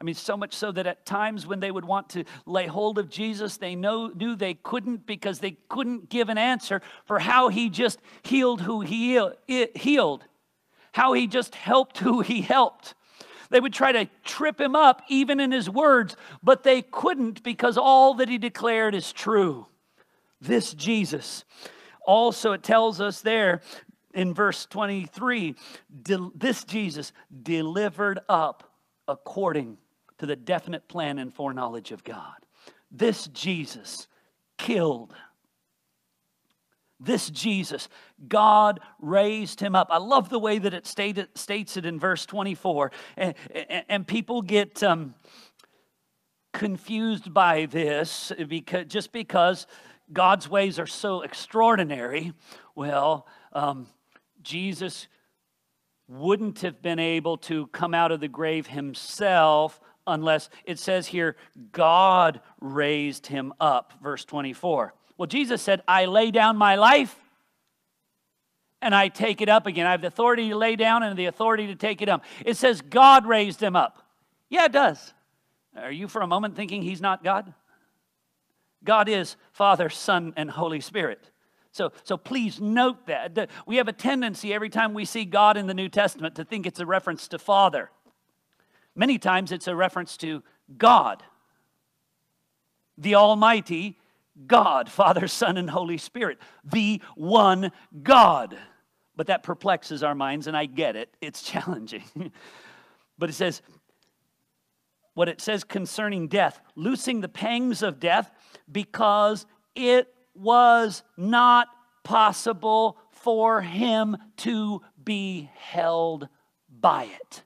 I 0.00 0.04
mean, 0.04 0.14
so 0.14 0.36
much 0.36 0.54
so 0.54 0.70
that 0.72 0.86
at 0.86 1.04
times 1.04 1.46
when 1.46 1.58
they 1.58 1.72
would 1.72 1.84
want 1.84 2.10
to 2.10 2.24
lay 2.46 2.66
hold 2.66 2.98
of 2.98 3.08
Jesus, 3.08 3.56
they 3.56 3.74
know, 3.74 4.08
knew 4.08 4.36
they 4.36 4.54
couldn't 4.54 5.06
because 5.06 5.40
they 5.40 5.56
couldn't 5.68 6.08
give 6.08 6.28
an 6.28 6.38
answer 6.38 6.82
for 7.04 7.18
how 7.18 7.48
he 7.48 7.68
just 7.68 7.98
healed 8.22 8.60
who 8.60 8.80
he 8.82 9.20
healed, 9.74 10.24
how 10.92 11.14
he 11.14 11.26
just 11.26 11.56
helped 11.56 11.98
who 11.98 12.20
he 12.20 12.42
helped. 12.42 12.94
They 13.50 13.58
would 13.58 13.72
try 13.72 13.90
to 13.92 14.08
trip 14.24 14.60
him 14.60 14.76
up 14.76 15.02
even 15.08 15.40
in 15.40 15.50
his 15.50 15.68
words, 15.68 16.16
but 16.42 16.62
they 16.62 16.82
couldn't 16.82 17.42
because 17.42 17.76
all 17.76 18.14
that 18.14 18.28
he 18.28 18.38
declared 18.38 18.94
is 18.94 19.12
true. 19.12 19.66
This 20.40 20.74
Jesus. 20.74 21.44
Also, 22.06 22.52
it 22.52 22.62
tells 22.62 23.00
us 23.00 23.20
there 23.20 23.62
in 24.14 24.32
verse 24.32 24.64
23 24.66 25.56
this 26.34 26.64
Jesus 26.64 27.12
delivered 27.42 28.20
up 28.28 28.70
according 29.08 29.78
to 30.18 30.26
the 30.26 30.36
definite 30.36 30.88
plan 30.88 31.18
and 31.18 31.32
foreknowledge 31.32 31.92
of 31.92 32.04
God. 32.04 32.34
This 32.90 33.26
Jesus 33.28 34.08
killed. 34.56 35.14
This 37.00 37.30
Jesus, 37.30 37.88
God 38.26 38.80
raised 38.98 39.60
him 39.60 39.76
up. 39.76 39.86
I 39.90 39.98
love 39.98 40.30
the 40.30 40.38
way 40.38 40.58
that 40.58 40.74
it 40.74 40.86
states 40.86 41.76
it 41.76 41.86
in 41.86 42.00
verse 42.00 42.26
24. 42.26 42.90
And, 43.16 43.34
and, 43.54 43.84
and 43.88 44.06
people 44.06 44.42
get 44.42 44.82
um, 44.82 45.14
confused 46.52 47.32
by 47.32 47.66
this 47.66 48.32
because, 48.48 48.86
just 48.86 49.12
because 49.12 49.68
God's 50.12 50.48
ways 50.48 50.80
are 50.80 50.88
so 50.88 51.22
extraordinary. 51.22 52.32
Well, 52.74 53.28
um, 53.52 53.86
Jesus 54.42 55.06
wouldn't 56.08 56.60
have 56.62 56.82
been 56.82 56.98
able 56.98 57.36
to 57.36 57.66
come 57.68 57.94
out 57.94 58.10
of 58.10 58.18
the 58.18 58.28
grave 58.28 58.66
himself 58.66 59.78
unless 60.08 60.50
it 60.64 60.78
says 60.78 61.06
here, 61.06 61.36
God 61.72 62.40
raised 62.60 63.26
him 63.28 63.52
up, 63.60 63.92
verse 64.02 64.24
24. 64.24 64.94
Well, 65.16 65.26
Jesus 65.26 65.62
said, 65.62 65.82
I 65.86 66.06
lay 66.06 66.30
down 66.30 66.56
my 66.56 66.76
life 66.76 67.14
and 68.80 68.94
I 68.94 69.08
take 69.08 69.40
it 69.40 69.48
up 69.48 69.66
again. 69.66 69.86
I 69.86 69.92
have 69.92 70.00
the 70.00 70.08
authority 70.08 70.48
to 70.48 70.56
lay 70.56 70.76
down 70.76 71.02
and 71.02 71.16
the 71.16 71.26
authority 71.26 71.66
to 71.68 71.74
take 71.74 72.02
it 72.02 72.08
up. 72.08 72.24
It 72.44 72.56
says, 72.56 72.80
God 72.80 73.26
raised 73.26 73.62
him 73.62 73.76
up. 73.76 74.02
Yeah, 74.48 74.64
it 74.64 74.72
does. 74.72 75.12
Are 75.76 75.92
you 75.92 76.08
for 76.08 76.22
a 76.22 76.26
moment 76.26 76.56
thinking 76.56 76.82
he's 76.82 77.00
not 77.00 77.22
God? 77.22 77.52
God 78.84 79.08
is 79.08 79.36
Father, 79.52 79.88
Son, 79.88 80.32
and 80.36 80.50
Holy 80.50 80.80
Spirit. 80.80 81.30
So, 81.72 81.92
so 82.02 82.16
please 82.16 82.60
note 82.60 83.06
that. 83.06 83.50
We 83.66 83.76
have 83.76 83.88
a 83.88 83.92
tendency 83.92 84.54
every 84.54 84.70
time 84.70 84.94
we 84.94 85.04
see 85.04 85.24
God 85.24 85.56
in 85.56 85.66
the 85.66 85.74
New 85.74 85.88
Testament 85.88 86.36
to 86.36 86.44
think 86.44 86.66
it's 86.66 86.80
a 86.80 86.86
reference 86.86 87.28
to 87.28 87.38
Father. 87.38 87.90
Many 88.98 89.16
times 89.16 89.52
it's 89.52 89.68
a 89.68 89.76
reference 89.76 90.16
to 90.18 90.42
God, 90.76 91.22
the 92.98 93.14
Almighty 93.14 93.96
God, 94.48 94.88
Father, 94.90 95.28
Son, 95.28 95.56
and 95.56 95.70
Holy 95.70 95.98
Spirit, 95.98 96.38
the 96.64 97.00
one 97.14 97.70
God. 98.02 98.58
But 99.14 99.28
that 99.28 99.44
perplexes 99.44 100.02
our 100.02 100.16
minds, 100.16 100.48
and 100.48 100.56
I 100.56 100.66
get 100.66 100.96
it. 100.96 101.14
It's 101.20 101.42
challenging. 101.48 102.32
but 103.18 103.30
it 103.30 103.34
says, 103.34 103.62
what 105.14 105.28
it 105.28 105.40
says 105.40 105.62
concerning 105.62 106.26
death, 106.26 106.60
loosing 106.74 107.20
the 107.20 107.28
pangs 107.28 107.84
of 107.84 108.00
death, 108.00 108.32
because 108.70 109.46
it 109.76 110.12
was 110.34 111.04
not 111.16 111.68
possible 112.02 112.98
for 113.12 113.60
him 113.60 114.16
to 114.38 114.82
be 115.04 115.48
held 115.54 116.28
by 116.68 117.04
it. 117.04 117.44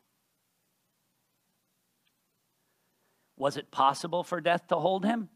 Was 3.37 3.57
it 3.57 3.71
possible 3.71 4.23
for 4.23 4.41
death 4.41 4.69
to 4.69 4.77
hold 4.77 5.05
him? 5.05 5.29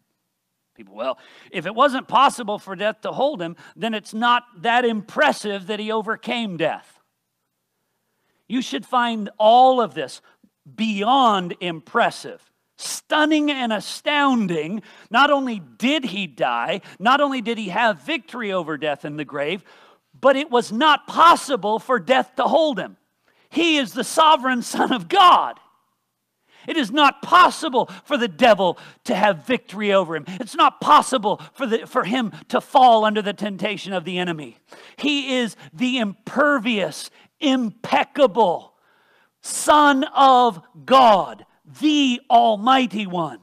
People, 0.75 0.95
well, 0.95 1.19
if 1.51 1.65
it 1.65 1.75
wasn't 1.75 2.07
possible 2.07 2.59
for 2.59 2.77
death 2.77 3.01
to 3.01 3.13
hold 3.13 3.41
him, 3.41 3.57
then 3.75 3.95
it's 3.95 4.13
not 4.13 4.45
that 4.59 4.85
impressive 4.85 5.69
that 5.69 5.81
he 5.81 5.91
overcame 5.91 6.59
death. 6.59 7.01
You 8.47 8.61
should 8.61 8.85
find 8.85 9.31
all 9.39 9.81
of 9.81 9.95
this 9.95 10.21
beyond 10.75 11.55
impressive, 11.61 12.53
stunning 12.77 13.51
and 13.51 13.73
astounding. 13.73 14.83
Not 15.11 15.31
only 15.31 15.61
did 15.61 16.05
he 16.05 16.27
die, 16.27 16.83
not 16.99 17.21
only 17.21 17.41
did 17.41 17.57
he 17.57 17.71
have 17.71 18.03
victory 18.03 18.53
over 18.53 18.77
death 18.77 19.05
in 19.05 19.17
the 19.17 19.25
grave, 19.25 19.65
but 20.19 20.37
it 20.37 20.51
was 20.51 20.71
not 20.73 21.07
possible 21.07 21.79
for 21.79 21.99
death 21.99 22.37
to 22.37 22.45
hold 22.45 22.79
him. 22.79 22.97
He 23.49 23.79
is 23.79 23.93
the 23.93 24.05
sovereign 24.05 24.63
Son 24.63 24.93
of 24.93 25.09
God. 25.09 25.59
It 26.67 26.77
is 26.77 26.91
not 26.91 27.23
possible 27.23 27.91
for 28.05 28.17
the 28.17 28.29
devil 28.29 28.79
to 29.05 29.15
have 29.15 29.47
victory 29.47 29.93
over 29.93 30.17
him. 30.17 30.25
It's 30.29 30.55
not 30.55 30.81
possible 30.81 31.41
for, 31.53 31.67
the, 31.67 31.87
for 31.87 32.05
him 32.05 32.33
to 32.49 32.61
fall 32.61 33.05
under 33.05 33.23
the 33.23 33.33
temptation 33.33 33.93
of 33.93 34.05
the 34.05 34.19
enemy. 34.19 34.59
He 34.97 35.37
is 35.37 35.57
the 35.73 35.99
impervious, 35.99 37.11
impeccable 37.41 38.75
Son 39.43 40.05
of 40.15 40.61
God, 40.85 41.47
the 41.81 42.21
Almighty 42.29 43.07
One. 43.07 43.41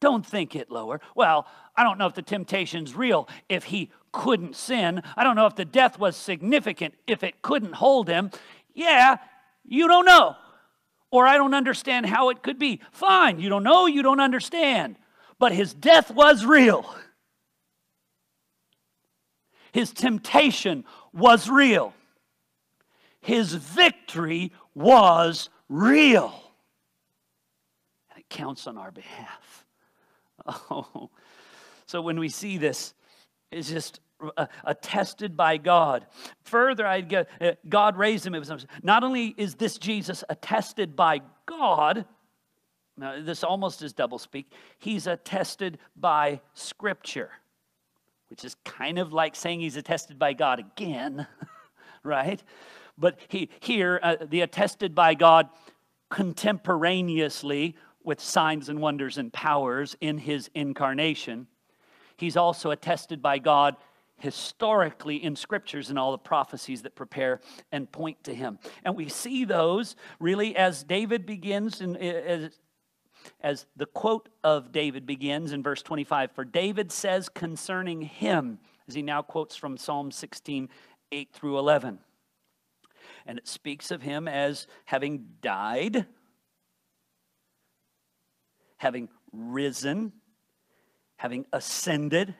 Don't 0.00 0.26
think 0.26 0.56
it 0.56 0.70
lower. 0.70 1.00
Well, 1.14 1.46
I 1.76 1.84
don't 1.84 1.98
know 1.98 2.06
if 2.06 2.14
the 2.14 2.22
temptation's 2.22 2.94
real 2.94 3.28
if 3.48 3.64
he 3.64 3.90
couldn't 4.12 4.56
sin. 4.56 5.02
I 5.16 5.22
don't 5.22 5.36
know 5.36 5.46
if 5.46 5.54
the 5.54 5.64
death 5.64 5.98
was 5.98 6.16
significant 6.16 6.94
if 7.06 7.22
it 7.22 7.42
couldn't 7.42 7.74
hold 7.74 8.08
him. 8.08 8.30
Yeah, 8.74 9.16
you 9.64 9.86
don't 9.86 10.06
know. 10.06 10.36
Or 11.10 11.26
I 11.26 11.36
don't 11.36 11.54
understand 11.54 12.06
how 12.06 12.30
it 12.30 12.42
could 12.42 12.58
be. 12.58 12.80
Fine, 12.92 13.40
you 13.40 13.48
don't 13.48 13.64
know, 13.64 13.86
you 13.86 14.02
don't 14.02 14.20
understand. 14.20 14.96
But 15.38 15.52
his 15.52 15.74
death 15.74 16.10
was 16.10 16.44
real. 16.44 16.94
His 19.72 19.92
temptation 19.92 20.84
was 21.12 21.48
real. 21.48 21.94
His 23.20 23.54
victory 23.54 24.52
was 24.74 25.48
real. 25.68 26.34
And 28.10 28.20
it 28.20 28.28
counts 28.28 28.66
on 28.66 28.76
our 28.76 28.90
behalf. 28.90 29.64
Oh, 30.70 31.10
so 31.84 32.00
when 32.00 32.18
we 32.18 32.30
see 32.30 32.56
this, 32.56 32.94
it's 33.52 33.68
just 33.68 34.00
uh, 34.36 34.46
attested 34.64 35.36
by 35.36 35.56
God. 35.56 36.06
Further, 36.44 36.86
I 36.86 37.06
uh, 37.40 37.52
God 37.68 37.96
raised 37.96 38.26
him. 38.26 38.34
It 38.34 38.38
was 38.38 38.66
Not 38.82 39.04
only 39.04 39.34
is 39.36 39.54
this 39.54 39.78
Jesus 39.78 40.24
attested 40.28 40.96
by 40.96 41.20
God, 41.46 42.04
now 42.96 43.22
this 43.22 43.42
almost 43.42 43.82
is 43.82 43.92
double 43.92 44.18
speak. 44.18 44.52
He's 44.78 45.06
attested 45.06 45.78
by 45.96 46.40
Scripture, 46.54 47.30
which 48.28 48.44
is 48.44 48.56
kind 48.64 48.98
of 48.98 49.12
like 49.12 49.34
saying 49.34 49.60
he's 49.60 49.76
attested 49.76 50.18
by 50.18 50.34
God 50.34 50.58
again, 50.58 51.26
right? 52.02 52.42
But 52.98 53.18
he, 53.28 53.48
here, 53.60 53.98
uh, 54.02 54.16
the 54.28 54.42
attested 54.42 54.94
by 54.94 55.14
God 55.14 55.48
contemporaneously 56.10 57.76
with 58.04 58.20
signs 58.20 58.68
and 58.68 58.80
wonders 58.80 59.16
and 59.16 59.32
powers 59.32 59.96
in 60.00 60.18
his 60.18 60.50
incarnation. 60.54 61.46
He's 62.16 62.36
also 62.36 62.70
attested 62.70 63.22
by 63.22 63.38
God 63.38 63.76
historically 64.20 65.22
in 65.22 65.36
scriptures 65.36 65.90
and 65.90 65.98
all 65.98 66.12
the 66.12 66.18
prophecies 66.18 66.82
that 66.82 66.94
prepare 66.94 67.40
and 67.72 67.90
point 67.90 68.22
to 68.24 68.34
him. 68.34 68.58
And 68.84 68.96
we 68.96 69.08
see 69.08 69.44
those 69.44 69.96
really 70.18 70.56
as 70.56 70.84
David 70.84 71.26
begins 71.26 71.80
and 71.80 71.96
eh, 71.96 72.10
as, 72.10 72.58
as 73.40 73.66
the 73.76 73.86
quote 73.86 74.28
of 74.44 74.72
David 74.72 75.06
begins 75.06 75.52
in 75.52 75.62
verse 75.62 75.82
25. 75.82 76.32
For 76.32 76.44
David 76.44 76.92
says 76.92 77.28
concerning 77.28 78.02
him, 78.02 78.58
as 78.88 78.94
he 78.94 79.02
now 79.02 79.22
quotes 79.22 79.56
from 79.56 79.76
Psalm 79.76 80.10
16, 80.10 80.68
8 81.12 81.32
through 81.32 81.58
11 81.58 81.98
and 83.26 83.38
it 83.38 83.46
speaks 83.46 83.90
of 83.90 84.02
him 84.02 84.26
as 84.28 84.66
having 84.84 85.26
died, 85.40 86.06
having 88.78 89.08
risen, 89.32 90.12
having 91.16 91.46
ascended. 91.52 92.34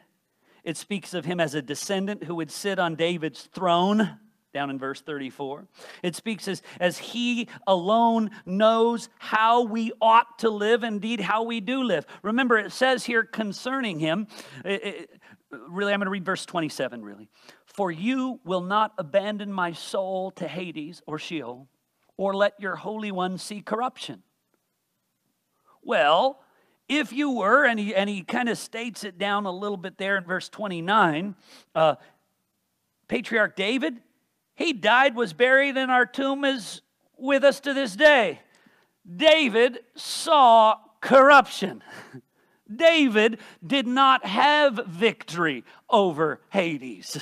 It 0.71 0.77
speaks 0.77 1.15
of 1.15 1.25
him 1.25 1.41
as 1.41 1.57
a 1.57 1.63
descendant 1.63 2.23
who 2.23 2.37
would 2.37 2.53
sit 2.53 2.79
on 2.79 2.95
David's 2.95 3.43
throne 3.43 4.21
down 4.55 4.71
in 4.71 4.79
verse 4.79 5.01
34. 5.01 5.67
It 6.01 6.15
speaks 6.15 6.47
as, 6.47 6.63
as 6.79 6.97
he 6.97 7.49
alone 7.67 8.31
knows 8.47 9.09
how 9.19 9.65
we 9.65 9.91
ought 10.01 10.39
to 10.39 10.49
live, 10.49 10.85
indeed, 10.85 11.19
how 11.23 11.43
we 11.43 11.59
do 11.59 11.83
live. 11.83 12.07
Remember, 12.23 12.57
it 12.57 12.71
says 12.71 13.05
here 13.05 13.25
concerning 13.25 13.99
him, 13.99 14.29
it, 14.65 14.85
it, 14.85 15.21
really, 15.51 15.93
I'm 15.93 15.99
going 15.99 16.07
to 16.07 16.11
read 16.13 16.25
verse 16.25 16.47
27, 16.47 17.05
really. 17.05 17.29
For 17.65 17.91
you 17.91 18.39
will 18.45 18.61
not 18.61 18.93
abandon 18.97 19.53
my 19.53 19.73
soul 19.73 20.31
to 20.37 20.47
Hades 20.47 21.03
or 21.05 21.19
Sheol, 21.19 21.67
or 22.17 22.33
let 22.33 22.61
your 22.61 22.77
Holy 22.77 23.11
One 23.11 23.39
see 23.39 23.61
corruption. 23.61 24.23
Well, 25.83 26.45
if 26.91 27.13
you 27.13 27.31
were, 27.31 27.65
and 27.65 27.79
he, 27.79 27.95
and 27.95 28.11
he 28.11 28.23
kind 28.23 28.49
of 28.49 28.59
states 28.59 29.05
it 29.05 29.17
down 29.17 29.47
a 29.47 29.53
little 29.53 29.77
bit 29.77 29.97
there 29.97 30.17
in 30.17 30.25
verse 30.25 30.49
29, 30.49 31.37
uh, 31.77 31.95
Patriarch 33.07 33.55
David, 33.55 34.03
he 34.57 34.73
died, 34.73 35.15
was 35.15 35.33
buried, 35.33 35.77
and 35.77 35.89
our 35.89 36.05
tomb 36.05 36.45
is 36.45 36.83
with 37.17 37.45
us 37.45 37.61
to 37.61 37.73
this 37.73 37.95
day. 37.95 38.41
David 39.17 39.79
saw 39.95 40.79
corruption. 41.01 41.83
David 42.75 43.39
did 43.65 43.87
not 43.87 44.27
have 44.27 44.81
victory 44.89 45.65
over 45.89 46.41
Hades. 46.51 47.19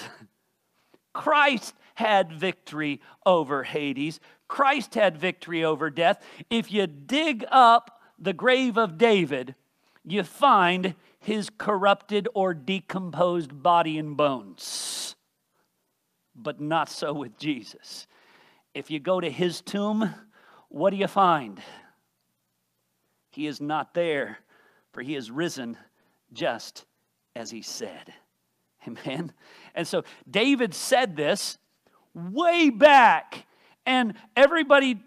Christ 1.13 1.75
had 1.95 2.33
victory 2.33 3.03
over 3.27 3.65
Hades. 3.65 4.19
Christ 4.47 4.95
had 4.95 5.19
victory 5.19 5.63
over 5.63 5.91
death. 5.91 6.23
If 6.49 6.73
you 6.73 6.87
dig 6.87 7.45
up 7.51 7.98
the 8.19 8.33
grave 8.33 8.77
of 8.77 8.99
David, 8.99 9.55
you 10.05 10.23
find 10.23 10.95
his 11.21 11.51
corrupted 11.51 12.29
or 12.35 12.55
decomposed 12.55 13.63
body 13.63 13.99
and 13.99 14.17
bones. 14.17 15.17
But 16.35 16.61
not 16.61 16.89
so 16.89 17.13
with 17.13 17.37
Jesus. 17.39 18.07
If 18.75 18.91
you 18.91 19.01
go 19.01 19.21
to 19.21 19.31
his 19.31 19.61
tomb, 19.61 20.15
what 20.69 20.91
do 20.91 20.97
you 20.97 21.09
find? 21.09 21.61
He 23.31 23.47
is 23.47 23.61
not 23.61 23.95
there, 23.95 24.39
for 24.93 25.03
he 25.03 25.15
is 25.15 25.31
risen 25.31 25.77
just 26.33 26.85
as 27.35 27.51
he 27.51 27.63
said. 27.63 28.13
Amen. 28.87 29.33
And 29.75 29.87
so 29.87 30.05
David 30.29 30.75
said 30.75 31.17
this 31.17 31.59
way 32.15 32.71
back, 32.71 33.47
and 33.87 34.15
everybody 34.37 35.01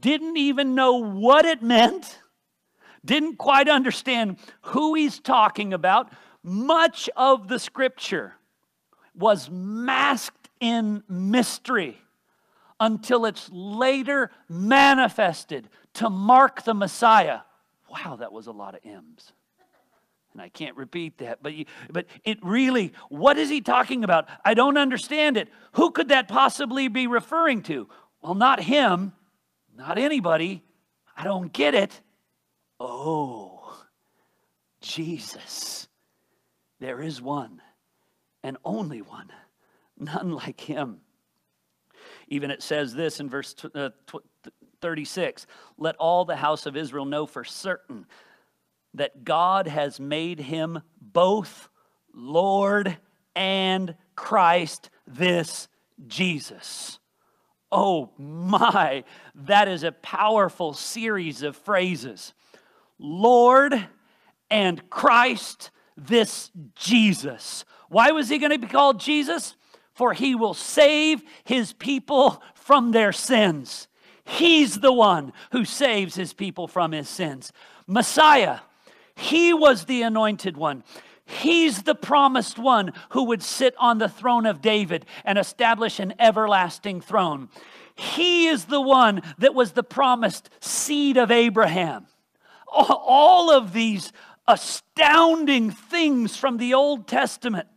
didn't 0.00 0.36
even 0.36 0.74
know 0.74 0.96
what 0.96 1.44
it 1.44 1.62
meant, 1.62 2.18
didn't 3.04 3.36
quite 3.36 3.68
understand 3.68 4.38
who 4.62 4.94
he's 4.94 5.18
talking 5.18 5.72
about. 5.72 6.12
Much 6.42 7.08
of 7.16 7.48
the 7.48 7.58
scripture 7.58 8.34
was 9.14 9.48
masked 9.50 10.48
in 10.60 11.02
mystery 11.08 11.98
until 12.80 13.24
it's 13.24 13.48
later 13.52 14.30
manifested 14.48 15.68
to 15.94 16.10
mark 16.10 16.64
the 16.64 16.74
Messiah. 16.74 17.40
Wow, 17.88 18.16
that 18.16 18.32
was 18.32 18.46
a 18.46 18.52
lot 18.52 18.74
of 18.74 18.80
M's 18.84 19.32
and 20.34 20.42
I 20.42 20.48
can't 20.48 20.76
repeat 20.76 21.18
that, 21.18 21.38
but, 21.42 21.54
you, 21.54 21.64
but 21.90 22.06
it 22.24 22.38
really, 22.42 22.92
what 23.08 23.38
is 23.38 23.48
he 23.48 23.60
talking 23.60 24.02
about? 24.02 24.28
I 24.44 24.54
don't 24.54 24.76
understand 24.76 25.36
it. 25.36 25.48
Who 25.74 25.92
could 25.92 26.08
that 26.08 26.26
possibly 26.26 26.88
be 26.88 27.06
referring 27.06 27.62
to? 27.62 27.88
Well, 28.20 28.34
not 28.34 28.60
him, 28.60 29.12
not 29.76 29.96
anybody. 29.96 30.64
I 31.16 31.22
don't 31.22 31.52
get 31.52 31.74
it. 31.74 32.00
Oh, 32.86 33.82
Jesus. 34.82 35.88
There 36.80 37.00
is 37.00 37.22
one 37.22 37.62
and 38.42 38.58
only 38.62 39.00
one, 39.00 39.30
none 39.98 40.32
like 40.32 40.60
him. 40.60 41.00
Even 42.28 42.50
it 42.50 42.62
says 42.62 42.92
this 42.94 43.20
in 43.20 43.30
verse 43.30 43.54
uh, 43.74 43.88
36 44.82 45.46
Let 45.78 45.96
all 45.96 46.26
the 46.26 46.36
house 46.36 46.66
of 46.66 46.76
Israel 46.76 47.06
know 47.06 47.24
for 47.24 47.42
certain 47.42 48.04
that 48.92 49.24
God 49.24 49.66
has 49.66 49.98
made 49.98 50.38
him 50.38 50.82
both 51.00 51.70
Lord 52.12 52.98
and 53.34 53.96
Christ, 54.14 54.90
this 55.06 55.68
Jesus. 56.06 56.98
Oh 57.72 58.10
my, 58.18 59.04
that 59.34 59.68
is 59.68 59.84
a 59.84 59.92
powerful 59.92 60.74
series 60.74 61.42
of 61.42 61.56
phrases. 61.56 62.34
Lord 62.98 63.88
and 64.50 64.88
Christ, 64.90 65.70
this 65.96 66.50
Jesus. 66.74 67.64
Why 67.88 68.10
was 68.10 68.28
he 68.28 68.38
going 68.38 68.52
to 68.52 68.58
be 68.58 68.66
called 68.66 69.00
Jesus? 69.00 69.56
For 69.92 70.12
he 70.12 70.34
will 70.34 70.54
save 70.54 71.22
his 71.44 71.72
people 71.72 72.42
from 72.54 72.90
their 72.90 73.12
sins. 73.12 73.88
He's 74.24 74.80
the 74.80 74.92
one 74.92 75.32
who 75.52 75.64
saves 75.64 76.14
his 76.14 76.32
people 76.32 76.66
from 76.66 76.92
his 76.92 77.08
sins. 77.08 77.52
Messiah, 77.86 78.60
he 79.14 79.52
was 79.52 79.84
the 79.84 80.02
anointed 80.02 80.56
one. 80.56 80.82
He's 81.26 81.84
the 81.84 81.94
promised 81.94 82.58
one 82.58 82.92
who 83.10 83.24
would 83.24 83.42
sit 83.42 83.74
on 83.78 83.98
the 83.98 84.08
throne 84.08 84.46
of 84.46 84.60
David 84.60 85.06
and 85.24 85.38
establish 85.38 85.98
an 85.98 86.14
everlasting 86.18 87.00
throne. 87.00 87.48
He 87.94 88.48
is 88.48 88.66
the 88.66 88.80
one 88.80 89.22
that 89.38 89.54
was 89.54 89.72
the 89.72 89.82
promised 89.82 90.50
seed 90.60 91.16
of 91.16 91.30
Abraham. 91.30 92.06
All 92.74 93.50
of 93.50 93.72
these 93.72 94.12
astounding 94.46 95.70
things 95.70 96.36
from 96.36 96.58
the 96.58 96.74
Old 96.74 97.06
Testament 97.06 97.68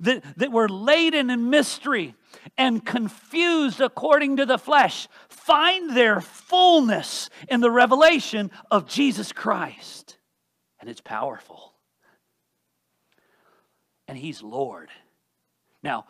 that, 0.00 0.22
that 0.38 0.52
were 0.52 0.68
laden 0.68 1.30
in 1.30 1.50
mystery 1.50 2.14
and 2.56 2.84
confused 2.84 3.80
according 3.80 4.36
to 4.36 4.46
the 4.46 4.58
flesh 4.58 5.08
find 5.28 5.96
their 5.96 6.20
fullness 6.20 7.28
in 7.48 7.60
the 7.60 7.70
revelation 7.70 8.50
of 8.70 8.86
Jesus 8.86 9.32
Christ. 9.32 10.18
And 10.80 10.88
it's 10.88 11.00
powerful. 11.00 11.74
And 14.08 14.16
He's 14.16 14.42
Lord. 14.42 14.90
Now, 15.82 16.06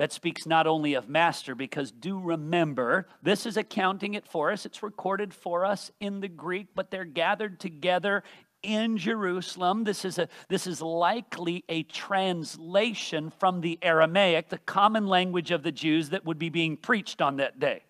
that 0.00 0.12
speaks 0.12 0.46
not 0.46 0.66
only 0.66 0.94
of 0.94 1.10
master, 1.10 1.54
because 1.54 1.90
do 1.90 2.18
remember, 2.18 3.06
this 3.22 3.44
is 3.44 3.58
accounting 3.58 4.14
it 4.14 4.26
for 4.26 4.50
us. 4.50 4.64
It's 4.64 4.82
recorded 4.82 5.34
for 5.34 5.66
us 5.66 5.90
in 6.00 6.20
the 6.20 6.28
Greek, 6.28 6.68
but 6.74 6.90
they're 6.90 7.04
gathered 7.04 7.60
together 7.60 8.22
in 8.62 8.96
Jerusalem. 8.96 9.84
This 9.84 10.06
is, 10.06 10.18
a, 10.18 10.26
this 10.48 10.66
is 10.66 10.80
likely 10.80 11.64
a 11.68 11.82
translation 11.82 13.30
from 13.38 13.60
the 13.60 13.78
Aramaic, 13.82 14.48
the 14.48 14.56
common 14.56 15.06
language 15.06 15.50
of 15.50 15.62
the 15.62 15.70
Jews 15.70 16.08
that 16.08 16.24
would 16.24 16.38
be 16.38 16.48
being 16.48 16.78
preached 16.78 17.20
on 17.20 17.36
that 17.36 17.60
day. 17.60 17.82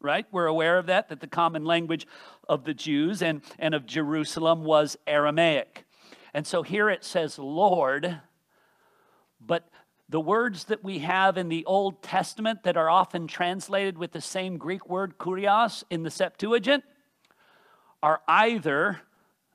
Right? 0.00 0.24
We're 0.30 0.46
aware 0.46 0.78
of 0.78 0.86
that, 0.86 1.08
that 1.08 1.18
the 1.18 1.26
common 1.26 1.64
language 1.64 2.06
of 2.48 2.62
the 2.62 2.74
Jews 2.74 3.22
and, 3.22 3.42
and 3.58 3.74
of 3.74 3.86
Jerusalem 3.86 4.62
was 4.62 4.96
Aramaic. 5.04 5.84
And 6.32 6.46
so 6.46 6.62
here 6.62 6.88
it 6.88 7.02
says 7.02 7.40
Lord, 7.40 8.20
but 9.40 9.68
the 10.08 10.20
words 10.20 10.64
that 10.64 10.84
we 10.84 11.00
have 11.00 11.36
in 11.36 11.48
the 11.48 11.64
Old 11.64 12.02
Testament 12.02 12.62
that 12.62 12.76
are 12.76 12.88
often 12.88 13.26
translated 13.26 13.98
with 13.98 14.12
the 14.12 14.20
same 14.20 14.56
Greek 14.56 14.88
word, 14.88 15.18
kurios, 15.18 15.82
in 15.90 16.04
the 16.04 16.10
Septuagint, 16.10 16.84
are 18.02 18.20
either 18.28 19.00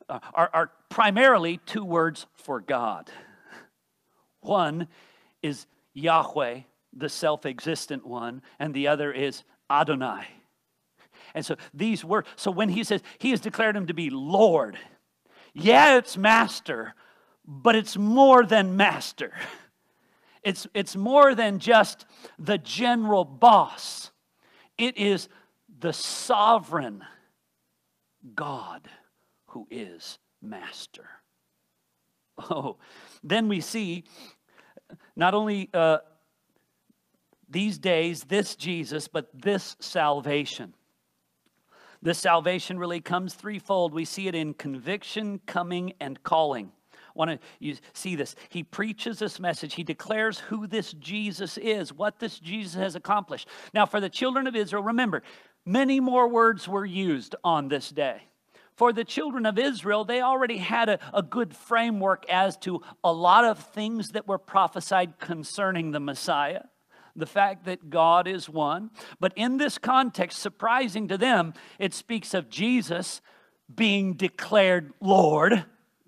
uh, 0.10 0.20
are, 0.34 0.50
are 0.54 0.72
primarily 0.90 1.58
two 1.66 1.86
words 1.86 2.26
for 2.36 2.60
God. 2.60 3.10
One 4.42 4.90
is 5.42 5.68
Yahweh, 5.94 6.62
the 6.92 7.10
self 7.10 7.46
existent 7.46 8.06
one, 8.06 8.42
and 8.60 8.74
the 8.74 8.88
other 8.88 9.12
is 9.14 9.44
Adonai. 9.70 10.26
And 11.34 11.46
so 11.46 11.56
these 11.74 12.04
words, 12.04 12.28
so 12.36 12.52
when 12.52 12.68
he 12.68 12.84
says 12.84 13.02
he 13.20 13.30
has 13.30 13.40
declared 13.40 13.78
him 13.78 13.88
to 13.88 13.94
be 13.94 14.10
Lord, 14.10 14.78
yeah, 15.54 15.98
it's 15.98 16.18
master, 16.18 16.94
but 17.48 17.76
it's 17.76 17.96
more 17.96 18.44
than 18.44 18.76
master. 18.76 19.32
It's, 20.44 20.68
it's 20.74 20.96
more 20.96 21.36
than 21.36 21.60
just 21.60 22.06
the 22.40 22.58
general 22.58 23.26
boss, 23.26 24.12
it 24.78 24.98
is 24.98 25.30
the 25.80 25.94
sovereign 25.94 27.04
God 28.36 28.88
who 29.48 29.68
is 29.70 30.20
master. 30.42 31.08
Oh, 32.50 32.78
then 33.24 33.48
we 33.48 33.62
see 33.62 34.06
not 35.16 35.34
only 35.34 35.70
uh, 35.74 36.00
these 37.50 37.78
days, 37.78 38.24
this 38.24 38.56
Jesus, 38.56 39.08
but 39.08 39.30
this 39.34 39.76
salvation. 39.80 40.74
This 42.02 42.18
salvation 42.18 42.80
really 42.80 43.02
comes 43.02 43.36
threefold. 43.36 43.94
We 43.94 44.06
see 44.06 44.28
it 44.28 44.34
in 44.34 44.56
conviction, 44.56 45.40
coming, 45.46 45.94
and 46.00 46.24
calling. 46.24 46.72
Want 47.16 47.32
to 47.32 47.40
you 47.60 47.76
see 47.94 48.16
this? 48.16 48.36
He 48.50 48.64
preaches 48.64 49.20
this 49.20 49.40
message. 49.40 49.76
He 49.76 49.84
declares 49.84 50.40
who 50.40 50.68
this 50.68 50.94
Jesus 50.94 51.58
is, 51.58 51.94
what 51.94 52.20
this 52.20 52.40
Jesus 52.40 52.76
has 52.76 52.96
accomplished. 52.96 53.48
Now, 53.74 53.86
for 53.86 54.00
the 54.00 54.10
children 54.10 54.48
of 54.48 54.56
Israel, 54.56 54.84
remember, 54.84 55.24
many 55.66 56.00
more 56.00 56.28
words 56.28 56.68
were 56.68 56.86
used 56.86 57.36
on 57.44 57.68
this 57.68 57.90
day 57.90 58.24
for 58.82 58.92
the 58.92 59.04
children 59.04 59.46
of 59.46 59.60
Israel, 59.60 60.06
they 60.06 60.22
already 60.22 60.58
had 60.58 60.90
a, 60.90 60.98
a 61.14 61.22
good 61.22 61.56
framework 61.56 62.28
as 62.28 62.58
to 62.58 62.82
a 63.04 63.14
lot 63.14 63.46
of 63.46 63.60
things 63.60 64.14
that 64.14 64.28
were 64.28 64.40
prophesied 64.40 65.20
concerning 65.20 65.92
the 65.92 66.00
Messiah 66.00 66.64
the 67.16 67.26
fact 67.26 67.66
that 67.66 67.90
God 67.90 68.28
is 68.28 68.50
one. 68.50 68.90
But 69.20 69.34
in 69.36 69.58
this 69.58 69.78
context, 69.78 70.40
surprising 70.40 71.10
to 71.10 71.18
them, 71.18 71.54
it 71.78 71.94
speaks 71.94 72.34
of 72.34 72.50
Jesus 72.50 73.22
being 73.74 74.14
declared 74.14 74.94
Lord 75.02 75.66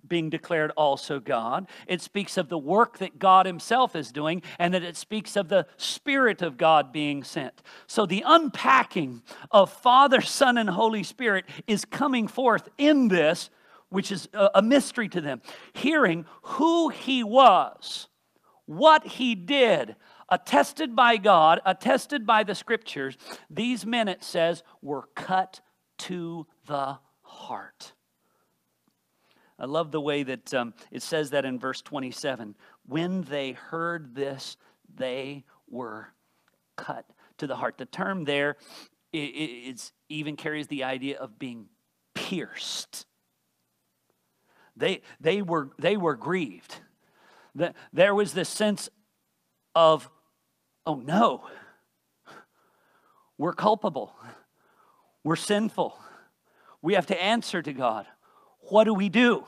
being 0.07 0.29
declared 0.29 0.71
also 0.71 1.19
God. 1.19 1.67
It 1.87 2.01
speaks 2.01 2.37
of 2.37 2.49
the 2.49 2.57
work 2.57 2.97
that 2.97 3.19
God 3.19 3.45
Himself 3.45 3.95
is 3.95 4.11
doing, 4.11 4.41
and 4.59 4.73
that 4.73 4.83
it 4.83 4.97
speaks 4.97 5.35
of 5.35 5.49
the 5.49 5.65
Spirit 5.77 6.41
of 6.41 6.57
God 6.57 6.91
being 6.91 7.23
sent. 7.23 7.61
So 7.87 8.05
the 8.05 8.23
unpacking 8.25 9.23
of 9.51 9.71
Father, 9.71 10.21
Son, 10.21 10.57
and 10.57 10.69
Holy 10.69 11.03
Spirit 11.03 11.45
is 11.67 11.85
coming 11.85 12.27
forth 12.27 12.69
in 12.77 13.07
this, 13.07 13.49
which 13.89 14.11
is 14.11 14.27
a 14.33 14.61
mystery 14.61 15.07
to 15.09 15.21
them. 15.21 15.41
Hearing 15.73 16.25
who 16.41 16.89
He 16.89 17.23
was, 17.23 18.09
what 18.65 19.05
He 19.05 19.35
did, 19.35 19.95
attested 20.29 20.95
by 20.95 21.17
God, 21.17 21.61
attested 21.65 22.25
by 22.25 22.43
the 22.43 22.55
Scriptures, 22.55 23.17
these 23.49 23.85
men, 23.85 24.07
it 24.07 24.23
says, 24.23 24.63
were 24.81 25.07
cut 25.15 25.61
to 25.99 26.47
the 26.65 26.97
heart. 27.21 27.93
I 29.59 29.65
love 29.65 29.91
the 29.91 30.01
way 30.01 30.23
that 30.23 30.53
um, 30.53 30.73
it 30.91 31.01
says 31.01 31.29
that 31.31 31.45
in 31.45 31.59
verse 31.59 31.81
27. 31.81 32.55
When 32.87 33.21
they 33.21 33.51
heard 33.51 34.15
this, 34.15 34.57
they 34.95 35.43
were 35.69 36.07
cut 36.75 37.05
to 37.37 37.47
the 37.47 37.55
heart. 37.55 37.77
The 37.77 37.85
term 37.85 38.25
there 38.25 38.57
it, 39.13 39.17
it 39.17 39.91
even 40.09 40.35
carries 40.35 40.67
the 40.67 40.83
idea 40.83 41.19
of 41.19 41.37
being 41.37 41.67
pierced. 42.15 43.05
They, 44.75 45.01
they, 45.21 45.43
were, 45.43 45.69
they 45.77 45.97
were 45.97 46.15
grieved. 46.15 46.75
There 47.93 48.15
was 48.15 48.33
this 48.33 48.49
sense 48.49 48.89
of, 49.75 50.09
oh 50.87 50.95
no, 50.95 51.47
we're 53.37 53.53
culpable, 53.53 54.15
we're 55.23 55.35
sinful, 55.35 55.97
we 56.81 56.95
have 56.95 57.05
to 57.07 57.23
answer 57.23 57.61
to 57.61 57.71
God 57.71 58.07
what 58.69 58.85
do 58.85 58.93
we 58.93 59.09
do? 59.09 59.45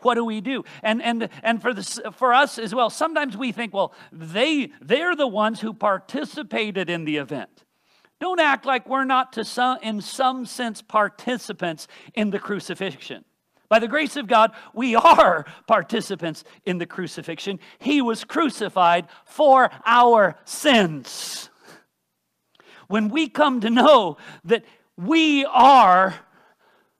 What 0.00 0.14
do 0.14 0.24
we 0.24 0.40
do? 0.40 0.64
And, 0.82 1.02
and, 1.02 1.28
and 1.42 1.60
for, 1.60 1.72
this, 1.72 1.98
for 2.12 2.32
us 2.32 2.58
as 2.58 2.74
well, 2.74 2.90
sometimes 2.90 3.36
we 3.36 3.50
think, 3.50 3.72
well, 3.72 3.92
they, 4.12 4.70
they're 4.80 5.16
the 5.16 5.26
ones 5.26 5.60
who 5.60 5.72
participated 5.72 6.90
in 6.90 7.04
the 7.04 7.16
event. 7.16 7.64
Don't 8.20 8.40
act 8.40 8.64
like 8.64 8.88
we're 8.88 9.04
not, 9.04 9.32
to 9.34 9.44
some, 9.44 9.78
in 9.82 10.00
some 10.00 10.46
sense, 10.46 10.80
participants 10.80 11.88
in 12.14 12.30
the 12.30 12.38
crucifixion. 12.38 13.24
By 13.68 13.78
the 13.78 13.88
grace 13.88 14.16
of 14.16 14.26
God, 14.26 14.52
we 14.74 14.94
are 14.94 15.44
participants 15.66 16.44
in 16.64 16.78
the 16.78 16.86
crucifixion. 16.86 17.58
He 17.78 18.00
was 18.00 18.24
crucified 18.24 19.08
for 19.24 19.70
our 19.84 20.36
sins. 20.44 21.50
When 22.86 23.08
we 23.08 23.28
come 23.28 23.60
to 23.62 23.70
know 23.70 24.18
that 24.44 24.64
we 24.96 25.44
are 25.46 26.14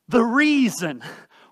the 0.08 0.22
reason. 0.22 1.02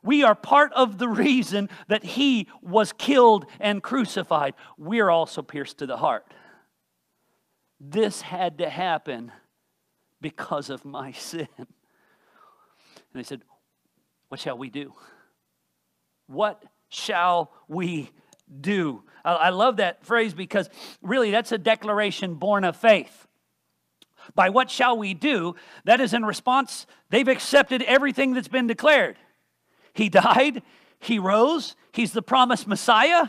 We 0.02 0.22
are 0.22 0.34
part 0.34 0.72
of 0.74 0.98
the 0.98 1.08
reason 1.08 1.70
that 1.88 2.04
he 2.04 2.48
was 2.60 2.92
killed 2.92 3.46
and 3.58 3.82
crucified. 3.82 4.54
We're 4.76 5.08
also 5.08 5.40
pierced 5.40 5.78
to 5.78 5.86
the 5.86 5.96
heart. 5.96 6.26
This 7.80 8.20
had 8.20 8.58
to 8.58 8.68
happen 8.68 9.32
because 10.20 10.68
of 10.68 10.84
my 10.84 11.12
sin. 11.12 11.48
And 11.58 11.66
they 13.14 13.22
said, 13.22 13.42
What 14.28 14.40
shall 14.40 14.58
we 14.58 14.68
do? 14.68 14.94
What 16.26 16.62
shall 16.88 17.52
we 17.68 18.10
do? 18.60 19.02
I 19.24 19.50
love 19.50 19.78
that 19.78 20.04
phrase 20.04 20.34
because 20.34 20.68
really 21.00 21.30
that's 21.30 21.50
a 21.50 21.58
declaration 21.58 22.34
born 22.34 22.64
of 22.64 22.76
faith. 22.76 23.23
By 24.34 24.48
what 24.48 24.70
shall 24.70 24.96
we 24.96 25.14
do? 25.14 25.56
That 25.84 26.00
is 26.00 26.14
in 26.14 26.24
response, 26.24 26.86
they've 27.10 27.28
accepted 27.28 27.82
everything 27.82 28.34
that's 28.34 28.48
been 28.48 28.66
declared. 28.66 29.16
He 29.92 30.08
died, 30.08 30.62
He 30.98 31.18
rose, 31.18 31.76
He's 31.92 32.12
the 32.12 32.22
promised 32.22 32.66
Messiah, 32.66 33.26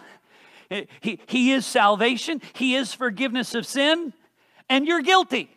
He, 1.01 1.19
he 1.27 1.51
is 1.51 1.65
salvation, 1.65 2.41
He 2.53 2.75
is 2.75 2.93
forgiveness 2.93 3.53
of 3.53 3.65
sin, 3.65 4.13
and 4.69 4.87
you're 4.87 5.01
guilty. 5.01 5.49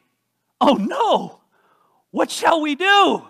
Oh 0.60 0.74
no, 0.74 1.40
what 2.10 2.30
shall 2.30 2.60
we 2.60 2.74
do? 2.74 3.22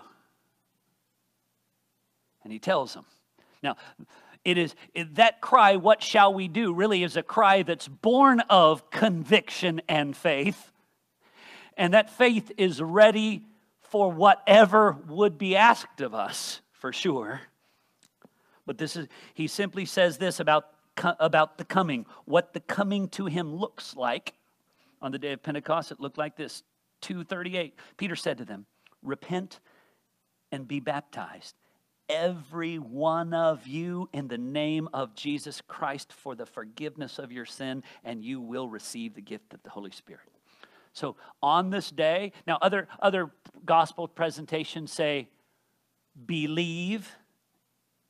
And 2.43 2.51
he 2.51 2.59
tells 2.59 2.93
them. 2.93 3.05
Now, 3.61 3.75
it 4.45 4.57
is 4.57 4.73
it, 4.93 5.15
that 5.15 5.41
cry, 5.41 5.75
what 5.75 6.01
shall 6.01 6.33
we 6.33 6.47
do, 6.47 6.73
really 6.73 7.03
is 7.03 7.17
a 7.17 7.23
cry 7.23 7.63
that's 7.63 7.87
born 7.87 8.39
of 8.49 8.89
conviction 8.89 9.81
and 9.87 10.15
faith. 10.15 10.71
And 11.79 11.93
that 11.93 12.09
faith 12.09 12.51
is 12.57 12.81
ready 12.81 13.45
for 13.79 14.11
whatever 14.11 14.97
would 15.07 15.37
be 15.37 15.55
asked 15.55 16.01
of 16.01 16.13
us, 16.13 16.59
for 16.73 16.91
sure. 16.91 17.39
But 18.65 18.77
this 18.77 18.97
is, 18.97 19.07
he 19.33 19.47
simply 19.47 19.85
says 19.85 20.17
this 20.17 20.41
about, 20.41 20.65
about 21.19 21.57
the 21.57 21.63
coming, 21.63 22.05
what 22.25 22.51
the 22.51 22.59
coming 22.59 23.07
to 23.11 23.27
him 23.27 23.55
looks 23.55 23.95
like. 23.95 24.33
On 25.01 25.13
the 25.13 25.17
day 25.17 25.31
of 25.31 25.41
Pentecost, 25.41 25.93
it 25.93 26.01
looked 26.01 26.17
like 26.17 26.35
this 26.35 26.63
238. 26.99 27.73
Peter 27.95 28.17
said 28.17 28.39
to 28.39 28.45
them, 28.45 28.65
Repent 29.01 29.61
and 30.51 30.67
be 30.67 30.81
baptized, 30.81 31.55
every 32.09 32.77
one 32.77 33.33
of 33.33 33.65
you, 33.67 34.09
in 34.11 34.27
the 34.27 34.37
name 34.37 34.89
of 34.93 35.15
Jesus 35.15 35.61
Christ 35.65 36.11
for 36.11 36.35
the 36.35 36.45
forgiveness 36.45 37.19
of 37.19 37.31
your 37.31 37.45
sin, 37.45 37.83
and 38.03 38.21
you 38.21 38.41
will 38.41 38.67
receive 38.67 39.13
the 39.13 39.21
gift 39.21 39.53
of 39.53 39.63
the 39.63 39.69
Holy 39.69 39.91
Spirit. 39.91 40.29
So 40.99 41.15
on 41.41 41.69
this 41.69 41.89
day, 41.89 42.33
now 42.45 42.57
other, 42.61 42.89
other 43.01 43.31
gospel 43.65 44.07
presentations 44.07 44.91
say, 44.91 45.29
believe 46.25 47.09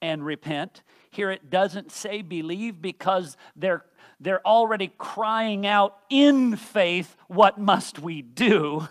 and 0.02 0.26
repent. 0.26 0.82
Here 1.12 1.30
it 1.30 1.52
doesn't 1.52 1.92
say 1.92 2.24
believe 2.24 2.82
because 2.82 3.38
they're, 3.56 3.86
they're 4.20 4.46
already 4.46 4.92
crying 4.98 5.68
out 5.68 5.98
in 6.10 6.56
faith, 6.56 7.16
what 7.28 7.60
must 7.60 8.00
we 8.00 8.24
do? 8.24 8.88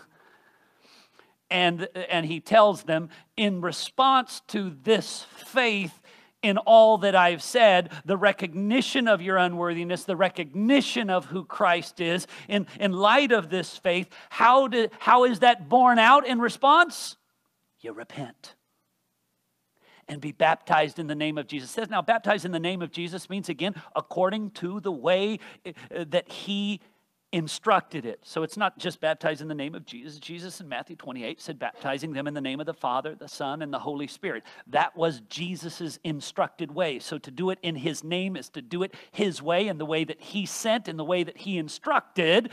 And, 1.51 1.89
and 1.93 2.25
he 2.25 2.39
tells 2.39 2.83
them, 2.83 3.09
in 3.35 3.59
response 3.59 4.41
to 4.47 4.77
this 4.83 5.25
faith, 5.35 5.98
in 6.41 6.57
all 6.57 6.99
that 6.99 7.15
I've 7.15 7.43
said, 7.43 7.91
the 8.05 8.17
recognition 8.17 9.07
of 9.07 9.21
your 9.21 9.37
unworthiness, 9.37 10.05
the 10.05 10.15
recognition 10.15 11.09
of 11.09 11.25
who 11.25 11.43
Christ 11.43 11.99
is, 11.99 12.27
in, 12.47 12.67
in 12.79 12.93
light 12.93 13.31
of 13.31 13.49
this 13.49 13.77
faith, 13.77 14.07
how, 14.29 14.67
do, 14.67 14.87
how 14.99 15.25
is 15.25 15.39
that 15.39 15.67
borne 15.67 15.99
out 15.99 16.25
in 16.25 16.39
response? 16.39 17.17
You 17.81 17.93
repent 17.93 18.55
and 20.07 20.19
be 20.19 20.31
baptized 20.31 20.97
in 20.97 21.07
the 21.07 21.15
name 21.15 21.37
of 21.37 21.47
Jesus. 21.47 21.69
It 21.69 21.73
says 21.73 21.89
now, 21.89 22.01
baptized 22.01 22.43
in 22.43 22.51
the 22.51 22.59
name 22.59 22.81
of 22.81 22.91
Jesus 22.91 23.29
means 23.29 23.47
again, 23.47 23.75
according 23.95 24.51
to 24.51 24.79
the 24.79 24.91
way 24.91 25.39
eh, 25.65 25.73
that 26.07 26.29
he 26.29 26.81
instructed 27.31 28.05
it. 28.05 28.19
So 28.23 28.43
it's 28.43 28.57
not 28.57 28.79
just 28.79 28.99
baptized 28.99 29.41
in 29.41 29.47
the 29.47 29.55
name 29.55 29.75
of 29.75 29.85
Jesus. 29.85 30.17
Jesus 30.19 30.61
in 30.61 30.67
Matthew 30.67 30.95
28 30.95 31.39
said, 31.39 31.59
baptizing 31.59 32.13
them 32.13 32.27
in 32.27 32.33
the 32.33 32.41
name 32.41 32.59
of 32.59 32.65
the 32.65 32.73
Father, 32.73 33.15
the 33.15 33.27
Son, 33.27 33.61
and 33.61 33.71
the 33.71 33.79
Holy 33.79 34.07
Spirit. 34.07 34.43
That 34.67 34.97
was 34.97 35.21
Jesus' 35.29 35.99
instructed 36.03 36.71
way. 36.71 36.99
So 36.99 37.17
to 37.19 37.31
do 37.31 37.51
it 37.51 37.59
in 37.61 37.75
his 37.75 38.03
name 38.03 38.35
is 38.35 38.49
to 38.49 38.61
do 38.61 38.81
it 38.83 38.95
his 39.11 39.41
way, 39.41 39.67
in 39.67 39.77
the 39.77 39.85
way 39.85 40.03
that 40.03 40.19
he 40.19 40.45
sent, 40.45 40.87
in 40.87 40.97
the 40.97 41.05
way 41.05 41.23
that 41.23 41.37
he 41.37 41.57
instructed. 41.57 42.51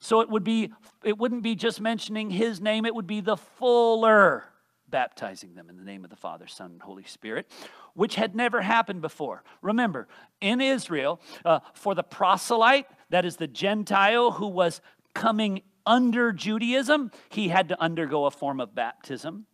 So 0.00 0.20
it 0.20 0.28
would 0.28 0.44
be, 0.44 0.72
it 1.02 1.16
wouldn't 1.16 1.42
be 1.42 1.54
just 1.54 1.80
mentioning 1.80 2.30
his 2.30 2.60
name, 2.60 2.84
it 2.84 2.94
would 2.94 3.06
be 3.06 3.20
the 3.20 3.36
fuller 3.36 4.44
baptizing 4.90 5.54
them 5.54 5.68
in 5.68 5.76
the 5.76 5.84
name 5.84 6.04
of 6.04 6.10
the 6.10 6.16
Father, 6.16 6.46
Son, 6.46 6.72
and 6.72 6.82
Holy 6.82 7.04
Spirit, 7.04 7.46
which 7.94 8.14
had 8.14 8.34
never 8.34 8.60
happened 8.60 9.00
before. 9.00 9.42
Remember, 9.62 10.08
in 10.40 10.60
Israel, 10.60 11.20
uh, 11.44 11.60
for 11.74 11.94
the 11.94 12.02
proselyte, 12.02 12.86
that 13.10 13.24
is 13.24 13.36
the 13.36 13.46
Gentile 13.46 14.32
who 14.32 14.46
was 14.46 14.80
coming 15.14 15.62
under 15.86 16.32
Judaism, 16.32 17.10
he 17.30 17.48
had 17.48 17.68
to 17.70 17.80
undergo 17.80 18.26
a 18.26 18.30
form 18.30 18.60
of 18.60 18.74
baptism. 18.74 19.46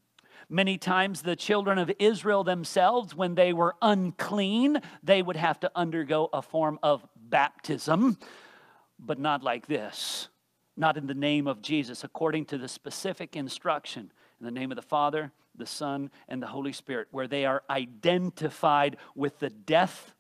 Many 0.49 0.77
times, 0.77 1.23
the 1.23 1.37
children 1.37 1.79
of 1.79 1.91
Israel 1.99 2.45
themselves, 2.45 3.15
when 3.15 3.35
they 3.35 3.53
were 3.53 3.77
unclean, 3.81 4.81
they 5.03 5.23
would 5.23 5.37
have 5.37 5.59
to 5.61 5.71
undergo 5.75 6.29
a 6.33 6.43
form 6.43 6.79
of 6.83 7.07
baptism, 7.17 8.19
but 8.99 9.19
not 9.19 9.43
like 9.43 9.67
this, 9.67 10.29
not 10.77 10.97
in 10.97 11.07
the 11.07 11.15
name 11.15 11.47
of 11.47 11.63
Jesus, 11.63 12.05
according 12.05 12.45
to 12.47 12.59
the 12.59 12.69
specific 12.69 13.37
instruction 13.37 14.13
in 14.41 14.45
the 14.45 14.51
name 14.51 14.71
of 14.71 14.77
the 14.77 14.83
Father, 14.83 15.33
the 15.57 15.67
Son, 15.67 16.11
and 16.29 16.43
the 16.43 16.49
Holy 16.49 16.73
Spirit, 16.73 17.09
where 17.11 17.29
they 17.29 17.47
are 17.47 17.63
identified 17.71 18.97
with 19.15 19.39
the 19.39 19.51
death, 19.51 20.15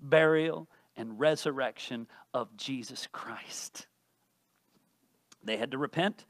burial, 0.00 0.68
and 0.96 1.18
resurrection 1.18 2.06
of 2.34 2.56
Jesus 2.56 3.08
Christ. 3.12 3.86
They 5.44 5.56
had 5.56 5.72
to 5.72 5.78
repent. 5.78 6.24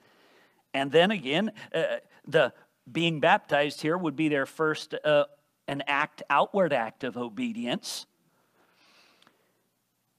And 0.75 0.91
then 0.91 1.11
again, 1.11 1.53
uh, 1.75 1.97
the 2.27 2.53
being 2.91 3.21
baptized 3.21 3.83
here 3.83 3.97
would 3.97 4.17
be 4.17 4.29
their 4.29 4.47
first 4.47 4.95
uh, 5.05 5.25
an 5.69 5.83
act, 5.87 6.23
outward 6.29 6.73
act 6.73 7.05
of 7.05 7.17
obedience 7.17 8.07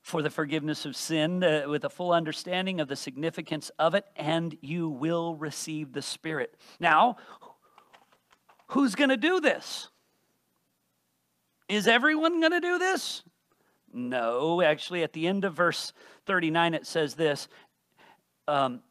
for 0.01 0.21
the 0.21 0.29
forgiveness 0.29 0.85
of 0.85 0.95
sin 0.95 1.43
uh, 1.43 1.63
with 1.67 1.85
a 1.85 1.89
full 1.89 2.11
understanding 2.11 2.81
of 2.81 2.87
the 2.87 2.95
significance 2.95 3.71
of 3.79 3.95
it, 3.95 4.05
and 4.15 4.57
you 4.61 4.89
will 4.89 5.35
receive 5.35 5.93
the 5.93 6.01
Spirit. 6.01 6.55
Now, 6.79 7.17
who's 8.67 8.95
going 8.95 9.09
to 9.09 9.17
do 9.17 9.39
this? 9.39 9.89
Is 11.69 11.87
everyone 11.87 12.41
going 12.41 12.51
to 12.51 12.59
do 12.59 12.77
this? 12.77 13.23
No, 13.93 14.61
actually, 14.61 15.03
at 15.03 15.13
the 15.13 15.27
end 15.27 15.45
of 15.45 15.53
verse 15.53 15.93
39, 16.25 16.73
it 16.73 16.87
says 16.87 17.13
this 17.13 17.47
um, 18.47 18.81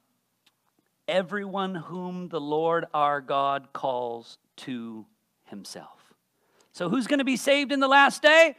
Everyone 1.08 1.74
whom 1.74 2.28
the 2.28 2.40
Lord 2.40 2.86
our 2.94 3.20
God 3.20 3.72
calls 3.72 4.38
to 4.58 5.04
himself. 5.46 6.14
So, 6.72 6.88
who's 6.88 7.08
going 7.08 7.18
to 7.18 7.24
be 7.24 7.36
saved 7.36 7.72
in 7.72 7.80
the 7.80 7.88
last 7.88 8.22
day? 8.22 8.56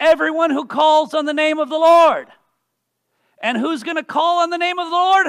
Everyone 0.00 0.50
who 0.50 0.66
calls 0.66 1.14
on 1.14 1.24
the 1.24 1.32
name 1.32 1.58
of 1.58 1.68
the 1.68 1.78
Lord. 1.78 2.26
And 3.40 3.56
who's 3.56 3.82
going 3.82 3.96
to 3.96 4.02
call 4.02 4.42
on 4.42 4.50
the 4.50 4.58
name 4.58 4.78
of 4.78 4.88
the 4.88 4.96
Lord? 4.96 5.26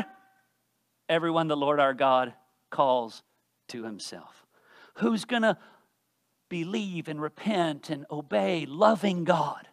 Everyone 1.08 1.48
the 1.48 1.58
Lord 1.58 1.80
our 1.80 1.94
God 1.94 2.34
calls 2.72 3.22
to 3.68 3.84
himself. 3.84 4.46
Who's 4.96 5.26
going 5.26 5.44
to 5.44 5.58
believe 6.50 7.08
and 7.08 7.22
repent 7.22 7.90
and 7.90 8.06
obey, 8.10 8.66
loving 8.66 9.24
God? 9.24 9.68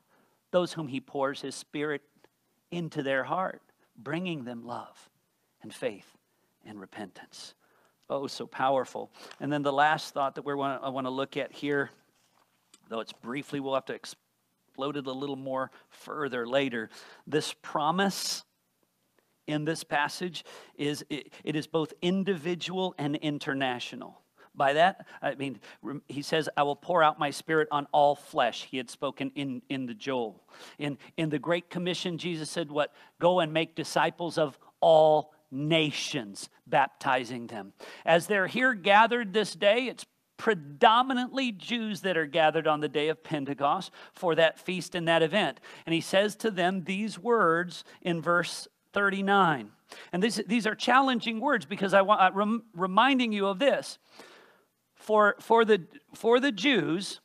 Those 0.52 0.72
whom 0.72 0.86
he 0.86 1.00
pours 1.00 1.40
his 1.40 1.56
spirit 1.56 2.02
into 2.70 3.02
their 3.02 3.24
heart, 3.24 3.60
bringing 3.96 4.44
them 4.44 4.64
love 4.64 5.10
and 5.62 5.74
faith 5.74 6.16
and 6.64 6.80
repentance. 6.80 7.54
Oh, 8.08 8.26
so 8.26 8.46
powerful. 8.46 9.10
And 9.40 9.52
then 9.52 9.62
the 9.62 9.72
last 9.72 10.14
thought 10.14 10.36
that 10.36 10.44
we 10.44 10.54
want, 10.54 10.82
I 10.84 10.90
want 10.90 11.06
to 11.06 11.10
look 11.10 11.36
at 11.36 11.52
here, 11.52 11.90
though 12.88 13.00
it's 13.00 13.12
briefly, 13.12 13.58
we'll 13.58 13.74
have 13.74 13.86
to 13.86 13.94
explode 13.94 14.96
it 14.96 15.06
a 15.06 15.12
little 15.12 15.36
more 15.36 15.70
further 15.88 16.46
later. 16.46 16.90
This 17.26 17.54
promise 17.62 18.44
in 19.46 19.64
this 19.64 19.84
passage 19.84 20.44
is 20.76 21.04
it, 21.10 21.32
it 21.44 21.56
is 21.56 21.66
both 21.66 21.92
individual 22.00 22.94
and 22.98 23.16
international. 23.16 24.21
By 24.54 24.74
that, 24.74 25.06
I 25.22 25.34
mean, 25.34 25.60
he 26.08 26.20
says, 26.20 26.48
I 26.56 26.62
will 26.62 26.76
pour 26.76 27.02
out 27.02 27.18
my 27.18 27.30
spirit 27.30 27.68
on 27.70 27.86
all 27.90 28.14
flesh. 28.14 28.68
He 28.70 28.76
had 28.76 28.90
spoken 28.90 29.32
in, 29.34 29.62
in 29.70 29.86
the 29.86 29.94
Joel. 29.94 30.42
In, 30.78 30.98
in 31.16 31.30
the 31.30 31.38
Great 31.38 31.70
Commission, 31.70 32.18
Jesus 32.18 32.50
said, 32.50 32.70
What? 32.70 32.92
Go 33.18 33.40
and 33.40 33.52
make 33.52 33.74
disciples 33.74 34.36
of 34.36 34.58
all 34.80 35.32
nations, 35.50 36.50
baptizing 36.66 37.46
them. 37.46 37.72
As 38.04 38.26
they're 38.26 38.46
here 38.46 38.74
gathered 38.74 39.32
this 39.32 39.54
day, 39.54 39.86
it's 39.86 40.04
predominantly 40.36 41.52
Jews 41.52 42.00
that 42.00 42.16
are 42.16 42.26
gathered 42.26 42.66
on 42.66 42.80
the 42.80 42.88
day 42.88 43.08
of 43.08 43.22
Pentecost 43.22 43.92
for 44.12 44.34
that 44.34 44.58
feast 44.58 44.94
and 44.94 45.06
that 45.06 45.22
event. 45.22 45.60
And 45.86 45.94
he 45.94 46.00
says 46.00 46.34
to 46.36 46.50
them 46.50 46.82
these 46.82 47.18
words 47.18 47.84
in 48.00 48.20
verse 48.20 48.66
39. 48.92 49.70
And 50.12 50.22
this, 50.22 50.40
these 50.46 50.66
are 50.66 50.74
challenging 50.74 51.38
words 51.38 51.64
because 51.64 51.94
I 51.94 52.02
want 52.02 52.20
I'm 52.20 52.62
reminding 52.74 53.32
you 53.32 53.46
of 53.46 53.58
this. 53.58 53.98
For, 55.02 55.34
for, 55.40 55.64
the, 55.64 55.82
for 56.14 56.38
the 56.38 56.52
Jews, 56.52 57.20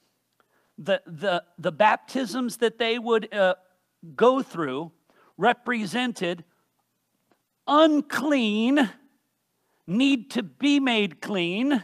the, 0.79 0.99
the, 1.05 1.43
the 1.59 1.71
baptisms 1.71 2.57
that 2.57 2.79
they 2.79 2.97
would 2.97 3.31
uh, 3.31 3.53
go 4.15 4.41
through 4.41 4.91
represented 5.37 6.43
unclean, 7.67 8.89
need 9.85 10.31
to 10.31 10.41
be 10.41 10.79
made 10.79 11.21
clean, 11.21 11.83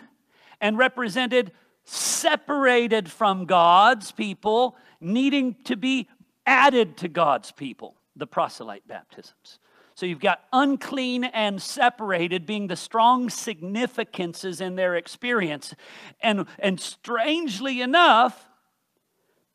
and 0.60 0.80
represented 0.80 1.52
separated 1.84 3.12
from 3.12 3.46
God's 3.46 4.12
people, 4.12 4.76
needing 5.00 5.56
to 5.66 5.76
be 5.76 6.10
added 6.48 6.98
to 6.98 7.08
God's 7.08 7.52
people, 7.52 7.98
the 8.16 8.26
proselyte 8.26 8.88
baptisms. 8.88 9.60
So 9.96 10.06
you've 10.06 10.20
got 10.20 10.42
unclean 10.52 11.24
and 11.24 11.62
separated 11.62 12.46
being 12.46 12.68
the 12.68 12.76
strong 12.76 13.30
significances 13.30 14.62
in 14.62 14.76
their 14.76 14.96
experience. 14.96 15.74
And, 16.22 16.46
and 16.60 16.80
strangely 16.80 17.82
enough, 17.82 18.50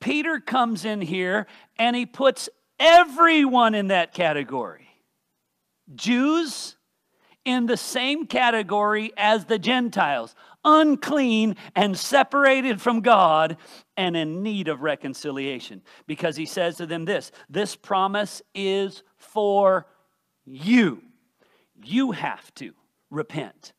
Peter 0.01 0.39
comes 0.39 0.85
in 0.85 1.01
here 1.01 1.47
and 1.79 1.97
he 1.97 2.07
puts 2.07 2.49
everyone 2.79 3.75
in 3.75 3.89
that 3.89 4.13
category 4.15 4.89
Jews 5.95 6.77
in 7.45 7.67
the 7.67 7.77
same 7.77 8.27
category 8.27 9.13
as 9.17 9.47
the 9.47 9.59
Gentiles 9.59 10.35
unclean 10.65 11.57
and 11.75 11.97
separated 11.97 12.81
from 12.81 13.01
God 13.01 13.57
and 13.97 14.17
in 14.17 14.43
need 14.43 14.69
of 14.69 14.83
reconciliation. 14.83 15.83
Because 16.07 16.37
he 16.37 16.47
says 16.47 16.77
to 16.77 16.87
them 16.87 17.05
this 17.05 17.33
this 17.49 17.75
promise 17.75 18.43
is 18.55 19.03
for 19.17 19.87
you. 20.51 21.03
You 21.83 22.13
have 22.13 22.53
to 22.57 22.73
repent 23.11 23.73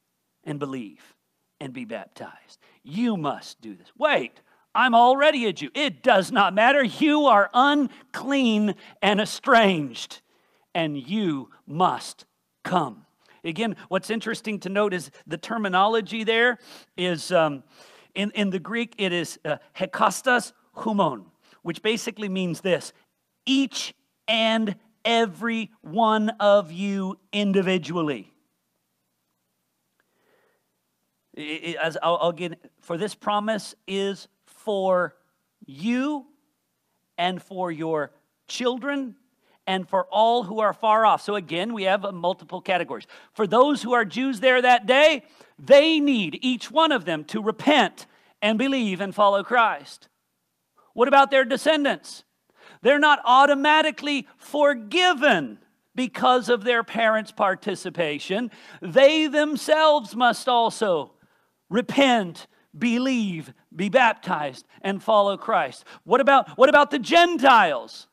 and 0.44 0.60
believe 0.60 1.16
and 1.60 1.74
be 1.74 1.86
baptized. 1.86 2.60
You 2.84 3.18
must 3.18 3.62
do 3.62 3.76
this. 3.76 3.92
Wait, 3.98 4.42
I'm 4.74 4.96
already 4.96 5.46
a 5.46 5.54
Jew. 5.54 5.70
It 5.74 6.04
does 6.04 6.32
not 6.32 6.54
matter. 6.54 6.84
You 6.84 7.26
are 7.26 7.50
unclean 7.54 8.76
and 9.02 9.20
estranged, 9.20 10.22
and 10.74 10.98
you 10.98 11.50
must 11.68 12.26
come. 12.64 13.06
Again, 13.44 13.76
what's 13.88 14.10
interesting 14.10 14.60
to 14.62 14.70
note 14.70 14.94
is 14.94 15.12
the 15.26 15.38
terminology 15.38 16.24
there 16.24 16.60
is 16.98 17.32
um, 17.32 17.64
in, 18.16 18.32
in 18.32 18.50
the 18.50 18.60
Greek, 18.60 18.96
it 18.98 19.14
is 19.14 19.40
uh, 19.46 19.58
hekastas 19.78 20.52
humon, 20.76 21.26
which 21.62 21.82
basically 21.82 22.30
means 22.30 22.62
this 22.62 22.94
each 23.46 23.94
and 24.28 24.76
every 25.06 25.72
one 25.82 26.30
of 26.40 26.72
you 26.72 27.18
individually. 27.32 28.32
As 31.82 31.98
I'll, 32.02 32.18
I'll 32.22 32.32
get, 32.32 32.60
for 32.82 32.98
this 32.98 33.16
promise 33.16 33.76
is 33.88 34.28
for 34.46 35.16
you 35.66 36.26
and 37.18 37.42
for 37.42 37.72
your 37.72 38.12
children 38.48 39.16
and 39.68 39.88
for 39.88 40.06
all 40.06 40.44
who 40.44 40.60
are 40.60 40.74
far 40.74 41.06
off. 41.06 41.22
So 41.22 41.36
again, 41.36 41.74
we 41.74 41.84
have 41.84 42.02
multiple 42.14 42.60
categories. 42.60 43.06
For 43.34 43.46
those 43.46 43.84
who 43.84 43.94
are 43.94 44.04
Jews 44.04 44.40
there 44.40 44.62
that 44.62 44.88
day, 44.88 45.24
they 45.60 46.00
need, 46.00 46.40
each 46.42 46.72
one 46.72 46.92
of 46.92 47.06
them, 47.06 47.24
to 47.26 47.42
repent 47.42 48.08
and 48.42 48.58
believe 48.58 49.00
and 49.00 49.14
follow 49.14 49.44
Christ. 49.44 50.10
What 50.94 51.08
about 51.08 51.30
their 51.30 51.46
descendants? 51.46 52.24
They're 52.82 53.00
not 53.00 53.20
automatically 53.26 54.28
forgiven 54.38 55.60
because 55.96 56.50
of 56.50 56.64
their 56.64 56.84
parents' 56.84 57.32
participation. 57.32 58.52
They 58.82 59.28
themselves 59.28 60.16
must 60.16 60.48
also 60.48 61.14
repent, 61.70 62.48
believe, 62.78 63.54
be 63.76 63.90
baptized, 63.90 64.66
and 64.82 65.04
follow 65.04 65.38
Christ. 65.38 65.84
What 66.04 66.22
about, 66.22 66.50
what 66.58 66.70
about 66.70 66.92
the 66.92 67.00
Gentiles? 67.00 68.08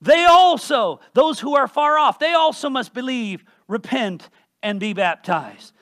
They 0.00 0.24
also, 0.24 0.98
those 1.14 1.38
who 1.38 1.54
are 1.54 1.68
far 1.68 1.96
off, 1.96 2.18
they 2.18 2.32
also 2.32 2.68
must 2.68 2.92
believe, 2.92 3.44
repent, 3.68 4.28
and 4.62 4.80
be 4.80 4.92
baptized. 4.92 5.72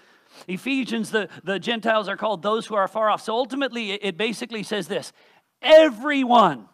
Ephesians, 0.46 1.10
the, 1.10 1.28
the 1.44 1.58
Gentiles 1.58 2.08
are 2.08 2.16
called 2.16 2.42
those 2.42 2.66
who 2.66 2.74
are 2.74 2.88
far 2.88 3.10
off. 3.10 3.22
So 3.22 3.34
ultimately, 3.34 3.92
it, 3.92 4.16
basically 4.16 4.62
says 4.62 4.88
this 4.88 5.12
everyone, 5.62 6.68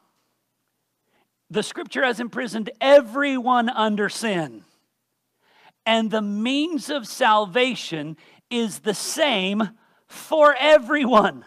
the 1.51 1.62
scripture 1.62 2.05
has 2.05 2.20
imprisoned 2.20 2.70
everyone 2.80 3.68
under 3.68 4.09
sin. 4.09 4.64
And 5.84 6.11
the 6.11 6.22
means 6.22 6.90
of 6.90 7.07
salvation 7.07 8.16
is 8.51 8.80
the 8.80 8.94
same 8.94 9.70
for 10.07 10.55
everyone 10.59 11.44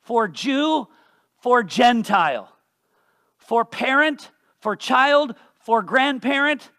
for 0.00 0.26
Jew, 0.26 0.88
for 1.36 1.62
Gentile 1.62 2.52
for 3.48 3.64
parent, 3.64 4.30
for 4.60 4.76
child, 4.76 5.34
for 5.54 5.82
grandparent, 5.82 6.70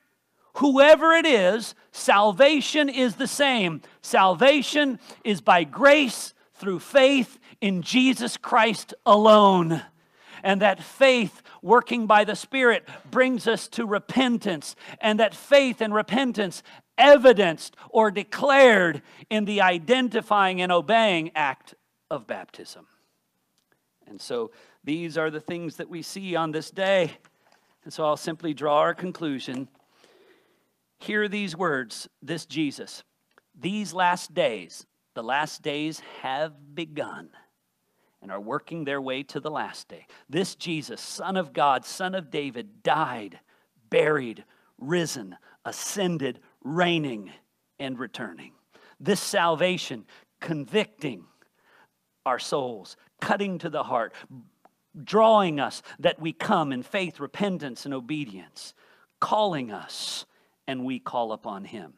whoever 0.57 1.13
it 1.13 1.25
is, 1.25 1.73
salvation 1.91 2.87
is 2.89 3.15
the 3.15 3.25
same. 3.25 3.81
Salvation 4.03 4.99
is 5.23 5.41
by 5.41 5.63
grace 5.63 6.35
through 6.53 6.77
faith 6.77 7.39
in 7.59 7.81
Jesus 7.81 8.37
Christ 8.37 8.93
alone. 9.03 9.81
And 10.43 10.61
that 10.61 10.83
faith, 10.83 11.41
working 11.61 12.07
by 12.07 12.23
the 12.23 12.35
Spirit, 12.35 12.87
brings 13.09 13.47
us 13.47 13.67
to 13.69 13.85
repentance. 13.85 14.75
And 15.01 15.19
that 15.19 15.35
faith 15.35 15.81
and 15.81 15.93
repentance, 15.93 16.63
evidenced 16.97 17.75
or 17.89 18.11
declared 18.11 19.01
in 19.29 19.45
the 19.45 19.61
identifying 19.61 20.61
and 20.61 20.71
obeying 20.71 21.31
act 21.35 21.75
of 22.11 22.27
baptism. 22.27 22.87
And 24.07 24.19
so 24.19 24.51
these 24.83 25.17
are 25.17 25.29
the 25.29 25.39
things 25.39 25.77
that 25.77 25.89
we 25.89 26.01
see 26.01 26.35
on 26.35 26.51
this 26.51 26.71
day. 26.71 27.11
And 27.83 27.93
so 27.93 28.03
I'll 28.03 28.17
simply 28.17 28.53
draw 28.53 28.79
our 28.79 28.93
conclusion. 28.93 29.67
Hear 30.99 31.27
these 31.27 31.55
words 31.55 32.09
this 32.21 32.45
Jesus. 32.45 33.03
These 33.57 33.93
last 33.93 34.33
days, 34.33 34.85
the 35.15 35.23
last 35.23 35.61
days 35.61 36.01
have 36.21 36.53
begun 36.75 37.29
and 38.21 38.31
are 38.31 38.39
working 38.39 38.83
their 38.83 39.01
way 39.01 39.23
to 39.23 39.39
the 39.39 39.51
last 39.51 39.87
day. 39.87 40.05
This 40.29 40.55
Jesus, 40.55 41.01
Son 41.01 41.37
of 41.37 41.53
God, 41.53 41.85
Son 41.85 42.15
of 42.15 42.29
David, 42.29 42.83
died, 42.83 43.39
buried, 43.89 44.43
risen, 44.77 45.35
ascended, 45.65 46.39
reigning, 46.63 47.31
and 47.79 47.97
returning. 47.97 48.51
This 48.99 49.21
salvation 49.21 50.05
convicting 50.41 51.25
our 52.25 52.39
souls, 52.39 52.97
cutting 53.21 53.57
to 53.59 53.69
the 53.69 53.83
heart, 53.83 54.13
drawing 55.03 55.59
us 55.59 55.81
that 55.99 56.19
we 56.19 56.33
come 56.33 56.71
in 56.71 56.83
faith, 56.83 57.19
repentance, 57.19 57.85
and 57.85 57.93
obedience, 57.93 58.73
calling 59.19 59.71
us, 59.71 60.25
and 60.67 60.83
we 60.83 60.99
call 60.99 61.31
upon 61.31 61.63
Him. 61.63 61.93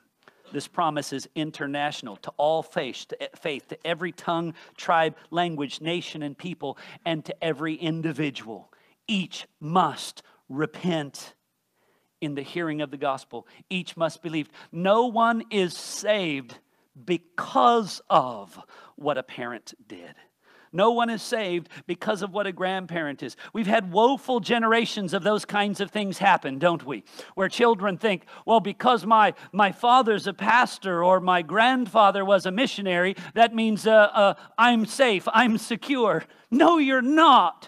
This 0.51 0.67
promise 0.67 1.13
is 1.13 1.29
international 1.35 2.17
to 2.17 2.31
all 2.37 2.63
faith, 2.63 3.05
to 3.09 3.29
faith, 3.35 3.67
to 3.69 3.87
every 3.87 4.11
tongue, 4.11 4.53
tribe, 4.77 5.15
language, 5.29 5.81
nation, 5.81 6.23
and 6.23 6.37
people, 6.37 6.77
and 7.05 7.23
to 7.25 7.43
every 7.43 7.75
individual. 7.75 8.71
Each 9.07 9.47
must 9.59 10.23
repent 10.49 11.33
in 12.19 12.35
the 12.35 12.41
hearing 12.41 12.81
of 12.81 12.91
the 12.91 12.97
gospel. 12.97 13.47
Each 13.69 13.97
must 13.97 14.21
believe. 14.21 14.49
No 14.71 15.07
one 15.07 15.43
is 15.49 15.75
saved 15.75 16.57
because 17.05 18.01
of 18.09 18.59
what 18.95 19.17
a 19.17 19.23
parent 19.23 19.73
did. 19.87 20.13
No 20.73 20.91
one 20.91 21.09
is 21.09 21.21
saved 21.21 21.67
because 21.85 22.21
of 22.21 22.31
what 22.31 22.47
a 22.47 22.51
grandparent 22.53 23.21
is. 23.23 23.35
We've 23.51 23.67
had 23.67 23.91
woeful 23.91 24.39
generations 24.39 25.13
of 25.13 25.23
those 25.23 25.43
kinds 25.43 25.81
of 25.81 25.91
things 25.91 26.17
happen, 26.17 26.59
don't 26.59 26.85
we? 26.85 27.03
Where 27.35 27.49
children 27.49 27.97
think, 27.97 28.25
well, 28.45 28.61
because 28.61 29.05
my, 29.05 29.33
my 29.51 29.73
father's 29.73 30.27
a 30.27 30.33
pastor 30.33 31.03
or 31.03 31.19
my 31.19 31.41
grandfather 31.41 32.23
was 32.23 32.45
a 32.45 32.51
missionary, 32.51 33.15
that 33.33 33.53
means 33.53 33.85
uh, 33.85 34.09
uh, 34.13 34.33
I'm 34.57 34.85
safe, 34.85 35.27
I'm 35.33 35.57
secure. 35.57 36.23
No, 36.49 36.77
you're 36.77 37.01
not. 37.01 37.67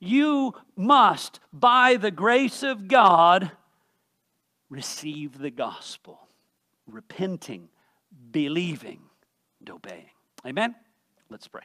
You 0.00 0.54
must, 0.76 1.38
by 1.52 1.96
the 1.96 2.10
grace 2.10 2.64
of 2.64 2.88
God, 2.88 3.52
receive 4.68 5.38
the 5.38 5.50
gospel, 5.50 6.18
repenting, 6.86 7.68
believing, 8.32 9.00
and 9.60 9.70
obeying. 9.70 10.10
Amen? 10.44 10.74
Let's 11.30 11.48
pray. 11.48 11.62